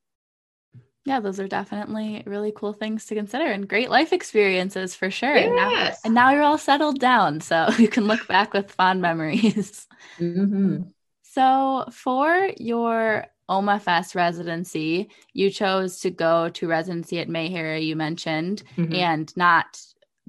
Yeah, 1.07 1.21
those 1.21 1.39
are 1.39 1.47
definitely 1.47 2.21
really 2.25 2.51
cool 2.53 2.73
things 2.73 3.05
to 3.05 3.15
consider 3.15 3.45
and 3.45 3.65
great 3.65 3.89
life 3.89 4.11
experiences 4.11 4.93
for 4.93 5.09
sure. 5.09 5.37
Yes. 5.37 5.47
And, 5.47 5.55
now, 5.55 5.95
and 6.03 6.13
now 6.13 6.31
you're 6.31 6.43
all 6.43 6.57
settled 6.57 6.99
down, 6.99 7.39
so 7.39 7.69
you 7.79 7.87
can 7.87 8.07
look 8.07 8.27
back 8.27 8.53
with 8.53 8.71
fond 8.71 9.01
memories. 9.01 9.87
Mm-hmm. 10.19 10.83
So, 11.23 11.85
for 11.91 12.49
your 12.57 13.25
OMFS 13.49 14.15
residency, 14.15 15.09
you 15.33 15.49
chose 15.49 15.99
to 15.99 16.09
go 16.09 16.49
to 16.49 16.67
residency 16.67 17.19
at 17.19 17.27
Meharry, 17.27 17.85
you 17.85 17.95
mentioned, 17.95 18.63
mm-hmm. 18.77 18.93
and 18.93 19.37
not 19.37 19.81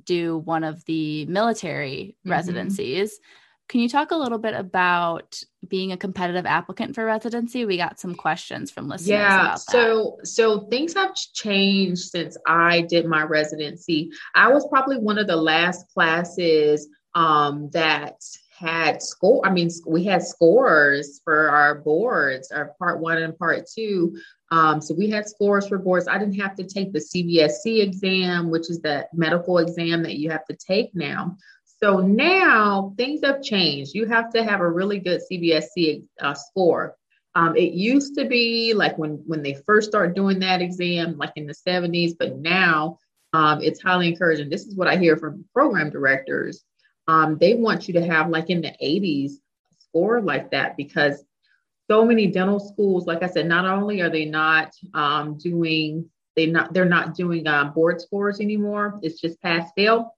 do 0.05 0.39
one 0.39 0.65
of 0.65 0.85
the 0.85 1.27
military 1.27 2.17
mm-hmm. 2.21 2.31
residencies. 2.31 3.21
Can 3.69 3.81
you 3.81 3.89
talk 3.89 4.11
a 4.11 4.17
little 4.17 4.39
bit 4.39 4.55
about 4.55 5.43
being 5.69 5.93
a 5.93 5.97
competitive 5.97 6.47
applicant 6.47 6.95
for 6.95 7.05
residency? 7.05 7.67
We 7.67 7.77
got 7.77 8.01
some 8.01 8.15
questions 8.15 8.71
from 8.71 8.89
listeners. 8.89 9.11
Yeah, 9.11 9.55
so 9.57 10.17
so 10.25 10.61
things 10.69 10.95
have 10.95 11.15
changed 11.15 12.01
since 12.01 12.37
I 12.47 12.83
did 12.83 13.05
my 13.05 13.25
residency. 13.25 14.11
I 14.35 14.49
was 14.49 14.67
probably 14.69 14.99
one 14.99 15.19
of 15.19 15.27
the 15.27 15.37
last 15.37 15.87
classes 15.93 16.89
um, 17.15 17.69
that 17.73 18.23
had 18.59 19.03
score. 19.03 19.47
I 19.47 19.51
mean, 19.51 19.69
we 19.87 20.05
had 20.05 20.23
scores 20.23 21.21
for 21.23 21.51
our 21.51 21.77
boards, 21.77 22.51
our 22.51 22.75
part 22.79 23.01
one 23.01 23.19
and 23.19 23.39
part 23.39 23.67
two. 23.73 24.19
Um, 24.51 24.81
so 24.81 24.95
we 24.95 25.11
had 25.11 25.29
scores 25.29 25.69
for 25.69 25.79
boards. 25.79 26.09
I 26.09 26.19
didn't 26.19 26.41
have 26.41 26.57
to 26.57 26.65
take 26.65 26.93
the 26.93 27.01
CBSE 27.01 27.83
exam, 27.83 28.51
which 28.51 28.71
is 28.71 28.81
the 28.81 29.07
medical 29.13 29.59
exam 29.59 30.03
that 30.05 30.17
you 30.17 30.31
have 30.31 30.45
to 30.47 30.57
take 30.57 30.95
now. 30.95 31.37
So 31.83 31.99
now 31.99 32.95
things 32.97 33.21
have 33.25 33.43
changed. 33.43 33.95
You 33.95 34.07
have 34.07 34.31
to 34.33 34.43
have 34.43 34.61
a 34.61 34.71
really 34.71 34.99
good 34.99 35.21
CBSE 35.31 36.05
uh, 36.21 36.35
score. 36.35 36.97
Um, 37.35 37.57
it 37.57 37.73
used 37.73 38.17
to 38.17 38.25
be 38.25 38.75
like 38.75 38.99
when 38.99 39.23
when 39.27 39.43
they 39.43 39.55
first 39.55 39.89
start 39.89 40.17
doing 40.17 40.41
that 40.41 40.61
exam, 40.61 41.17
like 41.19 41.33
in 41.37 41.47
the 41.47 41.55
70s, 41.55 42.15
but 42.19 42.37
now 42.39 42.99
um, 43.33 43.63
it's 43.63 43.81
highly 43.81 44.09
encouraging. 44.09 44.49
This 44.49 44.67
is 44.67 44.75
what 44.75 44.89
I 44.89 44.97
hear 44.97 45.17
from 45.17 45.45
program 45.55 45.91
directors 45.91 46.65
um, 47.09 47.39
they 47.39 47.55
want 47.55 47.89
you 47.89 47.95
to 47.95 48.07
have 48.07 48.29
like 48.29 48.51
in 48.51 48.61
the 48.61 48.75
80s 48.83 49.33
score 49.79 50.21
like 50.21 50.51
that 50.51 50.77
because 50.77 51.25
so 51.91 52.05
many 52.05 52.27
dental 52.27 52.61
schools, 52.61 53.07
like 53.07 53.23
I 53.23 53.27
said, 53.29 53.47
not 53.47 53.65
only 53.65 54.03
are 54.03 54.11
they 54.11 54.27
not 54.27 54.75
um, 54.93 55.39
doing 55.39 56.09
they 56.37 56.47
not 56.47 56.73
they're 56.73 56.85
not 56.85 57.15
doing 57.15 57.47
uh, 57.49 57.65
board 57.65 58.01
scores 58.01 58.39
anymore. 58.41 59.01
It's 59.03 59.21
just 59.21 59.41
pass 59.41 59.73
fail. 59.75 60.15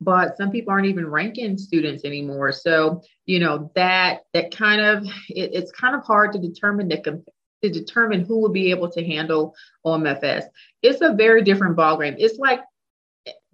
But 0.00 0.36
some 0.36 0.50
people 0.50 0.72
aren't 0.72 0.86
even 0.86 1.06
ranking 1.06 1.58
students 1.58 2.04
anymore. 2.04 2.52
So 2.52 3.02
you 3.26 3.38
know 3.38 3.70
that 3.74 4.20
that 4.32 4.54
kind 4.54 4.80
of 4.80 5.04
it, 5.28 5.50
it's 5.52 5.72
kind 5.72 5.94
of 5.94 6.04
hard 6.04 6.32
to 6.32 6.38
determine 6.38 6.88
the 6.88 7.22
to 7.62 7.70
determine 7.70 8.24
who 8.24 8.38
will 8.38 8.50
be 8.50 8.70
able 8.70 8.90
to 8.90 9.04
handle 9.04 9.54
OMFS. 9.84 10.44
It's 10.82 11.02
a 11.02 11.12
very 11.12 11.42
different 11.42 11.76
ballgame. 11.76 12.16
It's 12.18 12.38
like 12.38 12.60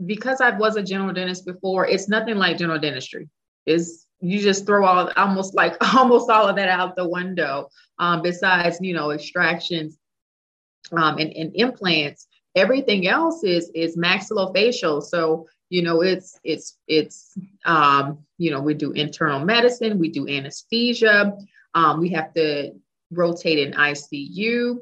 because 0.04 0.40
I 0.40 0.50
was 0.50 0.76
a 0.76 0.82
general 0.82 1.12
dentist 1.12 1.46
before, 1.46 1.86
it's 1.86 2.08
nothing 2.08 2.36
like 2.36 2.58
general 2.58 2.78
dentistry. 2.78 3.28
Is 3.64 4.06
you 4.20 4.40
just 4.40 4.66
throw 4.66 4.86
all 4.86 5.10
almost 5.16 5.54
like 5.54 5.76
almost 5.94 6.30
all 6.30 6.46
of 6.46 6.56
that 6.56 6.68
out 6.68 6.96
the 6.96 7.08
window. 7.08 7.68
Um, 7.98 8.22
besides, 8.22 8.78
you 8.80 8.94
know, 8.94 9.10
extractions 9.10 9.98
um, 10.92 11.18
and, 11.18 11.32
and 11.32 11.52
implants, 11.54 12.26
everything 12.54 13.08
else 13.08 13.42
is 13.42 13.70
is 13.74 13.96
maxillofacial. 13.96 15.02
So 15.02 15.46
you 15.68 15.82
know, 15.82 16.02
it's 16.02 16.38
it's 16.44 16.78
it's 16.86 17.36
um, 17.64 18.18
you 18.38 18.50
know, 18.50 18.60
we 18.60 18.74
do 18.74 18.92
internal 18.92 19.44
medicine, 19.44 19.98
we 19.98 20.08
do 20.08 20.28
anesthesia, 20.28 21.36
um, 21.74 22.00
we 22.00 22.10
have 22.10 22.32
to 22.34 22.72
rotate 23.10 23.58
in 23.58 23.72
ICU. 23.72 24.78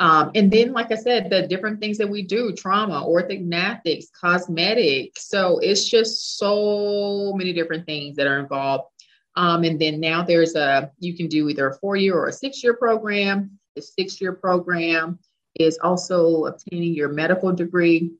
Um, 0.00 0.32
and 0.34 0.50
then, 0.50 0.72
like 0.72 0.90
I 0.90 0.96
said, 0.96 1.30
the 1.30 1.46
different 1.46 1.80
things 1.80 1.98
that 1.98 2.08
we 2.08 2.22
do 2.22 2.52
trauma, 2.52 3.04
orthognathics, 3.06 4.06
cosmetic 4.18 5.12
So 5.16 5.58
it's 5.58 5.88
just 5.88 6.36
so 6.36 7.32
many 7.36 7.52
different 7.52 7.86
things 7.86 8.16
that 8.16 8.26
are 8.26 8.40
involved. 8.40 8.90
Um, 9.36 9.64
and 9.64 9.80
then 9.80 10.00
now 10.00 10.22
there's 10.22 10.54
a, 10.54 10.90
you 10.98 11.16
can 11.16 11.28
do 11.28 11.48
either 11.48 11.68
a 11.68 11.74
four 11.78 11.96
year 11.96 12.16
or 12.16 12.28
a 12.28 12.32
six 12.32 12.62
year 12.62 12.74
program. 12.74 13.58
The 13.76 13.82
six 13.82 14.20
year 14.20 14.32
program 14.32 15.18
is 15.54 15.78
also 15.82 16.46
obtaining 16.46 16.94
your 16.94 17.08
medical 17.08 17.52
degree. 17.52 18.12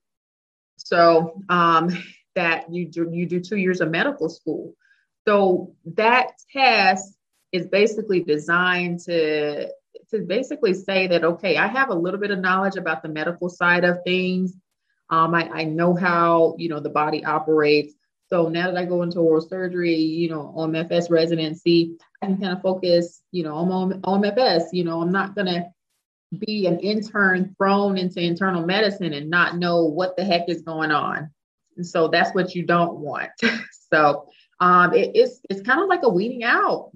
So 0.85 1.42
um, 1.49 1.90
that 2.35 2.73
you 2.73 2.87
do, 2.87 3.09
you 3.11 3.27
do 3.27 3.40
two 3.40 3.57
years 3.57 3.81
of 3.81 3.90
medical 3.90 4.29
school. 4.29 4.75
So 5.27 5.75
that 5.97 6.33
test 6.53 7.16
is 7.53 7.66
basically 7.66 8.20
designed 8.23 9.01
to 9.01 9.68
to 10.11 10.20
basically 10.20 10.75
say 10.75 11.07
that 11.09 11.25
okay, 11.25 11.57
I 11.57 11.66
have 11.66 11.88
a 11.88 11.94
little 11.94 12.20
bit 12.20 12.31
of 12.31 12.38
knowledge 12.38 12.77
about 12.77 13.03
the 13.03 13.09
medical 13.09 13.49
side 13.49 13.85
of 13.85 14.05
things. 14.05 14.55
Um, 15.11 15.35
I, 15.35 15.49
I 15.49 15.64
know 15.64 15.94
how 15.94 16.55
you 16.59 16.68
know 16.68 16.81
the 16.81 16.90
body 16.90 17.25
operates. 17.25 17.94
So 18.29 18.49
now 18.49 18.70
that 18.70 18.79
I 18.79 18.85
go 18.85 19.03
into 19.03 19.20
oral 19.20 19.42
surgery, 19.42 19.94
you 19.94 20.29
know, 20.31 20.53
OMFS 20.57 21.11
residency, 21.11 21.97
I 22.23 22.27
can 22.27 22.40
kind 22.40 22.57
of 22.57 22.62
focus, 22.62 23.23
you 23.31 23.44
know, 23.44 23.55
on 23.55 24.01
OMFS. 24.01 24.64
You 24.73 24.85
know, 24.85 25.01
I'm 25.01 25.12
not 25.12 25.35
gonna 25.35 25.73
be 26.38 26.66
an 26.66 26.81
intern 26.81 27.55
thrown 27.57 27.99
into 27.99 28.20
internal 28.20 28.64
medicine 28.64 29.12
and 29.12 29.31
not 29.31 29.57
know 29.57 29.85
what 29.85 30.16
the 30.16 30.25
heck 30.25 30.49
is 30.49 30.62
going 30.62 30.90
on. 30.90 31.31
And 31.77 31.87
so 31.87 32.09
that's 32.09 32.35
what 32.35 32.55
you 32.55 32.64
don't 32.64 32.99
want. 32.99 33.31
so 33.92 34.27
um, 34.61 34.94
it, 34.94 35.12
it's 35.14 35.40
it's 35.51 35.62
kind 35.62 35.81
of 35.81 35.88
like 35.88 36.03
a 36.03 36.09
weeding 36.09 36.44
out 36.44 36.90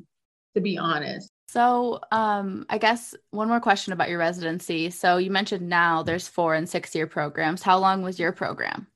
to 0.55 0.61
be 0.61 0.79
honest. 0.79 1.31
So, 1.49 2.01
um, 2.13 2.67
I 2.69 2.77
guess 2.77 3.15
one 3.31 3.49
more 3.49 3.61
question 3.61 3.95
about 3.95 4.11
your 4.11 4.19
residency. 4.19 4.91
So, 4.91 5.17
you 5.17 5.31
mentioned 5.31 5.69
now 5.69 6.03
there's 6.03 6.29
four 6.29 6.55
and 6.55 6.69
six 6.69 6.95
year 6.95 7.07
programs. 7.07 7.63
How 7.63 7.79
long 7.79 8.03
was 8.03 8.19
your 8.19 8.33
program? 8.33 8.87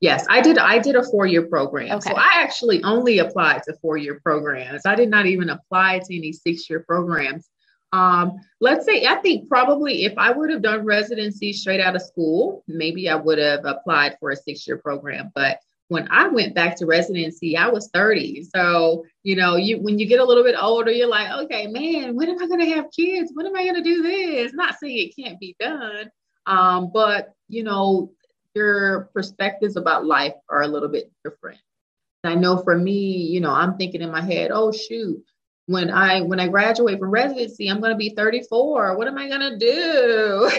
Yes, 0.00 0.26
I 0.28 0.42
did. 0.42 0.58
I 0.58 0.78
did 0.78 0.96
a 0.96 1.04
four 1.04 1.26
year 1.26 1.46
program. 1.46 1.92
Okay. 1.92 2.10
So, 2.10 2.16
I 2.16 2.32
actually 2.34 2.82
only 2.82 3.18
applied 3.20 3.62
to 3.64 3.74
four 3.80 3.96
year 3.96 4.20
programs. 4.22 4.82
I 4.84 4.94
did 4.94 5.08
not 5.08 5.26
even 5.26 5.48
apply 5.48 6.00
to 6.00 6.16
any 6.16 6.32
six 6.32 6.68
year 6.68 6.84
programs. 6.86 7.48
Um, 7.92 8.40
let's 8.60 8.86
say, 8.86 9.04
I 9.04 9.16
think 9.16 9.48
probably 9.48 10.04
if 10.04 10.16
I 10.16 10.32
would 10.32 10.50
have 10.50 10.62
done 10.62 10.84
residency 10.84 11.52
straight 11.52 11.80
out 11.80 11.94
of 11.94 12.02
school, 12.02 12.64
maybe 12.66 13.08
I 13.08 13.14
would 13.14 13.38
have 13.38 13.64
applied 13.64 14.16
for 14.18 14.30
a 14.30 14.36
six 14.36 14.66
year 14.66 14.78
program. 14.78 15.30
But 15.34 15.58
when 15.88 16.08
I 16.10 16.28
went 16.28 16.54
back 16.54 16.76
to 16.76 16.86
residency, 16.86 17.54
I 17.56 17.68
was 17.68 17.90
30. 17.92 18.44
So, 18.44 19.04
you 19.24 19.36
know, 19.36 19.56
you 19.56 19.78
when 19.78 19.98
you 19.98 20.06
get 20.06 20.20
a 20.20 20.24
little 20.24 20.42
bit 20.42 20.56
older, 20.58 20.90
you're 20.90 21.06
like, 21.06 21.30
okay, 21.44 21.66
man, 21.66 22.16
when 22.16 22.30
am 22.30 22.42
I 22.42 22.46
gonna 22.46 22.74
have 22.74 22.86
kids? 22.96 23.30
When 23.34 23.46
am 23.46 23.54
I 23.54 23.66
gonna 23.66 23.84
do 23.84 24.02
this? 24.02 24.54
Not 24.54 24.76
saying 24.80 24.98
it 24.98 25.22
can't 25.22 25.38
be 25.38 25.54
done. 25.60 26.10
Um, 26.46 26.90
but 26.92 27.34
you 27.48 27.62
know, 27.62 28.10
your 28.54 29.10
perspectives 29.12 29.76
about 29.76 30.06
life 30.06 30.34
are 30.48 30.62
a 30.62 30.68
little 30.68 30.88
bit 30.88 31.12
different. 31.24 31.60
I 32.24 32.36
know 32.36 32.62
for 32.62 32.76
me, 32.76 33.16
you 33.16 33.40
know, 33.40 33.50
I'm 33.50 33.76
thinking 33.76 34.00
in 34.00 34.10
my 34.10 34.22
head, 34.22 34.50
oh 34.52 34.72
shoot, 34.72 35.22
when 35.66 35.90
I 35.90 36.22
when 36.22 36.40
I 36.40 36.48
graduate 36.48 36.98
from 36.98 37.10
residency, 37.10 37.68
I'm 37.68 37.80
gonna 37.80 37.96
be 37.96 38.14
34. 38.16 38.96
What 38.96 39.08
am 39.08 39.18
I 39.18 39.28
gonna 39.28 39.58
do? 39.58 40.50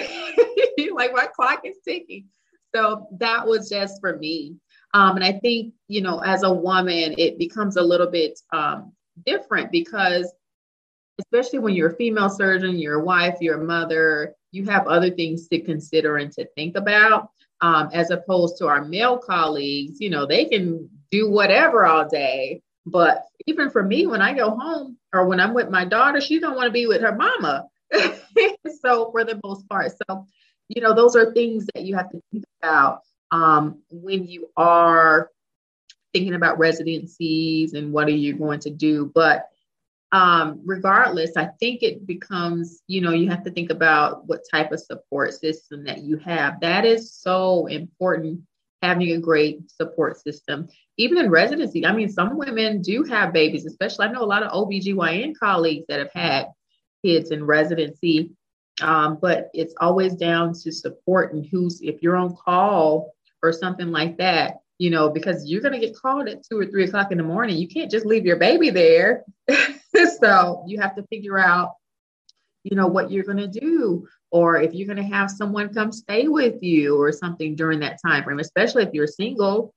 like 0.96 1.14
my 1.14 1.28
clock 1.28 1.62
is 1.66 1.78
ticking. 1.86 2.28
So 2.76 3.08
that 3.20 3.46
was 3.46 3.70
just 3.70 4.00
for 4.02 4.18
me. 4.18 4.56
Um, 4.94 5.16
and 5.16 5.26
I 5.26 5.34
think, 5.34 5.74
you 5.88 6.02
know, 6.02 6.20
as 6.20 6.44
a 6.44 6.54
woman, 6.54 7.16
it 7.18 7.38
becomes 7.38 7.78
a 7.78 7.82
little 7.82 8.08
bit 8.08 8.40
um, 8.52 8.94
different 9.26 9.72
because, 9.72 10.32
especially 11.20 11.60
when 11.60 11.76
you're 11.76 11.92
a 11.92 11.96
female 11.96 12.30
surgeon, 12.30 12.78
you're 12.78 13.02
a 13.02 13.04
wife, 13.04 13.38
you're 13.42 13.62
a 13.62 13.66
mother, 13.66 14.36
you 14.52 14.66
have 14.66 14.88
other 14.88 15.10
things 15.10 15.48
to 15.48 15.60
consider 15.60 16.18
and 16.18 16.32
to 16.34 16.46
think 16.56 16.78
about. 16.78 17.30
Um, 17.62 17.90
as 17.94 18.10
opposed 18.10 18.58
to 18.58 18.68
our 18.68 18.84
male 18.84 19.18
colleagues, 19.18 20.02
you 20.02 20.10
know, 20.10 20.26
they 20.26 20.46
can 20.46 20.90
do 21.12 21.30
whatever 21.30 21.86
all 21.86 22.08
day. 22.08 22.62
But 22.86 23.24
even 23.48 23.70
for 23.70 23.84
me, 23.84 24.08
when 24.08 24.22
I 24.22 24.34
go 24.34 24.52
home 24.52 24.98
or 25.14 25.28
when 25.28 25.40
I'm 25.40 25.54
with 25.54 25.70
my 25.70 25.86
daughter, 25.86 26.22
she 26.22 26.40
don't 26.40 26.56
want 26.56 26.68
to 26.68 26.72
be 26.72 26.88
with 26.88 27.02
her 27.02 27.16
mama. 27.16 27.68
so 28.82 29.12
for 29.12 29.24
the 29.24 29.40
most 29.44 29.68
part, 29.70 29.92
so 30.08 30.28
you 30.70 30.82
know, 30.82 30.94
those 30.94 31.16
are 31.16 31.34
things 31.34 31.68
that 31.74 31.84
you 31.84 31.96
have 31.96 32.10
to 32.12 32.22
think 32.32 32.46
about 32.62 33.02
um, 33.32 33.82
when 33.92 34.26
you 34.26 34.50
are 34.56 35.30
thinking 36.14 36.36
about 36.36 36.60
residencies 36.60 37.74
and 37.74 37.92
what 37.92 38.08
are 38.08 38.12
you 38.12 38.34
going 38.34 38.60
to 38.62 38.70
do. 38.70 39.12
But 39.14 39.50
um, 40.12 40.62
regardless, 40.64 41.36
I 41.36 41.46
think 41.60 41.82
it 41.82 42.06
becomes, 42.06 42.82
you 42.88 43.02
know, 43.02 43.12
you 43.12 43.30
have 43.30 43.44
to 43.46 43.52
think 43.52 43.72
about 43.72 44.28
what 44.28 44.42
type 44.50 44.72
of 44.72 44.80
support 44.80 45.34
system 45.34 45.86
that 45.86 46.04
you 46.04 46.18
have. 46.18 46.60
That 46.62 46.86
is 46.86 47.12
so 47.14 47.66
important, 47.66 48.42
having 48.84 49.12
a 49.12 49.18
great 49.18 49.72
support 49.72 50.22
system. 50.22 50.68
Even 50.98 51.18
in 51.18 51.30
residency, 51.32 51.86
I 51.86 51.94
mean, 51.94 52.10
some 52.10 52.38
women 52.38 52.82
do 52.82 53.04
have 53.04 53.34
babies, 53.34 53.66
especially 53.66 54.08
I 54.08 54.12
know 54.12 54.24
a 54.24 54.26
lot 54.26 54.44
of 54.44 54.52
OBGYN 54.52 55.40
colleagues 55.40 55.86
that 55.88 56.00
have 56.00 56.12
had 56.14 56.48
kids 57.04 57.32
in 57.32 57.46
residency. 57.46 58.32
Um, 58.82 59.20
but 59.22 59.50
it's 59.54 59.76
always 59.80 60.16
down 60.16 60.54
to 60.64 60.72
support 60.72 61.34
and 61.34 61.46
who's, 61.46 61.82
if 61.82 62.02
you're 62.02 62.16
on 62.16 62.36
call 62.36 63.14
or 63.42 63.54
something 63.54 63.92
like 63.92 64.18
that, 64.18 64.58
you 64.80 64.90
know, 64.90 65.10
because 65.10 65.48
you're 65.48 65.62
going 65.62 65.80
to 65.80 65.86
get 65.86 65.96
called 65.96 66.28
at 66.28 66.44
two 66.44 66.60
or 66.60 66.66
three 66.66 66.86
o'clock 66.86 67.12
in 67.12 67.18
the 67.18 67.24
morning. 67.24 67.56
You 67.56 67.68
can't 67.68 67.92
just 67.92 68.06
leave 68.06 68.26
your 68.26 68.38
baby 68.38 68.70
there. 68.70 69.24
so 70.20 70.66
you 70.68 70.82
have 70.82 70.96
to 70.96 71.04
figure 71.04 71.38
out, 71.38 71.74
you 72.64 72.76
know, 72.76 72.88
what 72.88 73.12
you're 73.12 73.24
going 73.24 73.38
to 73.38 73.48
do. 73.48 74.08
Or 74.32 74.60
if 74.60 74.74
you're 74.74 74.88
going 74.88 74.98
to 74.98 75.16
have 75.16 75.30
someone 75.30 75.74
come 75.74 75.92
stay 75.92 76.28
with 76.28 76.62
you 76.64 77.00
or 77.00 77.12
something 77.12 77.56
during 77.56 77.80
that 77.82 78.00
time 78.04 78.24
frame, 78.24 78.40
especially 78.40 78.84
if 78.84 78.94
you're 78.94 79.08
single. 79.08 79.74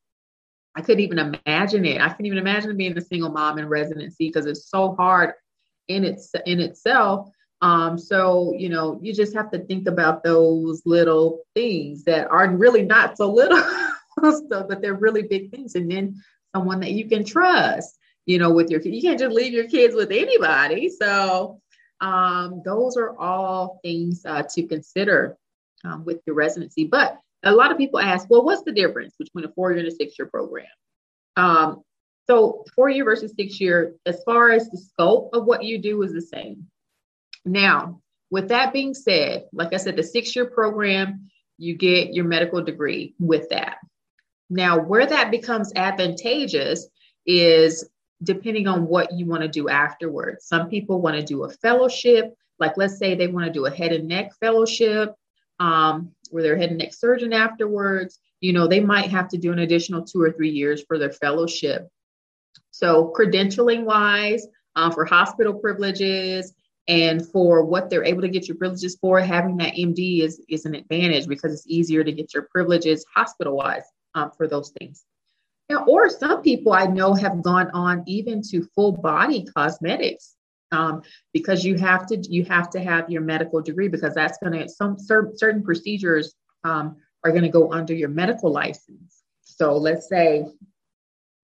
I 0.74 0.82
couldn't 0.82 1.00
even 1.00 1.18
imagine 1.18 1.86
it. 1.86 2.00
I 2.00 2.08
couldn't 2.10 2.26
even 2.26 2.38
imagine 2.38 2.76
being 2.76 2.96
a 2.98 3.00
single 3.00 3.30
mom 3.30 3.58
in 3.58 3.66
residency 3.66 4.28
because 4.28 4.44
it's 4.44 4.68
so 4.68 4.94
hard 4.94 5.32
in 5.88 6.04
its 6.04 6.32
in 6.44 6.60
itself 6.60 7.30
um, 7.62 7.98
so, 7.98 8.52
you 8.56 8.68
know, 8.68 8.98
you 9.02 9.14
just 9.14 9.34
have 9.34 9.50
to 9.52 9.58
think 9.58 9.88
about 9.88 10.22
those 10.22 10.82
little 10.84 11.40
things 11.54 12.04
that 12.04 12.28
are 12.30 12.48
really 12.50 12.82
not 12.82 13.16
so 13.16 13.32
little, 13.32 13.62
but 14.20 14.82
they're 14.82 14.94
really 14.94 15.22
big 15.22 15.50
things. 15.50 15.74
And 15.74 15.90
then 15.90 16.22
someone 16.54 16.80
that 16.80 16.92
you 16.92 17.08
can 17.08 17.24
trust, 17.24 17.98
you 18.26 18.38
know, 18.38 18.52
with 18.52 18.70
your 18.70 18.80
you 18.82 19.00
can't 19.00 19.18
just 19.18 19.34
leave 19.34 19.52
your 19.52 19.68
kids 19.68 19.94
with 19.94 20.10
anybody. 20.10 20.90
So, 20.90 21.60
um, 22.00 22.62
those 22.64 22.96
are 22.96 23.16
all 23.18 23.80
things 23.82 24.24
uh, 24.26 24.42
to 24.54 24.66
consider 24.66 25.36
um, 25.84 26.04
with 26.04 26.20
your 26.26 26.36
residency. 26.36 26.84
But 26.84 27.18
a 27.42 27.52
lot 27.52 27.70
of 27.70 27.78
people 27.78 28.00
ask, 28.00 28.28
well, 28.28 28.44
what's 28.44 28.62
the 28.62 28.72
difference 28.72 29.14
between 29.18 29.44
a 29.44 29.52
four 29.52 29.70
year 29.70 29.80
and 29.80 29.88
a 29.88 29.94
six 29.94 30.18
year 30.18 30.28
program? 30.28 30.66
Um, 31.36 31.82
so, 32.26 32.64
four 32.74 32.90
year 32.90 33.04
versus 33.04 33.32
six 33.36 33.60
year, 33.60 33.94
as 34.04 34.22
far 34.24 34.50
as 34.50 34.68
the 34.68 34.78
scope 34.78 35.30
of 35.32 35.44
what 35.44 35.62
you 35.62 35.78
do 35.78 36.02
is 36.02 36.12
the 36.12 36.20
same. 36.20 36.66
Now, 37.44 38.00
with 38.30 38.48
that 38.48 38.72
being 38.72 38.94
said, 38.94 39.44
like 39.52 39.72
I 39.72 39.76
said, 39.76 39.96
the 39.96 40.02
six 40.02 40.34
year 40.34 40.46
program, 40.46 41.30
you 41.58 41.76
get 41.76 42.12
your 42.12 42.24
medical 42.24 42.62
degree 42.62 43.14
with 43.20 43.48
that. 43.50 43.76
Now, 44.50 44.78
where 44.80 45.06
that 45.06 45.30
becomes 45.30 45.72
advantageous 45.74 46.88
is 47.24 47.88
depending 48.22 48.66
on 48.66 48.86
what 48.86 49.12
you 49.12 49.26
want 49.26 49.42
to 49.42 49.48
do 49.48 49.68
afterwards. 49.68 50.46
Some 50.46 50.68
people 50.68 51.00
want 51.00 51.16
to 51.16 51.22
do 51.22 51.44
a 51.44 51.50
fellowship, 51.50 52.34
like 52.58 52.76
let's 52.76 52.98
say 52.98 53.14
they 53.14 53.28
want 53.28 53.46
to 53.46 53.52
do 53.52 53.66
a 53.66 53.70
head 53.70 53.92
and 53.92 54.08
neck 54.08 54.32
fellowship, 54.40 55.14
um, 55.60 56.12
where 56.30 56.42
they're 56.42 56.56
head 56.56 56.70
and 56.70 56.78
neck 56.78 56.94
surgeon 56.94 57.32
afterwards. 57.32 58.18
You 58.40 58.52
know, 58.52 58.66
they 58.66 58.80
might 58.80 59.10
have 59.10 59.28
to 59.28 59.38
do 59.38 59.52
an 59.52 59.58
additional 59.60 60.04
two 60.04 60.20
or 60.22 60.32
three 60.32 60.50
years 60.50 60.82
for 60.86 60.98
their 60.98 61.12
fellowship. 61.12 61.88
So, 62.70 63.12
credentialing 63.16 63.84
wise, 63.84 64.46
uh, 64.76 64.90
for 64.90 65.04
hospital 65.04 65.54
privileges, 65.54 66.54
And 66.88 67.26
for 67.32 67.64
what 67.64 67.90
they're 67.90 68.04
able 68.04 68.22
to 68.22 68.28
get 68.28 68.46
your 68.46 68.56
privileges 68.56 68.96
for, 69.00 69.18
having 69.20 69.56
that 69.56 69.74
MD 69.74 70.22
is, 70.22 70.40
is 70.48 70.66
an 70.66 70.74
advantage 70.76 71.26
because 71.26 71.52
it's 71.52 71.66
easier 71.66 72.04
to 72.04 72.12
get 72.12 72.32
your 72.32 72.44
privileges 72.44 73.04
hospital 73.12 73.56
wise 73.56 73.82
um, 74.14 74.30
for 74.36 74.46
those 74.46 74.70
things. 74.78 75.04
Now, 75.68 75.84
or 75.86 76.08
some 76.08 76.42
people 76.42 76.72
I 76.72 76.86
know 76.86 77.14
have 77.14 77.42
gone 77.42 77.70
on 77.72 78.04
even 78.06 78.42
to 78.50 78.68
full 78.74 78.92
body 78.92 79.44
cosmetics 79.44 80.36
um, 80.72 81.02
because 81.32 81.64
you 81.64 81.76
have 81.76 82.06
to 82.06 82.16
you 82.28 82.44
have 82.44 82.70
to 82.70 82.80
have 82.80 83.10
your 83.10 83.22
medical 83.22 83.60
degree 83.60 83.88
because 83.88 84.14
that's 84.14 84.38
going 84.38 84.52
to 84.52 84.68
some 84.68 84.96
certain 84.98 85.62
procedures 85.62 86.34
um, 86.64 86.96
are 87.24 87.30
going 87.30 87.42
to 87.42 87.48
go 87.48 87.72
under 87.72 87.94
your 87.94 88.08
medical 88.08 88.52
license. 88.52 89.22
So 89.42 89.76
let's 89.76 90.08
say, 90.08 90.46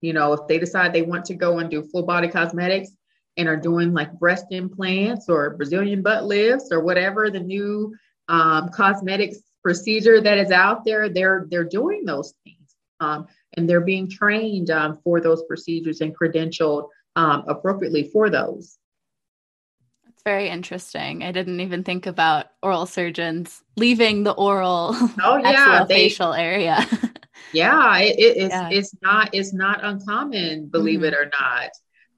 you 0.01 0.13
know, 0.13 0.33
if 0.33 0.47
they 0.47 0.59
decide 0.59 0.93
they 0.93 1.01
want 1.01 1.25
to 1.25 1.33
go 1.35 1.59
and 1.59 1.69
do 1.69 1.83
full 1.83 2.03
body 2.03 2.27
cosmetics 2.27 2.91
and 3.37 3.47
are 3.47 3.57
doing 3.57 3.93
like 3.93 4.19
breast 4.19 4.45
implants 4.51 5.27
or 5.27 5.55
Brazilian 5.55 6.01
butt 6.01 6.25
lifts 6.25 6.69
or 6.71 6.81
whatever 6.81 7.29
the 7.29 7.39
new 7.39 7.95
um, 8.29 8.69
cosmetics 8.69 9.39
procedure 9.63 10.21
that 10.21 10.37
is 10.37 10.51
out 10.51 10.85
there, 10.85 11.09
they're 11.09 11.47
they're 11.49 11.63
doing 11.63 12.05
those 12.05 12.33
things. 12.43 12.75
Um, 12.99 13.27
and 13.55 13.69
they're 13.69 13.81
being 13.81 14.09
trained 14.09 14.69
um, 14.69 14.99
for 15.03 15.21
those 15.21 15.43
procedures 15.43 16.01
and 16.01 16.17
credentialed 16.17 16.89
um, 17.15 17.43
appropriately 17.47 18.03
for 18.03 18.29
those. 18.29 18.77
That's 20.05 20.23
very 20.23 20.49
interesting. 20.49 21.23
I 21.23 21.31
didn't 21.31 21.59
even 21.59 21.83
think 21.83 22.07
about 22.07 22.47
oral 22.61 22.85
surgeons 22.85 23.61
leaving 23.75 24.23
the 24.23 24.33
oral 24.33 24.91
oh 25.23 25.37
yeah 25.37 25.85
facial 25.85 26.33
area. 26.33 26.85
yeah, 27.53 27.97
it, 27.99 28.19
it, 28.19 28.37
it's 28.37 28.53
yeah. 28.53 28.69
it's 28.71 28.95
not 29.01 29.29
it's 29.33 29.53
not 29.53 29.83
uncommon, 29.83 30.67
believe 30.67 30.99
mm-hmm. 30.99 31.05
it 31.05 31.13
or 31.13 31.31
not. 31.39 31.69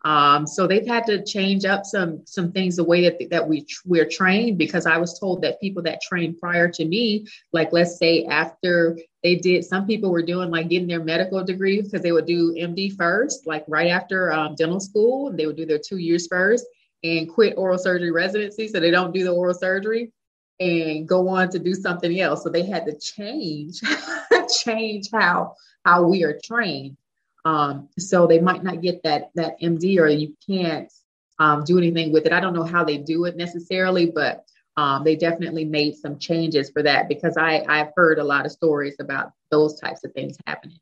Um, 0.06 0.46
so 0.46 0.68
they've 0.68 0.86
had 0.86 1.08
to 1.08 1.24
change 1.24 1.66
up 1.66 1.84
some 1.84 2.22
some 2.28 2.52
things 2.52 2.76
the 2.76 2.84
way 2.84 3.02
that 3.02 3.30
that 3.32 3.48
we 3.48 3.66
we're 3.86 4.08
trained 4.08 4.60
because 4.60 4.86
I 4.86 4.98
was 4.98 5.20
told 5.20 5.42
that 5.42 5.60
people 5.60 5.82
that 5.84 6.00
trained 6.00 6.40
prior 6.40 6.70
to 6.70 6.86
me, 6.86 7.26
like 7.54 7.74
let's 7.74 7.98
say 7.98 8.24
after 8.26 9.00
they 9.24 9.36
did, 9.36 9.66
some 9.66 9.88
people 9.88 10.12
were 10.12 10.22
doing 10.22 10.52
like 10.52 10.70
getting 10.70 10.88
their 10.88 11.04
medical 11.04 11.44
degree 11.44 11.82
because 11.82 12.04
they 12.04 12.12
would 12.12 12.28
do 12.28 12.54
MD 12.54 12.96
first, 12.96 13.48
like 13.48 13.66
right 13.68 13.88
after 13.88 14.32
um, 14.32 14.54
dental 14.54 14.80
school, 14.80 15.32
they 15.32 15.48
would 15.48 15.58
do 15.58 15.66
their 15.66 15.80
two 15.80 15.98
years 15.98 16.28
first 16.28 16.68
and 17.04 17.28
quit 17.28 17.56
oral 17.58 17.80
surgery 17.80 18.12
residency 18.12 18.68
so 18.68 18.80
they 18.80 18.92
don't 18.92 19.12
do 19.12 19.24
the 19.24 19.32
oral 19.32 19.56
surgery 19.56 20.12
and 20.60 21.08
go 21.08 21.28
on 21.28 21.50
to 21.50 21.58
do 21.58 21.74
something 21.74 22.20
else. 22.20 22.44
So 22.44 22.50
they 22.50 22.64
had 22.64 22.86
to 22.86 22.96
change 23.00 23.82
change 24.64 25.10
how 25.12 25.56
how 25.84 26.04
we 26.04 26.24
are 26.24 26.40
trained. 26.44 26.96
Um, 27.46 27.90
so 27.98 28.26
they 28.26 28.40
might 28.40 28.64
not 28.64 28.82
get 28.82 29.04
that 29.04 29.30
that 29.36 29.60
MD 29.62 30.00
or 30.00 30.08
you 30.08 30.36
can't 30.46 30.92
um, 31.40 31.64
do 31.64 31.78
anything 31.78 32.12
with 32.12 32.26
it. 32.26 32.34
I 32.34 32.40
don't 32.40 32.54
know 32.54 32.64
how 32.64 32.84
they 32.84 32.98
do 32.98 33.26
it 33.26 33.38
necessarily, 33.38 34.08
but 34.08 34.46
um, 34.78 35.04
they 35.04 35.16
definitely 35.16 35.64
made 35.64 35.96
some 35.96 36.18
changes 36.18 36.70
for 36.72 36.84
that 36.84 37.08
because 37.08 37.38
I 37.38 37.64
I've 37.70 37.92
heard 37.96 38.20
a 38.20 38.24
lot 38.24 38.46
of 38.46 38.52
stories 38.52 38.96
about 39.00 39.32
those 39.52 39.80
types 39.80 40.04
of 40.04 40.12
things 40.14 40.38
happening. 40.48 40.80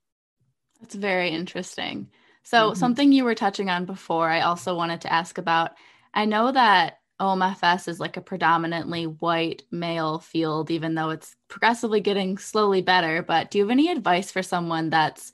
That's 0.79 0.95
very 0.95 1.29
interesting. 1.29 2.09
So 2.43 2.69
mm-hmm. 2.69 2.79
something 2.79 3.11
you 3.11 3.23
were 3.23 3.35
touching 3.35 3.69
on 3.69 3.85
before, 3.85 4.29
I 4.29 4.41
also 4.41 4.75
wanted 4.75 5.01
to 5.01 5.13
ask 5.13 5.37
about. 5.37 5.71
I 6.13 6.25
know 6.25 6.51
that 6.51 6.99
OMFS 7.19 7.87
is 7.87 7.99
like 7.99 8.17
a 8.17 8.21
predominantly 8.21 9.05
white 9.05 9.63
male 9.71 10.19
field, 10.19 10.69
even 10.71 10.95
though 10.95 11.09
it's 11.09 11.35
progressively 11.47 12.01
getting 12.01 12.37
slowly 12.37 12.81
better. 12.81 13.23
But 13.23 13.49
do 13.49 13.57
you 13.57 13.63
have 13.63 13.71
any 13.71 13.89
advice 13.89 14.31
for 14.31 14.43
someone 14.43 14.89
that's 14.89 15.31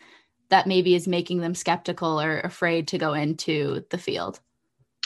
that 0.50 0.68
maybe 0.68 0.96
is 0.96 1.08
making 1.08 1.40
them 1.40 1.56
skeptical 1.56 2.20
or 2.20 2.40
afraid 2.40 2.88
to 2.90 2.98
go 2.98 3.14
into 3.14 3.86
the 3.90 3.98
field? 3.98 4.40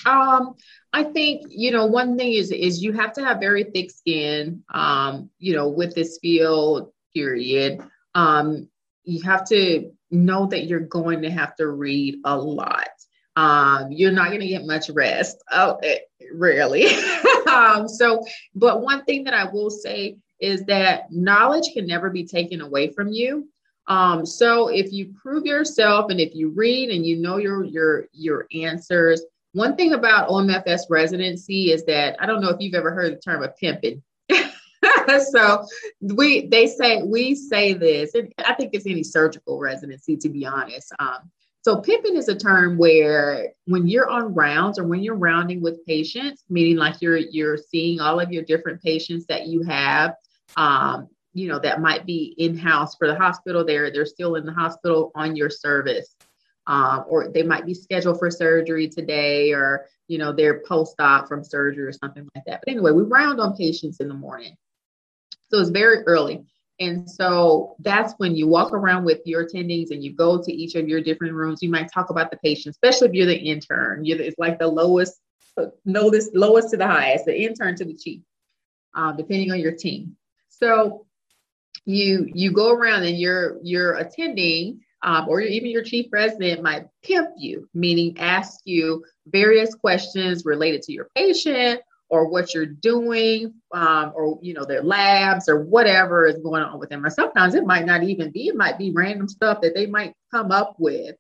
Um, 0.06 0.56
I 0.92 1.04
think 1.04 1.46
you 1.50 1.72
know 1.72 1.86
one 1.86 2.18
thing 2.18 2.34
is 2.34 2.52
is 2.52 2.84
you 2.84 2.94
have 2.94 3.14
to 3.14 3.24
have 3.24 3.40
very 3.40 3.64
thick 3.64 3.92
skin. 3.92 4.64
Um, 4.74 5.30
you 5.40 5.56
know, 5.56 5.70
with 5.70 5.96
this 5.96 6.20
field, 6.22 6.92
period. 7.14 7.82
Um, 8.16 8.70
you 9.04 9.22
have 9.24 9.46
to 9.50 9.92
know 10.12 10.48
that 10.48 10.66
you're 10.66 10.80
going 10.80 11.24
to 11.24 11.32
have 11.32 11.56
to 11.58 11.68
read 11.68 12.20
a 12.24 12.38
lot. 12.38 12.88
Um, 13.36 13.92
you're 13.92 14.12
not 14.12 14.30
going 14.30 14.42
to 14.42 14.48
get 14.48 14.66
much 14.66 14.90
rest. 14.90 15.38
Oh, 15.52 15.78
eh, 15.84 16.00
rarely. 16.34 16.86
um, 17.52 17.88
so, 17.88 18.24
but 18.54 18.82
one 18.82 19.04
thing 19.06 19.24
that 19.26 19.34
I 19.34 19.50
will 19.52 19.70
say 19.70 20.18
is 20.40 20.66
that 20.66 21.12
knowledge 21.12 21.72
can 21.74 21.88
never 21.88 22.10
be 22.10 22.26
taken 22.26 22.62
away 22.62 22.92
from 22.92 23.10
you. 23.10 23.50
Um, 23.88 24.26
so 24.26 24.70
if 24.70 24.92
you 24.94 25.14
prove 25.22 25.46
yourself 25.46 26.10
and 26.10 26.20
if 26.20 26.34
you 26.34 26.50
read 26.50 26.90
and 26.90 27.06
you 27.06 27.18
know 27.18 27.38
your 27.38 27.64
your 27.64 28.06
your 28.14 28.48
answers, 28.54 29.24
one 29.54 29.76
thing 29.76 29.94
about 29.94 30.30
OMFS 30.30 30.82
residency 30.90 31.72
is 31.72 31.86
that 31.86 32.16
I 32.20 32.26
don't 32.26 32.42
know 32.42 32.50
if 32.50 32.58
you've 32.60 32.76
ever 32.76 32.92
heard 32.92 33.14
the 33.14 33.20
term 33.20 33.44
of 33.44 33.56
pimping. 33.58 34.02
so 35.32 35.66
we 36.02 36.48
they 36.48 36.68
say 36.68 37.02
we 37.04 37.36
say 37.36 37.74
this, 37.74 38.16
and 38.16 38.34
I 38.46 38.54
think 38.54 38.72
it's 38.74 38.88
any 38.88 39.04
surgical 39.04 39.60
residency 39.60 40.18
to 40.18 40.30
be 40.30 40.46
honest. 40.46 40.94
Um, 41.00 41.32
so 41.62 41.80
pimping 41.80 42.18
is 42.18 42.28
a 42.28 42.36
term 42.36 42.78
where 42.78 43.54
when 43.68 43.88
you're 43.88 44.10
on 44.10 44.34
rounds 44.34 44.78
or 44.78 44.84
when 44.84 45.02
you're 45.02 45.16
rounding 45.16 45.62
with 45.62 45.86
patients, 45.86 46.44
meaning 46.50 46.76
like 46.76 47.02
you're 47.02 47.18
you're 47.18 47.58
seeing 47.58 48.02
all 48.02 48.20
of 48.20 48.32
your 48.32 48.44
different 48.44 48.82
patients 48.82 49.26
that 49.28 49.48
you 49.48 49.64
have, 49.64 50.16
um, 50.58 51.08
you 51.34 51.48
know, 51.48 51.60
that 51.60 51.82
might 51.82 52.06
be 52.06 52.36
in-house 52.38 52.96
for 52.96 53.08
the 53.08 53.16
hospital. 53.16 53.66
They're 53.66 53.92
they're 53.92 54.06
still 54.06 54.36
in 54.36 54.46
the 54.46 54.54
hospital 54.54 55.12
on 55.16 55.36
your 55.36 55.50
service. 55.50 56.16
Um, 56.66 57.04
or 57.10 57.28
they 57.28 57.44
might 57.44 57.66
be 57.66 57.74
scheduled 57.74 58.20
for 58.20 58.32
surgery 58.32 58.88
today, 58.88 59.52
or 59.52 59.86
you 60.08 60.18
know, 60.18 60.32
they're 60.32 60.62
post-op 60.62 61.28
from 61.28 61.44
surgery 61.44 61.84
or 61.84 61.92
something 61.92 62.26
like 62.34 62.46
that. 62.46 62.62
But 62.66 62.72
anyway, 62.72 62.92
we 62.92 63.04
round 63.04 63.42
on 63.42 63.58
patients 63.58 64.00
in 64.00 64.08
the 64.08 64.14
morning. 64.14 64.56
So 65.50 65.60
it's 65.60 65.72
very 65.72 66.04
early. 66.06 66.46
And 66.80 67.10
so 67.10 67.76
that's 67.80 68.14
when 68.18 68.34
you 68.36 68.48
walk 68.48 68.72
around 68.72 69.04
with 69.04 69.20
your 69.26 69.46
attendings 69.46 69.92
and 69.92 70.02
you 70.04 70.16
go 70.16 70.42
to 70.42 70.54
each 70.54 70.76
of 70.76 70.88
your 70.88 71.02
different 71.02 71.34
rooms. 71.34 71.62
You 71.62 71.70
might 71.70 71.92
talk 71.92 72.10
about 72.10 72.32
the 72.32 72.38
patient, 72.38 72.76
especially 72.76 73.10
if 73.10 73.14
you're 73.14 73.26
the 73.26 73.38
intern. 73.38 74.06
You're, 74.06 74.22
it's 74.22 74.40
like 74.40 74.58
the 74.58 74.68
lowest, 74.68 75.20
lowest, 75.86 76.34
lowest 76.34 76.72
to 76.72 76.78
the 76.78 76.88
highest, 76.88 77.26
the 77.26 77.40
intern 77.40 77.76
to 77.76 77.86
the 77.86 77.94
chief, 77.94 78.22
um, 78.96 79.18
depending 79.18 79.52
on 79.52 79.60
your 79.60 79.74
team. 79.74 80.16
So 80.48 81.06
you 81.86 82.30
you 82.34 82.52
go 82.52 82.72
around 82.72 83.04
and 83.04 83.18
you're 83.18 83.58
you're 83.62 83.96
attending, 83.96 84.82
um, 85.02 85.28
or 85.28 85.42
even 85.42 85.70
your 85.70 85.84
chief 85.84 86.08
resident 86.12 86.64
might 86.64 86.88
pimp 87.04 87.30
you, 87.38 87.70
meaning 87.74 88.18
ask 88.20 88.62
you 88.66 89.04
various 89.28 89.76
questions 89.76 90.46
related 90.46 90.82
to 90.84 90.94
your 90.94 91.10
patient 91.16 91.82
or 92.10 92.30
what 92.30 92.54
you're 92.54 92.66
doing, 92.66 93.54
um, 93.74 94.14
or 94.16 94.40
you 94.42 94.54
know 94.54 94.66
their 94.66 94.84
labs 94.84 95.50
or 95.50 95.64
whatever 95.64 96.28
is 96.28 96.38
going 96.38 96.64
on 96.64 96.80
with 96.80 96.90
them. 96.90 97.06
Or 97.06 97.10
sometimes 97.10 97.56
it 97.56 97.66
might 97.66 97.86
not 97.86 98.04
even 98.04 98.32
be; 98.32 98.48
it 98.48 98.56
might 98.56 98.78
be 98.78 98.92
random 98.92 99.28
stuff 99.28 99.62
that 99.62 99.76
they 99.76 99.88
might 99.88 100.14
come 100.32 100.52
up 100.52 100.76
with. 100.80 101.16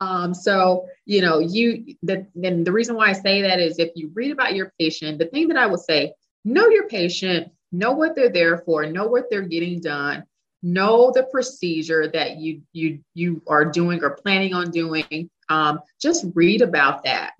Um, 0.00 0.34
so 0.34 0.86
you 1.06 1.20
know, 1.20 1.38
you 1.38 1.94
the, 2.02 2.26
then 2.34 2.64
the 2.64 2.72
reason 2.72 2.96
why 2.96 3.10
I 3.10 3.12
say 3.12 3.42
that 3.42 3.60
is 3.60 3.78
if 3.78 3.92
you 3.94 4.10
read 4.14 4.32
about 4.32 4.54
your 4.54 4.72
patient, 4.78 5.18
the 5.18 5.26
thing 5.26 5.48
that 5.48 5.56
I 5.56 5.66
would 5.66 5.80
say, 5.80 6.12
know 6.44 6.68
your 6.68 6.88
patient, 6.88 7.52
know 7.74 7.92
what 7.92 8.14
they're 8.14 8.30
there 8.30 8.58
for, 8.58 8.86
know 8.86 9.06
what 9.06 9.24
they're 9.30 9.42
getting 9.42 9.80
done, 9.80 10.24
know 10.62 11.12
the 11.14 11.24
procedure 11.24 12.08
that 12.08 12.38
you 12.38 12.62
you 12.72 13.00
you 13.12 13.42
are 13.46 13.64
doing 13.64 14.02
or 14.02 14.10
planning 14.10 14.54
on 14.54 14.70
doing. 14.70 15.28
Um, 15.48 15.80
just 16.00 16.24
read 16.34 16.62
about 16.62 17.04
that. 17.04 17.32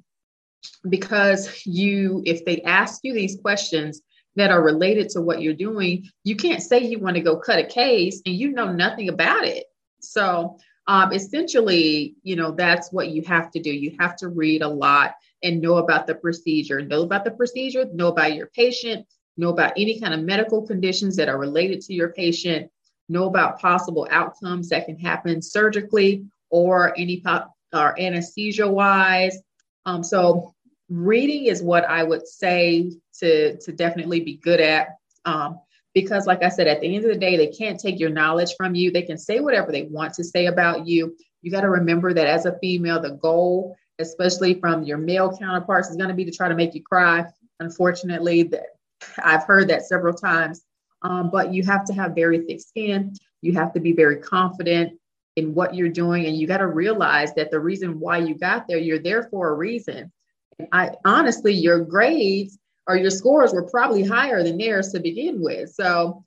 Because 0.88 1.66
you 1.66 2.22
if 2.26 2.44
they 2.44 2.60
ask 2.62 3.00
you 3.02 3.14
these 3.14 3.38
questions 3.40 4.02
that 4.36 4.50
are 4.50 4.62
related 4.62 5.08
to 5.10 5.20
what 5.20 5.40
you're 5.40 5.54
doing 5.54 6.08
you 6.24 6.34
can't 6.34 6.62
say 6.62 6.80
you 6.80 6.98
want 6.98 7.14
to 7.14 7.22
go 7.22 7.36
cut 7.36 7.58
a 7.58 7.64
case 7.64 8.20
and 8.26 8.34
you 8.34 8.50
know 8.50 8.72
nothing 8.72 9.08
about 9.08 9.44
it. 9.44 9.64
So 10.00 10.58
um, 10.86 11.12
essentially 11.12 12.16
you 12.22 12.36
know 12.36 12.50
that's 12.52 12.92
what 12.92 13.08
you 13.08 13.22
have 13.22 13.50
to 13.52 13.60
do. 13.60 13.72
You 13.72 13.96
have 14.00 14.16
to 14.16 14.28
read 14.28 14.62
a 14.62 14.68
lot 14.68 15.14
and 15.42 15.60
know 15.60 15.76
about 15.76 16.06
the 16.06 16.14
procedure. 16.14 16.80
Know 16.82 17.02
about 17.02 17.24
the 17.24 17.30
procedure 17.30 17.86
know 17.92 18.08
about 18.08 18.34
your 18.34 18.48
patient 18.48 19.06
know 19.36 19.50
about 19.50 19.72
any 19.76 20.00
kind 20.00 20.14
of 20.14 20.20
medical 20.20 20.66
conditions 20.66 21.16
that 21.16 21.28
are 21.28 21.38
related 21.38 21.80
to 21.80 21.94
your 21.94 22.10
patient 22.10 22.70
know 23.08 23.26
about 23.26 23.60
possible 23.60 24.08
outcomes 24.10 24.68
that 24.68 24.86
can 24.86 24.98
happen 24.98 25.42
surgically 25.42 26.24
or 26.50 26.98
any 26.98 27.20
po- 27.20 27.44
or 27.72 27.98
anesthesia 28.00 28.66
wise 28.66 29.38
um, 29.86 30.02
so 30.02 30.54
reading 30.88 31.46
is 31.46 31.62
what 31.62 31.84
I 31.84 32.02
would 32.02 32.26
say 32.26 32.92
to 33.20 33.56
to 33.56 33.72
definitely 33.72 34.20
be 34.20 34.36
good 34.36 34.60
at. 34.60 34.88
Um, 35.24 35.60
because, 35.94 36.26
like 36.26 36.42
I 36.42 36.48
said, 36.48 36.66
at 36.66 36.80
the 36.80 36.94
end 36.94 37.04
of 37.04 37.10
the 37.10 37.18
day, 37.18 37.36
they 37.36 37.46
can't 37.46 37.78
take 37.78 38.00
your 38.00 38.10
knowledge 38.10 38.54
from 38.56 38.74
you. 38.74 38.90
They 38.90 39.02
can 39.02 39.16
say 39.16 39.38
whatever 39.38 39.70
they 39.70 39.82
want 39.82 40.14
to 40.14 40.24
say 40.24 40.46
about 40.46 40.86
you. 40.86 41.16
You 41.40 41.52
got 41.52 41.60
to 41.60 41.70
remember 41.70 42.12
that 42.12 42.26
as 42.26 42.46
a 42.46 42.58
female, 42.58 43.00
the 43.00 43.10
goal, 43.10 43.76
especially 44.00 44.54
from 44.54 44.82
your 44.82 44.98
male 44.98 45.36
counterparts, 45.36 45.90
is 45.90 45.96
going 45.96 46.08
to 46.08 46.14
be 46.14 46.24
to 46.24 46.32
try 46.32 46.48
to 46.48 46.56
make 46.56 46.74
you 46.74 46.82
cry. 46.82 47.24
Unfortunately, 47.60 48.42
that 48.44 48.73
I've 49.22 49.44
heard 49.44 49.68
that 49.68 49.86
several 49.86 50.14
times. 50.14 50.62
Um, 51.02 51.30
but 51.30 51.52
you 51.52 51.62
have 51.64 51.84
to 51.86 51.92
have 51.92 52.14
very 52.14 52.46
thick 52.46 52.60
skin. 52.60 53.12
You 53.42 53.52
have 53.54 53.72
to 53.74 53.80
be 53.80 53.92
very 53.92 54.16
confident 54.16 54.98
in 55.36 55.54
what 55.54 55.74
you're 55.74 55.88
doing, 55.88 56.26
and 56.26 56.36
you 56.36 56.46
got 56.46 56.58
to 56.58 56.66
realize 56.66 57.34
that 57.34 57.50
the 57.50 57.60
reason 57.60 58.00
why 58.00 58.18
you 58.18 58.34
got 58.34 58.66
there, 58.68 58.78
you're 58.78 58.98
there 58.98 59.24
for 59.24 59.48
a 59.48 59.54
reason. 59.54 60.10
And 60.58 60.68
I 60.72 60.92
honestly, 61.04 61.52
your 61.52 61.80
grades 61.80 62.58
or 62.86 62.96
your 62.96 63.10
scores 63.10 63.52
were 63.52 63.68
probably 63.68 64.04
higher 64.04 64.42
than 64.42 64.58
theirs 64.58 64.92
to 64.92 65.00
begin 65.00 65.42
with. 65.42 65.70
So 65.70 66.24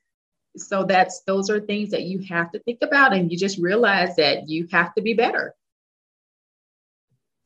so 0.57 0.83
that's 0.83 1.21
those 1.21 1.49
are 1.49 1.59
things 1.59 1.91
that 1.91 2.03
you 2.03 2.19
have 2.29 2.51
to 2.51 2.59
think 2.59 2.79
about 2.81 3.13
and 3.13 3.31
you 3.31 3.37
just 3.37 3.57
realize 3.59 4.15
that 4.15 4.49
you 4.49 4.67
have 4.71 4.93
to 4.95 5.01
be 5.01 5.13
better. 5.13 5.53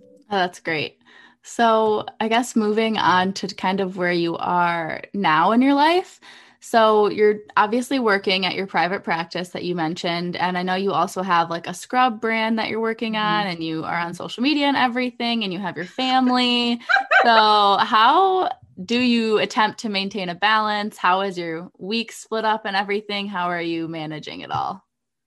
Oh, 0.02 0.38
that's 0.38 0.60
great. 0.62 1.01
So, 1.44 2.06
I 2.20 2.28
guess 2.28 2.56
moving 2.56 2.98
on 2.98 3.34
to 3.34 3.48
kind 3.48 3.80
of 3.80 3.98
where 3.98 4.12
you 4.12 4.38
are 4.38 5.02
now 5.14 5.52
in 5.52 5.62
your 5.62 5.74
life. 5.74 6.20
So, 6.60 7.10
you're 7.10 7.40
obviously 7.58 8.00
working 8.00 8.46
at 8.46 8.54
your 8.54 8.68
private 8.68 9.04
practice 9.04 9.50
that 9.50 9.64
you 9.64 9.74
mentioned. 9.74 10.36
And 10.36 10.58
I 10.58 10.64
know 10.64 10.76
you 10.76 10.92
also 10.92 11.24
have 11.24 11.50
like 11.50 11.68
a 11.68 11.74
scrub 11.74 12.22
brand 12.22 12.60
that 12.60 12.70
you're 12.70 12.80
working 12.80 13.14
mm-hmm. 13.14 13.26
on, 13.26 13.48
and 13.48 13.64
you 13.64 13.84
are 13.84 13.98
on 13.98 14.14
social 14.14 14.44
media 14.44 14.68
and 14.68 14.78
everything, 14.78 15.44
and 15.44 15.52
you 15.52 15.60
have 15.60 15.76
your 15.76 15.86
family. 15.86 16.80
so, 17.24 17.78
how 17.80 18.50
do 18.86 19.00
you 19.00 19.40
attempt 19.40 19.80
to 19.80 19.90
maintain 19.90 20.30
a 20.30 20.36
balance? 20.36 20.98
How 20.98 21.22
is 21.22 21.38
your 21.38 21.72
week 21.78 22.12
split 22.12 22.46
up 22.46 22.66
and 22.66 22.76
everything? 22.76 23.28
How 23.28 23.48
are 23.48 23.62
you 23.62 23.88
managing 23.88 24.42
it 24.42 24.52
all? 24.52 24.84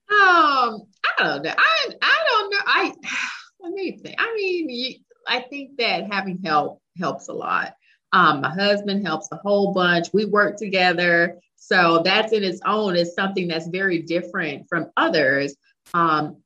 Um, 0.09 0.81
I 1.19 1.23
don't 1.23 1.43
know. 1.43 1.53
I 1.57 1.89
I 2.01 2.25
don't 2.29 2.51
know. 2.51 2.59
I 2.65 2.93
let 3.59 3.73
me 3.73 3.97
think. 3.97 4.15
I 4.17 4.33
mean, 4.35 4.69
you, 4.69 4.95
I 5.27 5.41
think 5.41 5.77
that 5.77 6.11
having 6.11 6.41
help 6.43 6.81
helps 6.97 7.27
a 7.27 7.33
lot. 7.33 7.75
Um, 8.13 8.41
my 8.41 8.49
husband 8.49 9.05
helps 9.05 9.27
a 9.31 9.37
whole 9.37 9.73
bunch. 9.73 10.07
We 10.13 10.25
work 10.25 10.57
together. 10.57 11.39
So 11.57 12.01
that's 12.03 12.31
in 12.31 12.43
its 12.43 12.61
own 12.65 12.95
is 12.95 13.13
something 13.13 13.47
that's 13.47 13.67
very 13.67 14.01
different 14.03 14.69
from 14.69 14.91
others. 14.95 15.55
Um, 15.93 16.37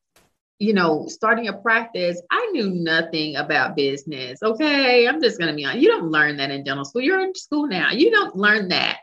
you 0.60 0.74
know, 0.74 1.08
starting 1.08 1.48
a 1.48 1.54
practice, 1.54 2.22
I 2.32 2.50
knew 2.52 2.70
nothing 2.70 3.36
about 3.36 3.76
business. 3.76 4.40
Okay. 4.44 5.08
I'm 5.08 5.22
just 5.22 5.40
to 5.40 5.56
be 5.56 5.66
on. 5.66 5.80
You 5.80 5.90
don't 5.90 6.12
learn 6.12 6.38
that 6.38 6.52
in 6.52 6.64
dental 6.64 6.86
school. 6.86 7.02
You're 7.02 7.22
in 7.22 7.36
school 7.36 7.68
now. 7.68 7.92
You 7.92 8.12
don't 8.12 8.36
learn 8.36 8.70
that. 8.70 9.00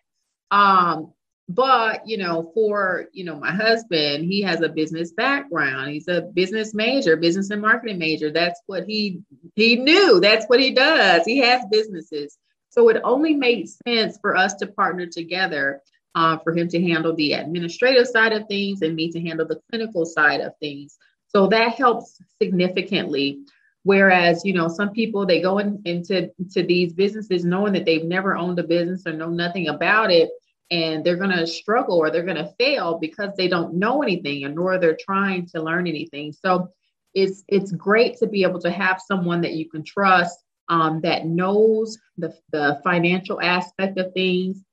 Um, 0.51 1.13
but 1.49 2.07
you 2.07 2.17
know 2.17 2.51
for 2.55 3.07
you 3.13 3.25
know 3.25 3.39
my 3.39 3.53
husband 3.53 4.25
he 4.25 4.43
has 4.43 4.61
a 4.63 4.69
business 4.69 5.13
background. 5.13 5.91
He's 5.91 6.09
a 6.09 6.23
business 6.23 6.75
major 6.75 7.17
business 7.17 7.51
and 7.51 7.63
marketing 7.63 7.99
major. 7.99 8.31
That's 8.31 8.61
what 8.67 8.85
he 8.85 9.21
he 9.55 9.77
knew. 9.77 10.21
That's 10.21 10.47
what 10.47 10.61
he 10.61 10.73
does. 10.73 11.25
He 11.25 11.39
has 11.39 11.65
businesses. 11.71 12.37
So 12.71 12.89
it 12.89 13.01
only 13.05 13.35
made 13.35 13.69
sense 13.87 14.19
for 14.21 14.37
us 14.37 14.55
to 14.55 14.67
partner 14.67 15.07
together 15.07 15.81
uh, 16.15 16.39
for 16.39 16.53
him 16.55 16.69
to 16.69 16.83
handle 16.83 17.15
the 17.15 17.35
administrative 17.35 18.09
side 18.09 18.33
of 18.33 18.49
things 18.49 18.83
and 18.83 18.97
me 18.97 19.11
to 19.13 19.21
handle 19.21 19.47
the 19.47 19.61
clinical 19.71 20.05
side 20.05 20.41
of 20.41 20.53
things. 20.59 20.99
So 21.29 21.47
that 21.49 21.75
helps 21.75 22.21
significantly. 22.43 23.41
Whereas 23.85 24.45
you 24.45 24.53
know 24.53 24.67
some 24.67 24.91
people 24.91 25.27
they 25.27 25.41
go 25.41 25.59
in, 25.59 25.81
into 25.85 26.33
to 26.55 26.65
these 26.65 26.93
businesses 26.93 27.45
knowing 27.45 27.75
that 27.75 27.85
they've 27.85 28.05
never 28.05 28.37
owned 28.37 28.59
a 28.59 28.65
business 28.65 29.07
or 29.07 29.13
know 29.13 29.31
nothing 29.31 29.69
about 29.69 30.11
it 30.11 30.29
and 30.71 31.05
they're 31.05 31.17
going 31.17 31.37
to 31.37 31.47
struggle 31.47 31.97
or 31.97 32.11
they're 32.11 32.25
going 32.25 32.37
to 32.37 32.53
fail 32.59 32.99
because 32.99 33.31
they 33.37 33.49
don't 33.49 33.75
know 33.75 34.03
anything 34.03 34.45
and 34.45 34.55
nor 34.55 34.79
they're 34.79 34.99
trying 34.99 35.47
to 35.47 35.63
learn 35.63 35.87
anything. 35.87 36.33
So 36.33 36.71
it's 37.15 37.45
it's 37.49 37.73
great 37.73 38.19
to 38.19 38.27
be 38.27 38.43
able 38.43 38.61
to 38.61 38.71
have 38.71 39.01
someone 39.01 39.41
that 39.41 39.55
you 39.55 39.69
can 39.69 39.83
trust 39.83 40.39
um, 40.69 41.01
that 41.01 41.27
knows 41.27 41.99
the, 42.19 42.35
the 42.53 42.81
financial 42.85 43.41
aspect 43.41 43.99
of 43.99 44.13
things 44.13 44.65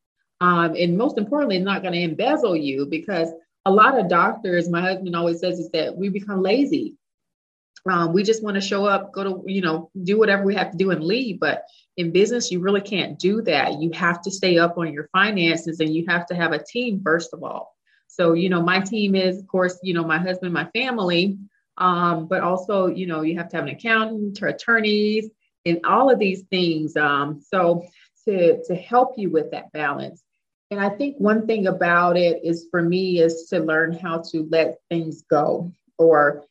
um, 0.42 0.76
and 0.78 0.98
most 0.98 1.18
importantly 1.18 1.60
not 1.60 1.82
going 1.82 1.94
to 1.94 2.02
embezzle 2.02 2.56
you 2.56 2.86
because 2.86 3.30
a 3.66 3.72
lot 3.72 3.98
of 3.98 4.10
doctors 4.10 4.70
my 4.70 4.82
husband 4.82 5.16
always 5.16 5.40
says 5.40 5.60
is 5.60 5.70
that 5.72 5.96
we 5.96 6.10
become 6.10 6.42
lazy 6.42 6.98
um, 7.90 8.14
we 8.14 8.24
just 8.24 8.44
want 8.44 8.56
to 8.56 8.62
show 8.62 8.86
up 8.86 9.12
go 9.14 9.24
to 9.24 9.44
you 9.46 9.62
know 9.62 9.90
do 10.04 10.18
whatever 10.18 10.44
we 10.44 10.56
have 10.56 10.72
to 10.72 10.78
do 10.78 10.92
and 10.92 11.04
leave 11.04 11.40
but 11.40 11.66
in 11.98 12.12
business, 12.12 12.52
you 12.52 12.60
really 12.60 12.82
can't 12.82 13.20
do 13.20 13.42
that. 13.44 13.80
You 13.80 13.92
have 13.94 14.22
to 14.24 14.32
stay 14.32 14.58
up 14.58 14.78
on 14.78 14.92
your 14.92 15.10
finances 15.12 15.80
and 15.80 15.94
you 15.94 16.06
have 16.08 16.26
to 16.28 16.36
have 16.36 16.52
a 16.52 16.64
team, 16.64 17.02
first 17.04 17.34
of 17.34 17.44
all. 17.44 17.76
So, 18.08 18.34
you 18.34 18.50
know, 18.50 18.62
my 18.62 18.80
team 18.80 19.16
is, 19.16 19.40
of 19.40 19.48
course, 19.48 19.80
you 19.84 19.94
know, 19.94 20.04
my 20.04 20.18
husband, 20.18 20.54
my 20.54 20.70
family, 20.74 21.38
um, 21.78 22.28
but 22.28 22.42
also, 22.42 22.88
you 22.88 23.08
know, 23.08 23.22
you 23.22 23.38
have 23.38 23.50
to 23.50 23.58
have 23.58 23.66
an 23.66 23.76
accountant 23.76 24.42
or 24.42 24.48
attorneys 24.48 25.30
and 25.66 25.80
all 25.86 26.12
of 26.12 26.20
these 26.20 26.44
things. 26.44 26.96
Um, 26.96 27.42
so, 27.42 27.86
to, 28.26 28.64
to 28.64 28.76
help 28.76 29.16
you 29.18 29.30
with 29.30 29.52
that 29.52 29.70
balance. 29.74 30.24
And 30.72 30.80
I 30.80 30.90
think 30.90 31.18
one 31.18 31.46
thing 31.46 31.68
about 31.68 32.16
it 32.16 32.40
is 32.46 32.68
for 32.72 32.82
me 32.82 33.20
is 33.20 33.48
to 33.50 33.60
learn 33.60 33.92
how 33.92 34.24
to 34.32 34.48
let 34.50 34.78
things 34.90 35.24
go 35.30 35.74
or 35.98 36.46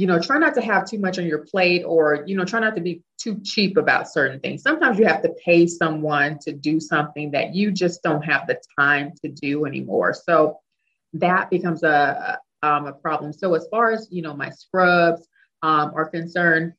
you 0.00 0.06
know, 0.06 0.18
try 0.18 0.38
not 0.38 0.54
to 0.54 0.62
have 0.62 0.86
too 0.86 0.98
much 0.98 1.18
on 1.18 1.26
your 1.26 1.44
plate 1.44 1.82
or, 1.82 2.24
you 2.26 2.34
know, 2.34 2.46
try 2.46 2.58
not 2.58 2.74
to 2.74 2.80
be 2.80 3.02
too 3.18 3.38
cheap 3.44 3.76
about 3.76 4.08
certain 4.08 4.40
things. 4.40 4.62
Sometimes 4.62 4.98
you 4.98 5.04
have 5.04 5.20
to 5.20 5.34
pay 5.44 5.66
someone 5.66 6.38
to 6.38 6.52
do 6.52 6.80
something 6.80 7.32
that 7.32 7.54
you 7.54 7.70
just 7.70 8.02
don't 8.02 8.22
have 8.22 8.46
the 8.46 8.58
time 8.78 9.12
to 9.22 9.28
do 9.28 9.66
anymore. 9.66 10.14
So 10.14 10.56
that 11.12 11.50
becomes 11.50 11.82
a, 11.82 12.38
um, 12.62 12.86
a 12.86 12.94
problem. 12.94 13.34
So 13.34 13.52
as 13.52 13.68
far 13.70 13.92
as, 13.92 14.08
you 14.10 14.22
know, 14.22 14.34
my 14.34 14.48
scrubs 14.48 15.28
um, 15.62 15.92
are 15.94 16.08
concerned, 16.08 16.72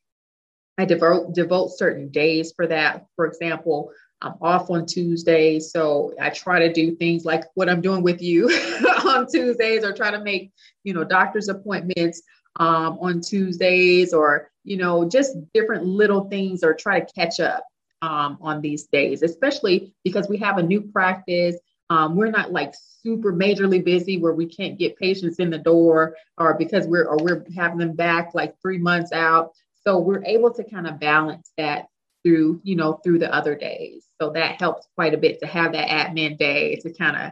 I 0.79 0.85
devote 0.85 1.35
devote 1.35 1.77
certain 1.77 2.09
days 2.09 2.53
for 2.55 2.65
that. 2.65 3.05
For 3.15 3.27
example, 3.27 3.91
I'm 4.23 4.33
off 4.41 4.71
on 4.71 4.87
Tuesdays, 4.87 5.71
so 5.71 6.13
I 6.19 6.31
try 6.31 6.57
to 6.57 6.73
do 6.73 6.95
things 6.95 7.23
like 7.23 7.43
what 7.53 7.69
I'm 7.69 7.81
doing 7.81 8.01
with 8.01 8.19
you 8.19 8.49
on 9.05 9.27
Tuesdays, 9.27 9.83
or 9.83 9.93
try 9.93 10.09
to 10.09 10.23
make 10.23 10.51
you 10.83 10.95
know 10.95 11.03
doctor's 11.03 11.49
appointments 11.49 12.23
um, 12.57 12.97
on 12.99 13.21
Tuesdays 13.21 14.13
or, 14.13 14.49
you 14.63 14.77
know, 14.77 15.07
just 15.07 15.35
different 15.53 15.85
little 15.85 16.29
things 16.29 16.63
or 16.63 16.73
try 16.73 16.99
to 16.99 17.13
catch 17.13 17.39
up 17.39 17.65
um, 18.01 18.37
on 18.41 18.61
these 18.61 18.87
days, 18.87 19.21
especially 19.21 19.93
because 20.03 20.27
we 20.27 20.37
have 20.37 20.57
a 20.57 20.63
new 20.63 20.81
practice. 20.81 21.57
Um, 21.89 22.15
we're 22.15 22.31
not 22.31 22.51
like 22.51 22.73
super 23.01 23.33
majorly 23.33 23.83
busy 23.83 24.17
where 24.17 24.33
we 24.33 24.45
can't 24.45 24.79
get 24.79 24.97
patients 24.97 25.37
in 25.37 25.49
the 25.49 25.57
door 25.57 26.15
or 26.37 26.53
because 26.53 26.87
we're 26.87 27.05
or 27.05 27.17
we're 27.17 27.45
having 27.55 27.77
them 27.77 27.95
back 27.95 28.33
like 28.33 28.55
three 28.61 28.77
months 28.77 29.11
out. 29.11 29.51
So 29.83 29.99
we're 29.99 30.23
able 30.25 30.53
to 30.53 30.63
kind 30.63 30.87
of 30.87 30.99
balance 30.99 31.51
that 31.57 31.87
through, 32.23 32.61
you 32.63 32.75
know, 32.75 32.93
through 32.93 33.19
the 33.19 33.33
other 33.33 33.55
days. 33.55 34.05
So 34.21 34.29
that 34.31 34.61
helps 34.61 34.87
quite 34.95 35.13
a 35.13 35.17
bit 35.17 35.39
to 35.39 35.47
have 35.47 35.73
that 35.73 35.89
admin 35.89 36.37
day 36.37 36.75
to 36.77 36.93
kind 36.93 37.17
of 37.17 37.31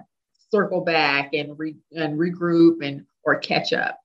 circle 0.51 0.81
back 0.81 1.33
and 1.33 1.57
re 1.57 1.75
and 1.91 2.19
regroup 2.19 2.85
and 2.85 3.05
or 3.23 3.35
catch 3.35 3.71
up. 3.71 3.99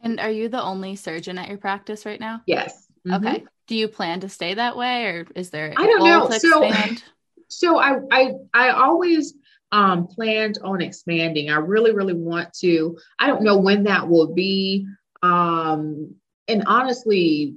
And 0.00 0.20
are 0.20 0.30
you 0.30 0.48
the 0.48 0.62
only 0.62 0.96
surgeon 0.96 1.38
at 1.38 1.48
your 1.48 1.58
practice 1.58 2.06
right 2.06 2.20
now? 2.20 2.42
Yes. 2.46 2.86
Mm-hmm. 3.06 3.26
Okay. 3.26 3.44
Do 3.66 3.76
you 3.76 3.88
plan 3.88 4.20
to 4.20 4.28
stay 4.28 4.54
that 4.54 4.76
way 4.76 5.06
or 5.06 5.26
is 5.34 5.50
there 5.50 5.74
I 5.76 5.86
don't 5.86 6.04
know. 6.04 6.30
So, 6.30 6.70
so 7.48 7.78
I, 7.78 7.98
I 8.10 8.32
I 8.54 8.70
always 8.70 9.34
um 9.72 10.06
planned 10.06 10.58
on 10.62 10.80
expanding. 10.80 11.50
I 11.50 11.56
really, 11.56 11.92
really 11.92 12.14
want 12.14 12.52
to. 12.60 12.96
I 13.18 13.26
don't 13.26 13.42
know 13.42 13.58
when 13.58 13.84
that 13.84 14.08
will 14.08 14.32
be. 14.34 14.86
Um 15.22 16.14
and 16.46 16.64
honestly, 16.66 17.54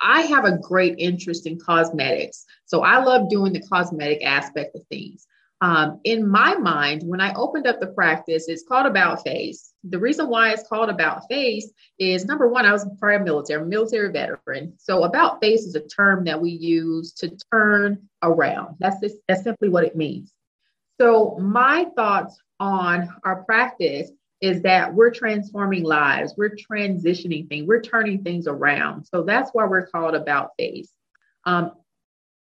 I 0.00 0.22
have 0.22 0.44
a 0.44 0.58
great 0.58 0.96
interest 0.98 1.46
in 1.46 1.58
cosmetics. 1.58 2.44
So 2.66 2.82
I 2.82 3.02
love 3.02 3.30
doing 3.30 3.52
the 3.52 3.62
cosmetic 3.68 4.24
aspect 4.24 4.74
of 4.76 4.82
things. 4.88 5.26
Um, 5.62 6.00
in 6.04 6.26
my 6.26 6.54
mind, 6.54 7.02
when 7.04 7.20
I 7.20 7.34
opened 7.34 7.66
up 7.66 7.80
the 7.80 7.88
practice, 7.88 8.48
it's 8.48 8.64
called 8.66 8.86
About 8.86 9.22
Face. 9.24 9.72
The 9.84 9.98
reason 9.98 10.28
why 10.28 10.50
it's 10.50 10.66
called 10.66 10.88
About 10.88 11.28
Face 11.28 11.70
is 11.98 12.24
number 12.24 12.48
one, 12.48 12.64
I 12.64 12.72
was 12.72 12.88
prior 12.98 13.22
military, 13.22 13.66
military 13.66 14.10
veteran. 14.10 14.72
So 14.78 15.04
About 15.04 15.40
Face 15.40 15.62
is 15.64 15.74
a 15.74 15.80
term 15.80 16.24
that 16.24 16.40
we 16.40 16.50
use 16.50 17.12
to 17.14 17.36
turn 17.52 18.08
around. 18.22 18.76
That's 18.78 19.00
just, 19.00 19.16
that's 19.28 19.42
simply 19.42 19.68
what 19.68 19.84
it 19.84 19.96
means. 19.96 20.32
So 20.98 21.36
my 21.38 21.86
thoughts 21.94 22.38
on 22.58 23.08
our 23.24 23.44
practice 23.44 24.10
is 24.40 24.62
that 24.62 24.94
we're 24.94 25.10
transforming 25.10 25.82
lives, 25.82 26.34
we're 26.38 26.56
transitioning 26.56 27.46
things, 27.48 27.66
we're 27.66 27.82
turning 27.82 28.22
things 28.22 28.46
around. 28.46 29.04
So 29.04 29.22
that's 29.22 29.50
why 29.52 29.66
we're 29.66 29.86
called 29.86 30.14
About 30.14 30.52
Face. 30.58 30.90
Um, 31.44 31.72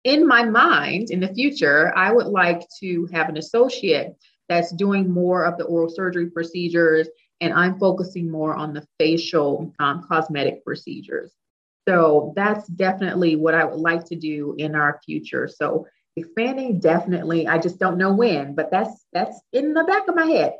in 0.07 0.25
my 0.25 0.45
mind, 0.45 1.11
in 1.11 1.19
the 1.19 1.35
future, 1.35 1.93
I 1.97 2.13
would 2.13 2.29
like 2.29 2.63
to 2.79 3.09
have 3.13 3.29
an 3.29 3.37
associate 3.37 4.15
that's 4.49 4.73
doing 4.73 5.11
more 5.11 5.45
of 5.45 5.59
the 5.59 5.65
oral 5.65 5.89
surgery 5.89 6.31
procedures, 6.31 7.09
and 7.41 7.53
I'm 7.53 7.77
focusing 7.81 8.31
more 8.31 8.55
on 8.55 8.73
the 8.73 8.87
facial 9.01 9.75
um, 9.81 10.07
cosmetic 10.09 10.65
procedures. 10.65 11.33
So 11.89 12.33
that's 12.37 12.69
definitely 12.69 13.35
what 13.35 13.55
I 13.55 13.65
would 13.65 13.81
like 13.81 14.05
to 14.07 14.15
do 14.15 14.55
in 14.59 14.77
our 14.77 15.01
future. 15.05 15.49
So 15.49 15.89
expanding 16.15 16.79
definitely, 16.79 17.49
I 17.49 17.59
just 17.59 17.81
don't 17.81 17.99
know 17.99 18.15
when, 18.15 18.55
but 18.55 18.71
that's 18.71 19.07
that's 19.13 19.41
in 19.53 19.75
the 19.75 19.83
back 19.83 20.07
of 20.07 20.15
my 20.15 20.27
head. 20.27 20.55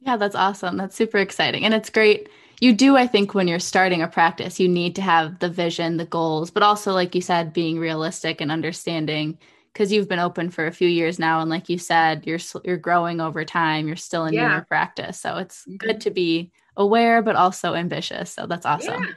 Yeah, 0.00 0.16
that's 0.16 0.34
awesome. 0.34 0.78
That's 0.78 0.96
super 0.96 1.18
exciting. 1.18 1.66
And 1.66 1.74
it's 1.74 1.90
great 1.90 2.30
you 2.60 2.72
do 2.72 2.96
i 2.96 3.06
think 3.06 3.34
when 3.34 3.48
you're 3.48 3.58
starting 3.58 4.02
a 4.02 4.08
practice 4.08 4.58
you 4.58 4.68
need 4.68 4.96
to 4.96 5.02
have 5.02 5.38
the 5.38 5.48
vision 5.48 5.96
the 5.96 6.04
goals 6.04 6.50
but 6.50 6.62
also 6.62 6.92
like 6.92 7.14
you 7.14 7.20
said 7.20 7.52
being 7.52 7.78
realistic 7.78 8.40
and 8.40 8.50
understanding 8.50 9.38
because 9.72 9.92
you've 9.92 10.08
been 10.08 10.18
open 10.18 10.50
for 10.50 10.66
a 10.66 10.72
few 10.72 10.88
years 10.88 11.18
now 11.18 11.40
and 11.40 11.50
like 11.50 11.68
you 11.68 11.78
said 11.78 12.26
you're 12.26 12.40
you're 12.64 12.76
growing 12.76 13.20
over 13.20 13.44
time 13.44 13.86
you're 13.86 13.96
still 13.96 14.24
in 14.24 14.34
yeah. 14.34 14.54
your 14.54 14.64
practice 14.64 15.20
so 15.20 15.36
it's 15.36 15.62
mm-hmm. 15.62 15.76
good 15.76 16.00
to 16.00 16.10
be 16.10 16.50
aware 16.76 17.22
but 17.22 17.36
also 17.36 17.74
ambitious 17.74 18.32
so 18.32 18.46
that's 18.46 18.66
awesome 18.66 19.04
yeah. 19.04 19.10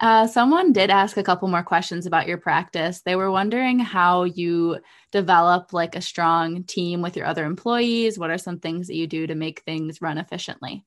Uh, 0.00 0.26
someone 0.26 0.72
did 0.72 0.88
ask 0.88 1.18
a 1.18 1.22
couple 1.22 1.46
more 1.46 1.62
questions 1.62 2.06
about 2.06 2.26
your 2.26 2.38
practice. 2.38 3.02
They 3.02 3.16
were 3.16 3.30
wondering 3.30 3.78
how 3.78 4.24
you 4.24 4.78
develop 5.12 5.74
like 5.74 5.94
a 5.94 6.00
strong 6.00 6.64
team 6.64 7.02
with 7.02 7.18
your 7.18 7.26
other 7.26 7.44
employees. 7.44 8.18
What 8.18 8.30
are 8.30 8.38
some 8.38 8.60
things 8.60 8.86
that 8.86 8.96
you 8.96 9.06
do 9.06 9.26
to 9.26 9.34
make 9.34 9.60
things 9.60 10.00
run 10.00 10.16
efficiently? 10.16 10.86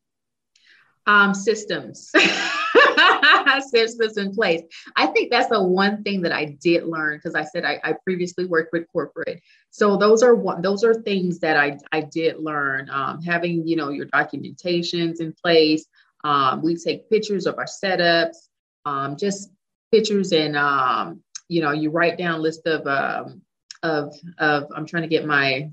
Um, 1.05 1.33
systems. 1.33 2.11
systems 3.69 4.17
in 4.17 4.33
place. 4.33 4.61
I 4.95 5.07
think 5.07 5.29
that's 5.31 5.49
the 5.49 5.61
one 5.61 6.01
thing 6.03 6.21
that 6.21 6.31
I 6.31 6.57
did 6.61 6.85
learn 6.85 7.17
because 7.17 7.35
I 7.35 7.43
said 7.43 7.65
I, 7.65 7.79
I, 7.83 7.93
previously 8.03 8.45
worked 8.45 8.71
with 8.71 8.87
corporate. 8.91 9.41
So 9.69 9.97
those 9.97 10.23
are 10.23 10.33
what 10.33 10.61
those 10.61 10.83
are 10.83 10.93
things 10.93 11.39
that 11.39 11.57
I, 11.57 11.77
I 11.91 12.01
did 12.01 12.39
learn. 12.39 12.89
Um, 12.89 13.21
having 13.21 13.67
you 13.67 13.75
know 13.75 13.89
your 13.89 14.07
documentations 14.07 15.19
in 15.19 15.33
place. 15.33 15.85
Um, 16.23 16.61
we 16.61 16.77
take 16.77 17.09
pictures 17.09 17.45
of 17.45 17.57
our 17.57 17.65
setups 17.65 18.37
um, 18.85 19.17
just 19.17 19.51
pictures 19.91 20.31
and 20.31 20.55
um, 20.57 21.21
you 21.47 21.61
know 21.61 21.71
you 21.71 21.89
write 21.89 22.17
down 22.17 22.41
list 22.41 22.65
of 22.65 22.85
um, 22.87 23.41
of 23.83 24.15
of 24.37 24.67
I'm 24.75 24.85
trying 24.85 25.03
to 25.03 25.09
get 25.09 25.25
my 25.25 25.69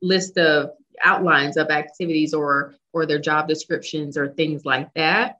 list 0.00 0.38
of 0.38 0.70
outlines 1.04 1.56
of 1.56 1.70
activities 1.70 2.34
or 2.34 2.74
or 2.92 3.06
their 3.06 3.18
job 3.18 3.48
descriptions 3.48 4.16
or 4.16 4.28
things 4.34 4.64
like 4.64 4.92
that. 4.94 5.38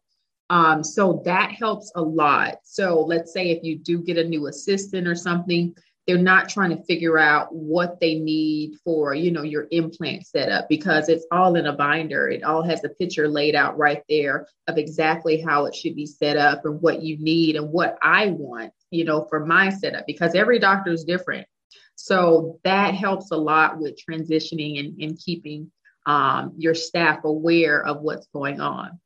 Um, 0.50 0.84
so 0.84 1.22
that 1.24 1.50
helps 1.50 1.92
a 1.94 2.02
lot. 2.02 2.56
So 2.64 3.00
let's 3.00 3.32
say 3.32 3.50
if 3.50 3.62
you 3.62 3.78
do 3.78 4.02
get 4.02 4.18
a 4.18 4.24
new 4.24 4.48
assistant 4.48 5.06
or 5.06 5.14
something, 5.14 5.74
they're 6.06 6.18
not 6.18 6.48
trying 6.48 6.76
to 6.76 6.82
figure 6.84 7.18
out 7.18 7.54
what 7.54 8.00
they 8.00 8.16
need 8.16 8.76
for 8.84 9.14
you 9.14 9.30
know 9.30 9.42
your 9.42 9.68
implant 9.70 10.26
setup 10.26 10.68
because 10.68 11.08
it's 11.08 11.26
all 11.30 11.56
in 11.56 11.66
a 11.66 11.72
binder 11.72 12.28
it 12.28 12.42
all 12.42 12.62
has 12.62 12.82
a 12.84 12.88
picture 12.88 13.28
laid 13.28 13.54
out 13.54 13.78
right 13.78 14.02
there 14.08 14.46
of 14.68 14.78
exactly 14.78 15.40
how 15.40 15.66
it 15.66 15.74
should 15.74 15.94
be 15.94 16.06
set 16.06 16.36
up 16.36 16.64
and 16.64 16.80
what 16.80 17.02
you 17.02 17.16
need 17.18 17.56
and 17.56 17.70
what 17.70 17.98
i 18.02 18.26
want 18.26 18.72
you 18.90 19.04
know 19.04 19.24
for 19.28 19.46
my 19.46 19.68
setup 19.68 20.04
because 20.06 20.34
every 20.34 20.58
doctor 20.58 20.90
is 20.90 21.04
different 21.04 21.46
so 21.94 22.60
that 22.64 22.94
helps 22.94 23.30
a 23.30 23.36
lot 23.36 23.78
with 23.78 23.98
transitioning 24.08 24.80
and, 24.80 25.00
and 25.00 25.18
keeping 25.18 25.70
um, 26.06 26.52
your 26.56 26.74
staff 26.74 27.24
aware 27.24 27.84
of 27.84 28.00
what's 28.00 28.26
going 28.28 28.60
on 28.60 28.98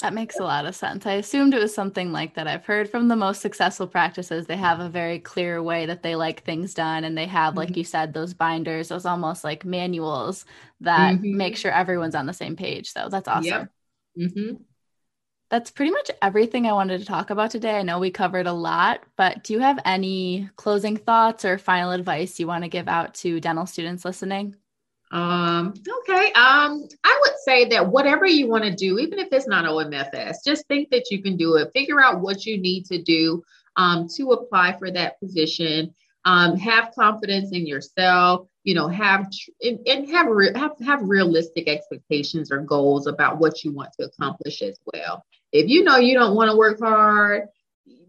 that 0.00 0.14
makes 0.14 0.38
a 0.38 0.44
lot 0.44 0.66
of 0.66 0.74
sense. 0.74 1.06
I 1.06 1.14
assumed 1.14 1.54
it 1.54 1.60
was 1.60 1.74
something 1.74 2.12
like 2.12 2.34
that. 2.34 2.46
I've 2.46 2.64
heard 2.64 2.88
from 2.88 3.08
the 3.08 3.16
most 3.16 3.40
successful 3.40 3.86
practices, 3.86 4.46
they 4.46 4.56
have 4.56 4.80
a 4.80 4.88
very 4.88 5.18
clear 5.18 5.62
way 5.62 5.86
that 5.86 6.02
they 6.02 6.16
like 6.16 6.42
things 6.42 6.74
done. 6.74 7.04
And 7.04 7.16
they 7.16 7.26
have, 7.26 7.56
like 7.56 7.70
mm-hmm. 7.70 7.78
you 7.78 7.84
said, 7.84 8.12
those 8.12 8.34
binders, 8.34 8.88
those 8.88 9.06
almost 9.06 9.44
like 9.44 9.64
manuals 9.64 10.44
that 10.80 11.16
mm-hmm. 11.16 11.36
make 11.36 11.56
sure 11.56 11.70
everyone's 11.70 12.14
on 12.14 12.26
the 12.26 12.32
same 12.32 12.56
page. 12.56 12.90
So 12.90 13.08
that's 13.10 13.28
awesome. 13.28 13.44
Yep. 13.44 13.70
Mm-hmm. 14.18 14.54
That's 15.52 15.70
pretty 15.70 15.90
much 15.90 16.10
everything 16.22 16.66
I 16.66 16.72
wanted 16.72 17.00
to 17.00 17.04
talk 17.04 17.28
about 17.28 17.50
today. 17.50 17.78
I 17.78 17.82
know 17.82 17.98
we 17.98 18.10
covered 18.10 18.46
a 18.46 18.54
lot, 18.54 19.02
but 19.18 19.44
do 19.44 19.52
you 19.52 19.58
have 19.58 19.78
any 19.84 20.48
closing 20.56 20.96
thoughts 20.96 21.44
or 21.44 21.58
final 21.58 21.90
advice 21.90 22.40
you 22.40 22.46
want 22.46 22.64
to 22.64 22.70
give 22.70 22.88
out 22.88 23.12
to 23.16 23.38
dental 23.38 23.66
students 23.66 24.02
listening? 24.02 24.56
Um, 25.10 25.74
okay. 25.86 26.32
Um, 26.32 26.88
I 27.04 27.20
would 27.20 27.34
say 27.44 27.66
that 27.66 27.86
whatever 27.86 28.24
you 28.24 28.48
want 28.48 28.64
to 28.64 28.74
do, 28.74 28.98
even 28.98 29.18
if 29.18 29.28
it's 29.30 29.46
not 29.46 29.66
OMFS, 29.66 30.36
just 30.42 30.66
think 30.68 30.88
that 30.88 31.10
you 31.10 31.22
can 31.22 31.36
do 31.36 31.56
it. 31.56 31.70
Figure 31.74 32.00
out 32.00 32.22
what 32.22 32.46
you 32.46 32.56
need 32.56 32.86
to 32.86 33.02
do 33.02 33.42
um, 33.76 34.08
to 34.16 34.32
apply 34.32 34.78
for 34.78 34.90
that 34.90 35.20
position. 35.20 35.94
Um, 36.24 36.56
have 36.56 36.94
confidence 36.94 37.52
in 37.52 37.66
yourself. 37.66 38.48
You 38.64 38.74
know, 38.74 38.88
have 38.88 39.26
and, 39.60 39.86
and 39.86 40.08
have, 40.08 40.28
re- 40.28 40.56
have 40.56 40.72
have 40.86 41.02
realistic 41.02 41.68
expectations 41.68 42.50
or 42.50 42.60
goals 42.60 43.06
about 43.06 43.38
what 43.38 43.62
you 43.64 43.72
want 43.72 43.90
to 44.00 44.06
accomplish 44.06 44.62
as 44.62 44.78
well. 44.94 45.22
If 45.52 45.68
you 45.68 45.84
know 45.84 45.98
you 45.98 46.14
don't 46.14 46.34
want 46.34 46.50
to 46.50 46.56
work 46.56 46.80
hard, 46.80 47.48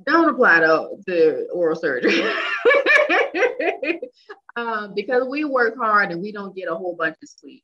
don't 0.05 0.29
apply 0.29 0.61
to, 0.61 0.89
to 1.07 1.47
oral 1.53 1.75
surgery. 1.75 2.23
um, 4.55 4.93
because 4.95 5.27
we 5.27 5.45
work 5.45 5.75
hard 5.77 6.11
and 6.11 6.21
we 6.21 6.31
don't 6.31 6.55
get 6.55 6.69
a 6.69 6.75
whole 6.75 6.95
bunch 6.95 7.17
of 7.21 7.29
sleep. 7.29 7.63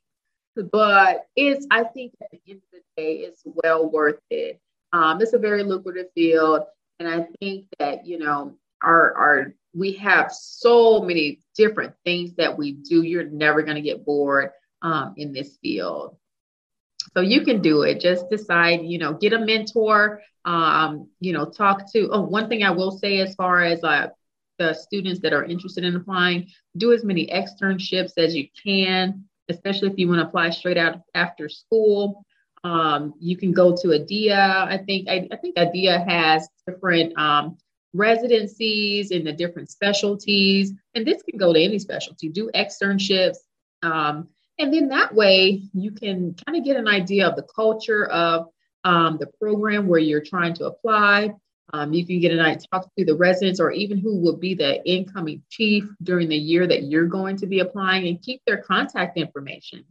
But 0.56 1.26
it's, 1.36 1.66
I 1.70 1.84
think 1.84 2.12
at 2.20 2.30
the 2.30 2.40
end 2.48 2.60
of 2.72 2.80
the 2.80 3.02
day, 3.02 3.18
it's 3.18 3.42
well 3.44 3.88
worth 3.90 4.20
it. 4.30 4.60
Um, 4.92 5.20
it's 5.20 5.32
a 5.32 5.38
very 5.38 5.62
lucrative 5.62 6.08
field. 6.14 6.64
And 6.98 7.08
I 7.08 7.26
think 7.38 7.66
that, 7.78 8.06
you 8.06 8.18
know, 8.18 8.56
our, 8.82 9.14
our, 9.14 9.54
we 9.74 9.92
have 9.92 10.32
so 10.32 11.00
many 11.00 11.40
different 11.54 11.94
things 12.04 12.34
that 12.34 12.58
we 12.58 12.72
do. 12.72 13.02
You're 13.02 13.30
never 13.30 13.62
going 13.62 13.76
to 13.76 13.82
get 13.82 14.04
bored 14.04 14.50
um, 14.82 15.14
in 15.16 15.32
this 15.32 15.56
field. 15.62 16.16
So 17.16 17.22
you 17.22 17.44
can 17.44 17.60
do 17.60 17.82
it. 17.82 18.00
Just 18.00 18.30
decide, 18.30 18.82
you 18.82 18.98
know, 18.98 19.14
get 19.14 19.32
a 19.32 19.38
mentor, 19.38 20.22
um, 20.44 21.08
you 21.20 21.32
know, 21.32 21.44
talk 21.44 21.90
to, 21.92 22.08
oh, 22.10 22.22
one 22.22 22.48
thing 22.48 22.62
I 22.62 22.70
will 22.70 22.92
say 22.92 23.20
as 23.20 23.34
far 23.34 23.62
as 23.62 23.82
uh, 23.82 24.08
the 24.58 24.74
students 24.74 25.20
that 25.20 25.32
are 25.32 25.44
interested 25.44 25.84
in 25.84 25.96
applying, 25.96 26.48
do 26.76 26.92
as 26.92 27.04
many 27.04 27.26
externships 27.26 28.12
as 28.16 28.34
you 28.34 28.46
can, 28.62 29.24
especially 29.48 29.88
if 29.88 29.98
you 29.98 30.08
want 30.08 30.20
to 30.20 30.26
apply 30.26 30.50
straight 30.50 30.78
out 30.78 31.00
after 31.14 31.48
school. 31.48 32.24
Um, 32.62 33.14
you 33.18 33.36
can 33.36 33.52
go 33.52 33.74
to 33.74 33.88
ADEA. 33.88 34.36
I 34.36 34.78
think 34.86 35.08
I, 35.08 35.26
I 35.32 35.36
think 35.36 35.56
ADEA 35.56 36.04
has 36.06 36.46
different 36.66 37.18
um, 37.18 37.56
residencies 37.94 39.10
in 39.10 39.24
the 39.24 39.32
different 39.32 39.70
specialties, 39.70 40.72
and 40.94 41.06
this 41.06 41.22
can 41.22 41.38
go 41.38 41.52
to 41.52 41.60
any 41.60 41.78
specialty. 41.78 42.28
Do 42.28 42.50
externships, 42.54 43.38
um, 43.82 44.28
and 44.60 44.72
then 44.72 44.88
that 44.88 45.14
way 45.14 45.62
you 45.72 45.90
can 45.90 46.34
kind 46.46 46.58
of 46.58 46.64
get 46.64 46.76
an 46.76 46.86
idea 46.86 47.26
of 47.26 47.34
the 47.34 47.42
culture 47.42 48.06
of 48.06 48.48
um, 48.84 49.16
the 49.18 49.26
program 49.26 49.86
where 49.86 49.98
you're 49.98 50.22
trying 50.22 50.54
to 50.54 50.66
apply. 50.66 51.34
Um, 51.72 51.92
you 51.92 52.04
can 52.04 52.20
get 52.20 52.32
a 52.32 52.36
night 52.36 52.64
talk 52.70 52.88
to 52.98 53.04
the 53.04 53.14
residents 53.14 53.60
or 53.60 53.70
even 53.70 53.98
who 53.98 54.18
will 54.18 54.36
be 54.36 54.54
the 54.54 54.84
incoming 54.88 55.42
chief 55.48 55.88
during 56.02 56.28
the 56.28 56.36
year 56.36 56.66
that 56.66 56.84
you're 56.84 57.06
going 57.06 57.36
to 57.38 57.46
be 57.46 57.60
applying 57.60 58.08
and 58.08 58.20
keep 58.20 58.42
their 58.44 58.58
contact 58.58 59.16
information. 59.16 59.84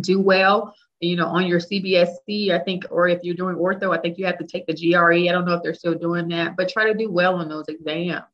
Do 0.00 0.20
well, 0.20 0.74
you 1.00 1.16
know, 1.16 1.26
on 1.26 1.46
your 1.46 1.60
CBSE, 1.60 2.50
I 2.50 2.58
think, 2.60 2.84
or 2.90 3.08
if 3.08 3.22
you're 3.22 3.34
doing 3.34 3.56
ortho, 3.56 3.96
I 3.96 4.00
think 4.00 4.18
you 4.18 4.26
have 4.26 4.38
to 4.38 4.46
take 4.46 4.66
the 4.66 4.74
GRE. 4.74 5.28
I 5.28 5.32
don't 5.32 5.46
know 5.46 5.54
if 5.54 5.62
they're 5.62 5.74
still 5.74 5.94
doing 5.94 6.28
that, 6.28 6.56
but 6.56 6.68
try 6.68 6.84
to 6.86 6.98
do 6.98 7.10
well 7.10 7.36
on 7.36 7.48
those 7.48 7.68
exams 7.68 8.24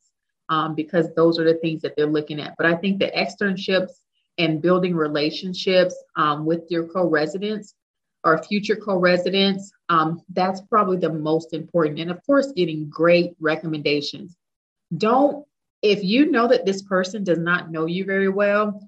um, 0.49 0.75
because 0.75 1.15
those 1.15 1.39
are 1.39 1.45
the 1.45 1.59
things 1.59 1.83
that 1.83 1.95
they're 1.97 2.07
looking 2.07 2.41
at. 2.41 2.55
But 2.59 2.67
I 2.67 2.77
think 2.77 2.99
the 2.99 3.13
externships 3.17 3.93
and 4.39 4.63
building 4.63 4.95
relationships 4.95 5.95
um, 6.17 6.45
with 6.45 6.63
your 6.71 6.87
co-residents 6.87 7.75
or 8.25 8.43
future 8.43 8.77
co-residents 8.77 9.73
um, 9.89 10.23
that's 10.33 10.61
probably 10.63 10.99
the 10.99 11.13
most 11.13 11.53
important. 11.53 11.99
And 11.99 12.11
of 12.11 12.25
course 12.25 12.53
getting 12.53 12.89
great 12.89 13.35
recommendations. 13.41 14.37
Don't 14.97 15.47
if 15.83 16.05
you 16.05 16.31
know 16.31 16.49
that 16.49 16.67
this 16.67 16.83
person 16.83 17.25
does 17.25 17.39
not 17.39 17.71
know 17.71 17.87
you 17.87 18.05
very 18.05 18.29
well 18.29 18.81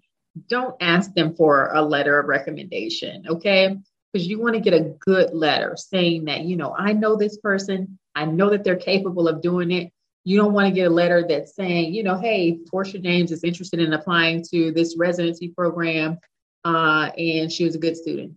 don't 0.49 0.75
ask 0.81 1.13
them 1.15 1.35
for 1.35 1.71
a 1.73 1.83
letter 1.83 2.19
of 2.19 2.27
recommendation 2.27 3.25
okay? 3.29 3.77
Because 4.13 4.27
you 4.27 4.41
want 4.41 4.55
to 4.55 4.61
get 4.61 4.75
a 4.75 4.95
good 5.01 5.33
letter 5.33 5.75
saying 5.77 6.27
that 6.27 6.43
you 6.43 6.57
know 6.57 6.75
i 6.77 6.93
know 6.93 7.17
this 7.17 7.39
person. 7.39 7.99
I 8.15 8.27
know 8.27 8.51
that 8.51 8.63
they're 8.63 8.77
capable 8.77 9.27
of 9.27 9.41
doing 9.41 9.71
it 9.71 9.91
you 10.25 10.37
don't 10.37 10.53
want 10.53 10.69
to 10.69 10.75
get 10.75 10.87
a 10.87 10.95
letter 10.95 11.25
that's 11.29 11.55
saying 11.55 11.93
you 11.93 12.03
know 12.03 12.19
hey 12.19 12.59
Porchia 12.73 13.03
james 13.03 13.33
is 13.33 13.45
interested 13.45 13.81
in 13.81 13.93
applying 13.93 14.43
to 14.51 14.73
this 14.73 14.97
residency 14.97 15.49
program 15.49 16.19
uh, 16.65 17.11
and 17.19 17.51
she 17.51 17.65
was 17.65 17.75
a 17.75 17.79
good 17.79 17.97
student 17.97 18.35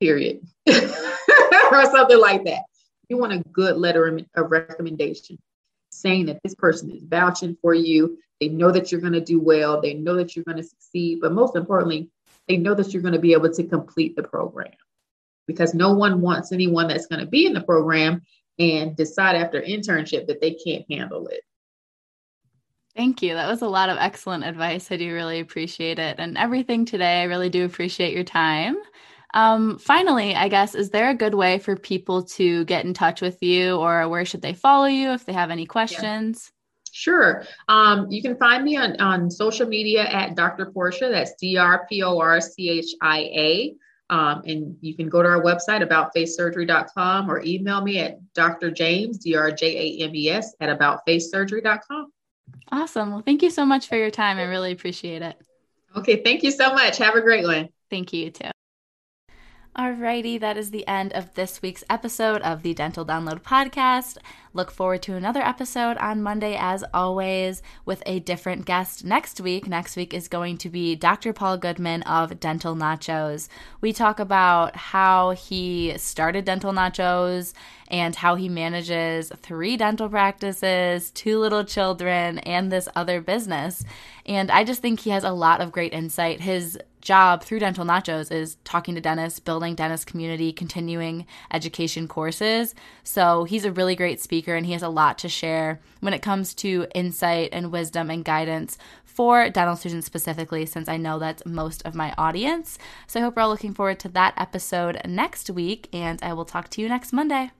period, 0.00 0.46
or 0.68 1.84
something 1.90 2.20
like 2.20 2.44
that. 2.44 2.62
You 3.08 3.18
want 3.18 3.32
a 3.32 3.38
good 3.38 3.76
letter 3.76 4.20
of 4.34 4.50
recommendation 4.50 5.38
saying 5.90 6.26
that 6.26 6.40
this 6.42 6.54
person 6.54 6.90
is 6.90 7.04
vouching 7.04 7.56
for 7.62 7.72
you. 7.72 8.18
They 8.40 8.48
know 8.48 8.70
that 8.70 8.90
you're 8.90 9.00
going 9.00 9.14
to 9.14 9.20
do 9.20 9.40
well. 9.40 9.80
They 9.80 9.94
know 9.94 10.16
that 10.16 10.34
you're 10.34 10.44
going 10.44 10.58
to 10.58 10.64
succeed. 10.64 11.20
But 11.20 11.32
most 11.32 11.56
importantly, 11.56 12.10
they 12.48 12.56
know 12.56 12.74
that 12.74 12.92
you're 12.92 13.02
going 13.02 13.14
to 13.14 13.20
be 13.20 13.32
able 13.32 13.52
to 13.52 13.64
complete 13.64 14.16
the 14.16 14.22
program 14.22 14.72
because 15.46 15.74
no 15.74 15.94
one 15.94 16.20
wants 16.20 16.52
anyone 16.52 16.88
that's 16.88 17.06
going 17.06 17.20
to 17.20 17.26
be 17.26 17.46
in 17.46 17.52
the 17.52 17.62
program 17.62 18.22
and 18.58 18.96
decide 18.96 19.36
after 19.36 19.60
internship 19.60 20.26
that 20.26 20.40
they 20.40 20.54
can't 20.54 20.84
handle 20.90 21.26
it. 21.28 21.40
Thank 22.96 23.20
you. 23.22 23.34
That 23.34 23.48
was 23.48 23.60
a 23.60 23.68
lot 23.68 23.90
of 23.90 23.98
excellent 23.98 24.44
advice. 24.44 24.90
I 24.90 24.96
do 24.96 25.12
really 25.12 25.40
appreciate 25.40 25.98
it. 25.98 26.16
And 26.18 26.38
everything 26.38 26.86
today, 26.86 27.20
I 27.20 27.24
really 27.24 27.50
do 27.50 27.66
appreciate 27.66 28.14
your 28.14 28.24
time. 28.24 28.76
Um, 29.34 29.78
finally, 29.78 30.34
I 30.34 30.48
guess, 30.48 30.74
is 30.74 30.88
there 30.88 31.10
a 31.10 31.14
good 31.14 31.34
way 31.34 31.58
for 31.58 31.76
people 31.76 32.22
to 32.22 32.64
get 32.64 32.86
in 32.86 32.94
touch 32.94 33.20
with 33.20 33.42
you 33.42 33.76
or 33.76 34.08
where 34.08 34.24
should 34.24 34.40
they 34.40 34.54
follow 34.54 34.86
you 34.86 35.10
if 35.10 35.26
they 35.26 35.34
have 35.34 35.50
any 35.50 35.66
questions? 35.66 36.46
Yeah. 36.46 36.52
Sure. 36.92 37.44
Um, 37.68 38.06
you 38.08 38.22
can 38.22 38.36
find 38.36 38.64
me 38.64 38.78
on, 38.78 38.98
on 38.98 39.30
social 39.30 39.66
media 39.66 40.04
at 40.04 40.34
Dr. 40.34 40.72
Porchia. 40.74 41.10
That's 41.10 41.34
D 41.34 41.58
R 41.58 41.86
P 41.86 42.02
O 42.02 42.18
R 42.18 42.40
C 42.40 42.70
H 42.70 42.94
I 43.02 43.18
A. 43.18 43.74
Um, 44.08 44.42
and 44.46 44.76
you 44.80 44.94
can 44.94 45.08
go 45.08 45.22
to 45.22 45.28
our 45.28 45.42
website, 45.42 45.86
aboutfacesurgery.com, 45.86 47.30
or 47.30 47.42
email 47.44 47.82
me 47.82 47.98
at 47.98 48.18
Dr. 48.34 48.70
James, 48.70 49.18
D 49.18 49.34
R 49.34 49.50
J 49.50 50.00
A 50.00 50.04
M 50.04 50.14
E 50.14 50.30
S, 50.30 50.54
at 50.60 50.78
aboutfacesurgery.com. 50.78 52.12
Awesome. 52.70 53.10
Well, 53.10 53.22
thank 53.22 53.42
you 53.42 53.50
so 53.50 53.66
much 53.66 53.88
for 53.88 53.96
your 53.96 54.10
time. 54.10 54.38
I 54.38 54.44
really 54.44 54.72
appreciate 54.72 55.22
it. 55.22 55.36
Okay. 55.96 56.22
Thank 56.22 56.42
you 56.42 56.50
so 56.50 56.72
much. 56.72 56.98
Have 56.98 57.16
a 57.16 57.20
great 57.20 57.44
one. 57.44 57.68
Thank 57.90 58.12
you, 58.12 58.30
too. 58.30 58.50
Alrighty, 59.76 60.40
that 60.40 60.56
is 60.56 60.70
the 60.70 60.86
end 60.88 61.12
of 61.12 61.34
this 61.34 61.60
week's 61.60 61.84
episode 61.90 62.40
of 62.40 62.62
the 62.62 62.72
Dental 62.72 63.04
Download 63.04 63.42
Podcast. 63.42 64.16
Look 64.56 64.70
forward 64.70 65.02
to 65.02 65.16
another 65.16 65.42
episode 65.42 65.98
on 65.98 66.22
Monday, 66.22 66.56
as 66.58 66.82
always, 66.94 67.60
with 67.84 68.02
a 68.06 68.20
different 68.20 68.64
guest 68.64 69.04
next 69.04 69.38
week. 69.38 69.68
Next 69.68 69.96
week 69.96 70.14
is 70.14 70.28
going 70.28 70.56
to 70.56 70.70
be 70.70 70.96
Dr. 70.96 71.34
Paul 71.34 71.58
Goodman 71.58 72.02
of 72.04 72.40
Dental 72.40 72.74
Nachos. 72.74 73.48
We 73.82 73.92
talk 73.92 74.18
about 74.18 74.74
how 74.74 75.32
he 75.32 75.98
started 75.98 76.46
Dental 76.46 76.72
Nachos 76.72 77.52
and 77.88 78.16
how 78.16 78.34
he 78.34 78.48
manages 78.48 79.30
three 79.42 79.76
dental 79.76 80.08
practices, 80.08 81.10
two 81.10 81.38
little 81.38 81.62
children, 81.62 82.38
and 82.38 82.72
this 82.72 82.88
other 82.96 83.20
business. 83.20 83.84
And 84.24 84.50
I 84.50 84.64
just 84.64 84.80
think 84.80 85.00
he 85.00 85.10
has 85.10 85.22
a 85.22 85.32
lot 85.32 85.60
of 85.60 85.70
great 85.70 85.92
insight. 85.92 86.40
His 86.40 86.78
job 87.00 87.44
through 87.44 87.60
Dental 87.60 87.84
Nachos 87.84 88.32
is 88.32 88.56
talking 88.64 88.96
to 88.96 89.00
dentists, 89.00 89.38
building 89.38 89.76
dentist 89.76 90.08
community, 90.08 90.52
continuing 90.52 91.24
education 91.52 92.08
courses. 92.08 92.74
So 93.04 93.44
he's 93.44 93.64
a 93.64 93.70
really 93.70 93.94
great 93.94 94.20
speaker 94.20 94.45
and 94.54 94.66
he 94.66 94.72
has 94.72 94.82
a 94.82 94.88
lot 94.88 95.18
to 95.18 95.28
share 95.28 95.80
when 96.00 96.14
it 96.14 96.22
comes 96.22 96.54
to 96.54 96.86
insight 96.94 97.48
and 97.52 97.72
wisdom 97.72 98.10
and 98.10 98.24
guidance 98.24 98.78
for 99.04 99.48
dental 99.48 99.76
students 99.76 100.06
specifically, 100.06 100.66
since 100.66 100.88
I 100.88 100.98
know 100.98 101.18
that's 101.18 101.44
most 101.46 101.82
of 101.86 101.94
my 101.94 102.14
audience. 102.18 102.78
So 103.06 103.18
I 103.18 103.22
hope 103.22 103.34
we're 103.34 103.42
all 103.42 103.48
looking 103.48 103.74
forward 103.74 103.98
to 104.00 104.08
that 104.10 104.34
episode 104.36 105.00
next 105.06 105.48
week, 105.50 105.88
and 105.92 106.22
I 106.22 106.34
will 106.34 106.44
talk 106.44 106.68
to 106.70 106.82
you 106.82 106.88
next 106.88 107.12
Monday. 107.12 107.50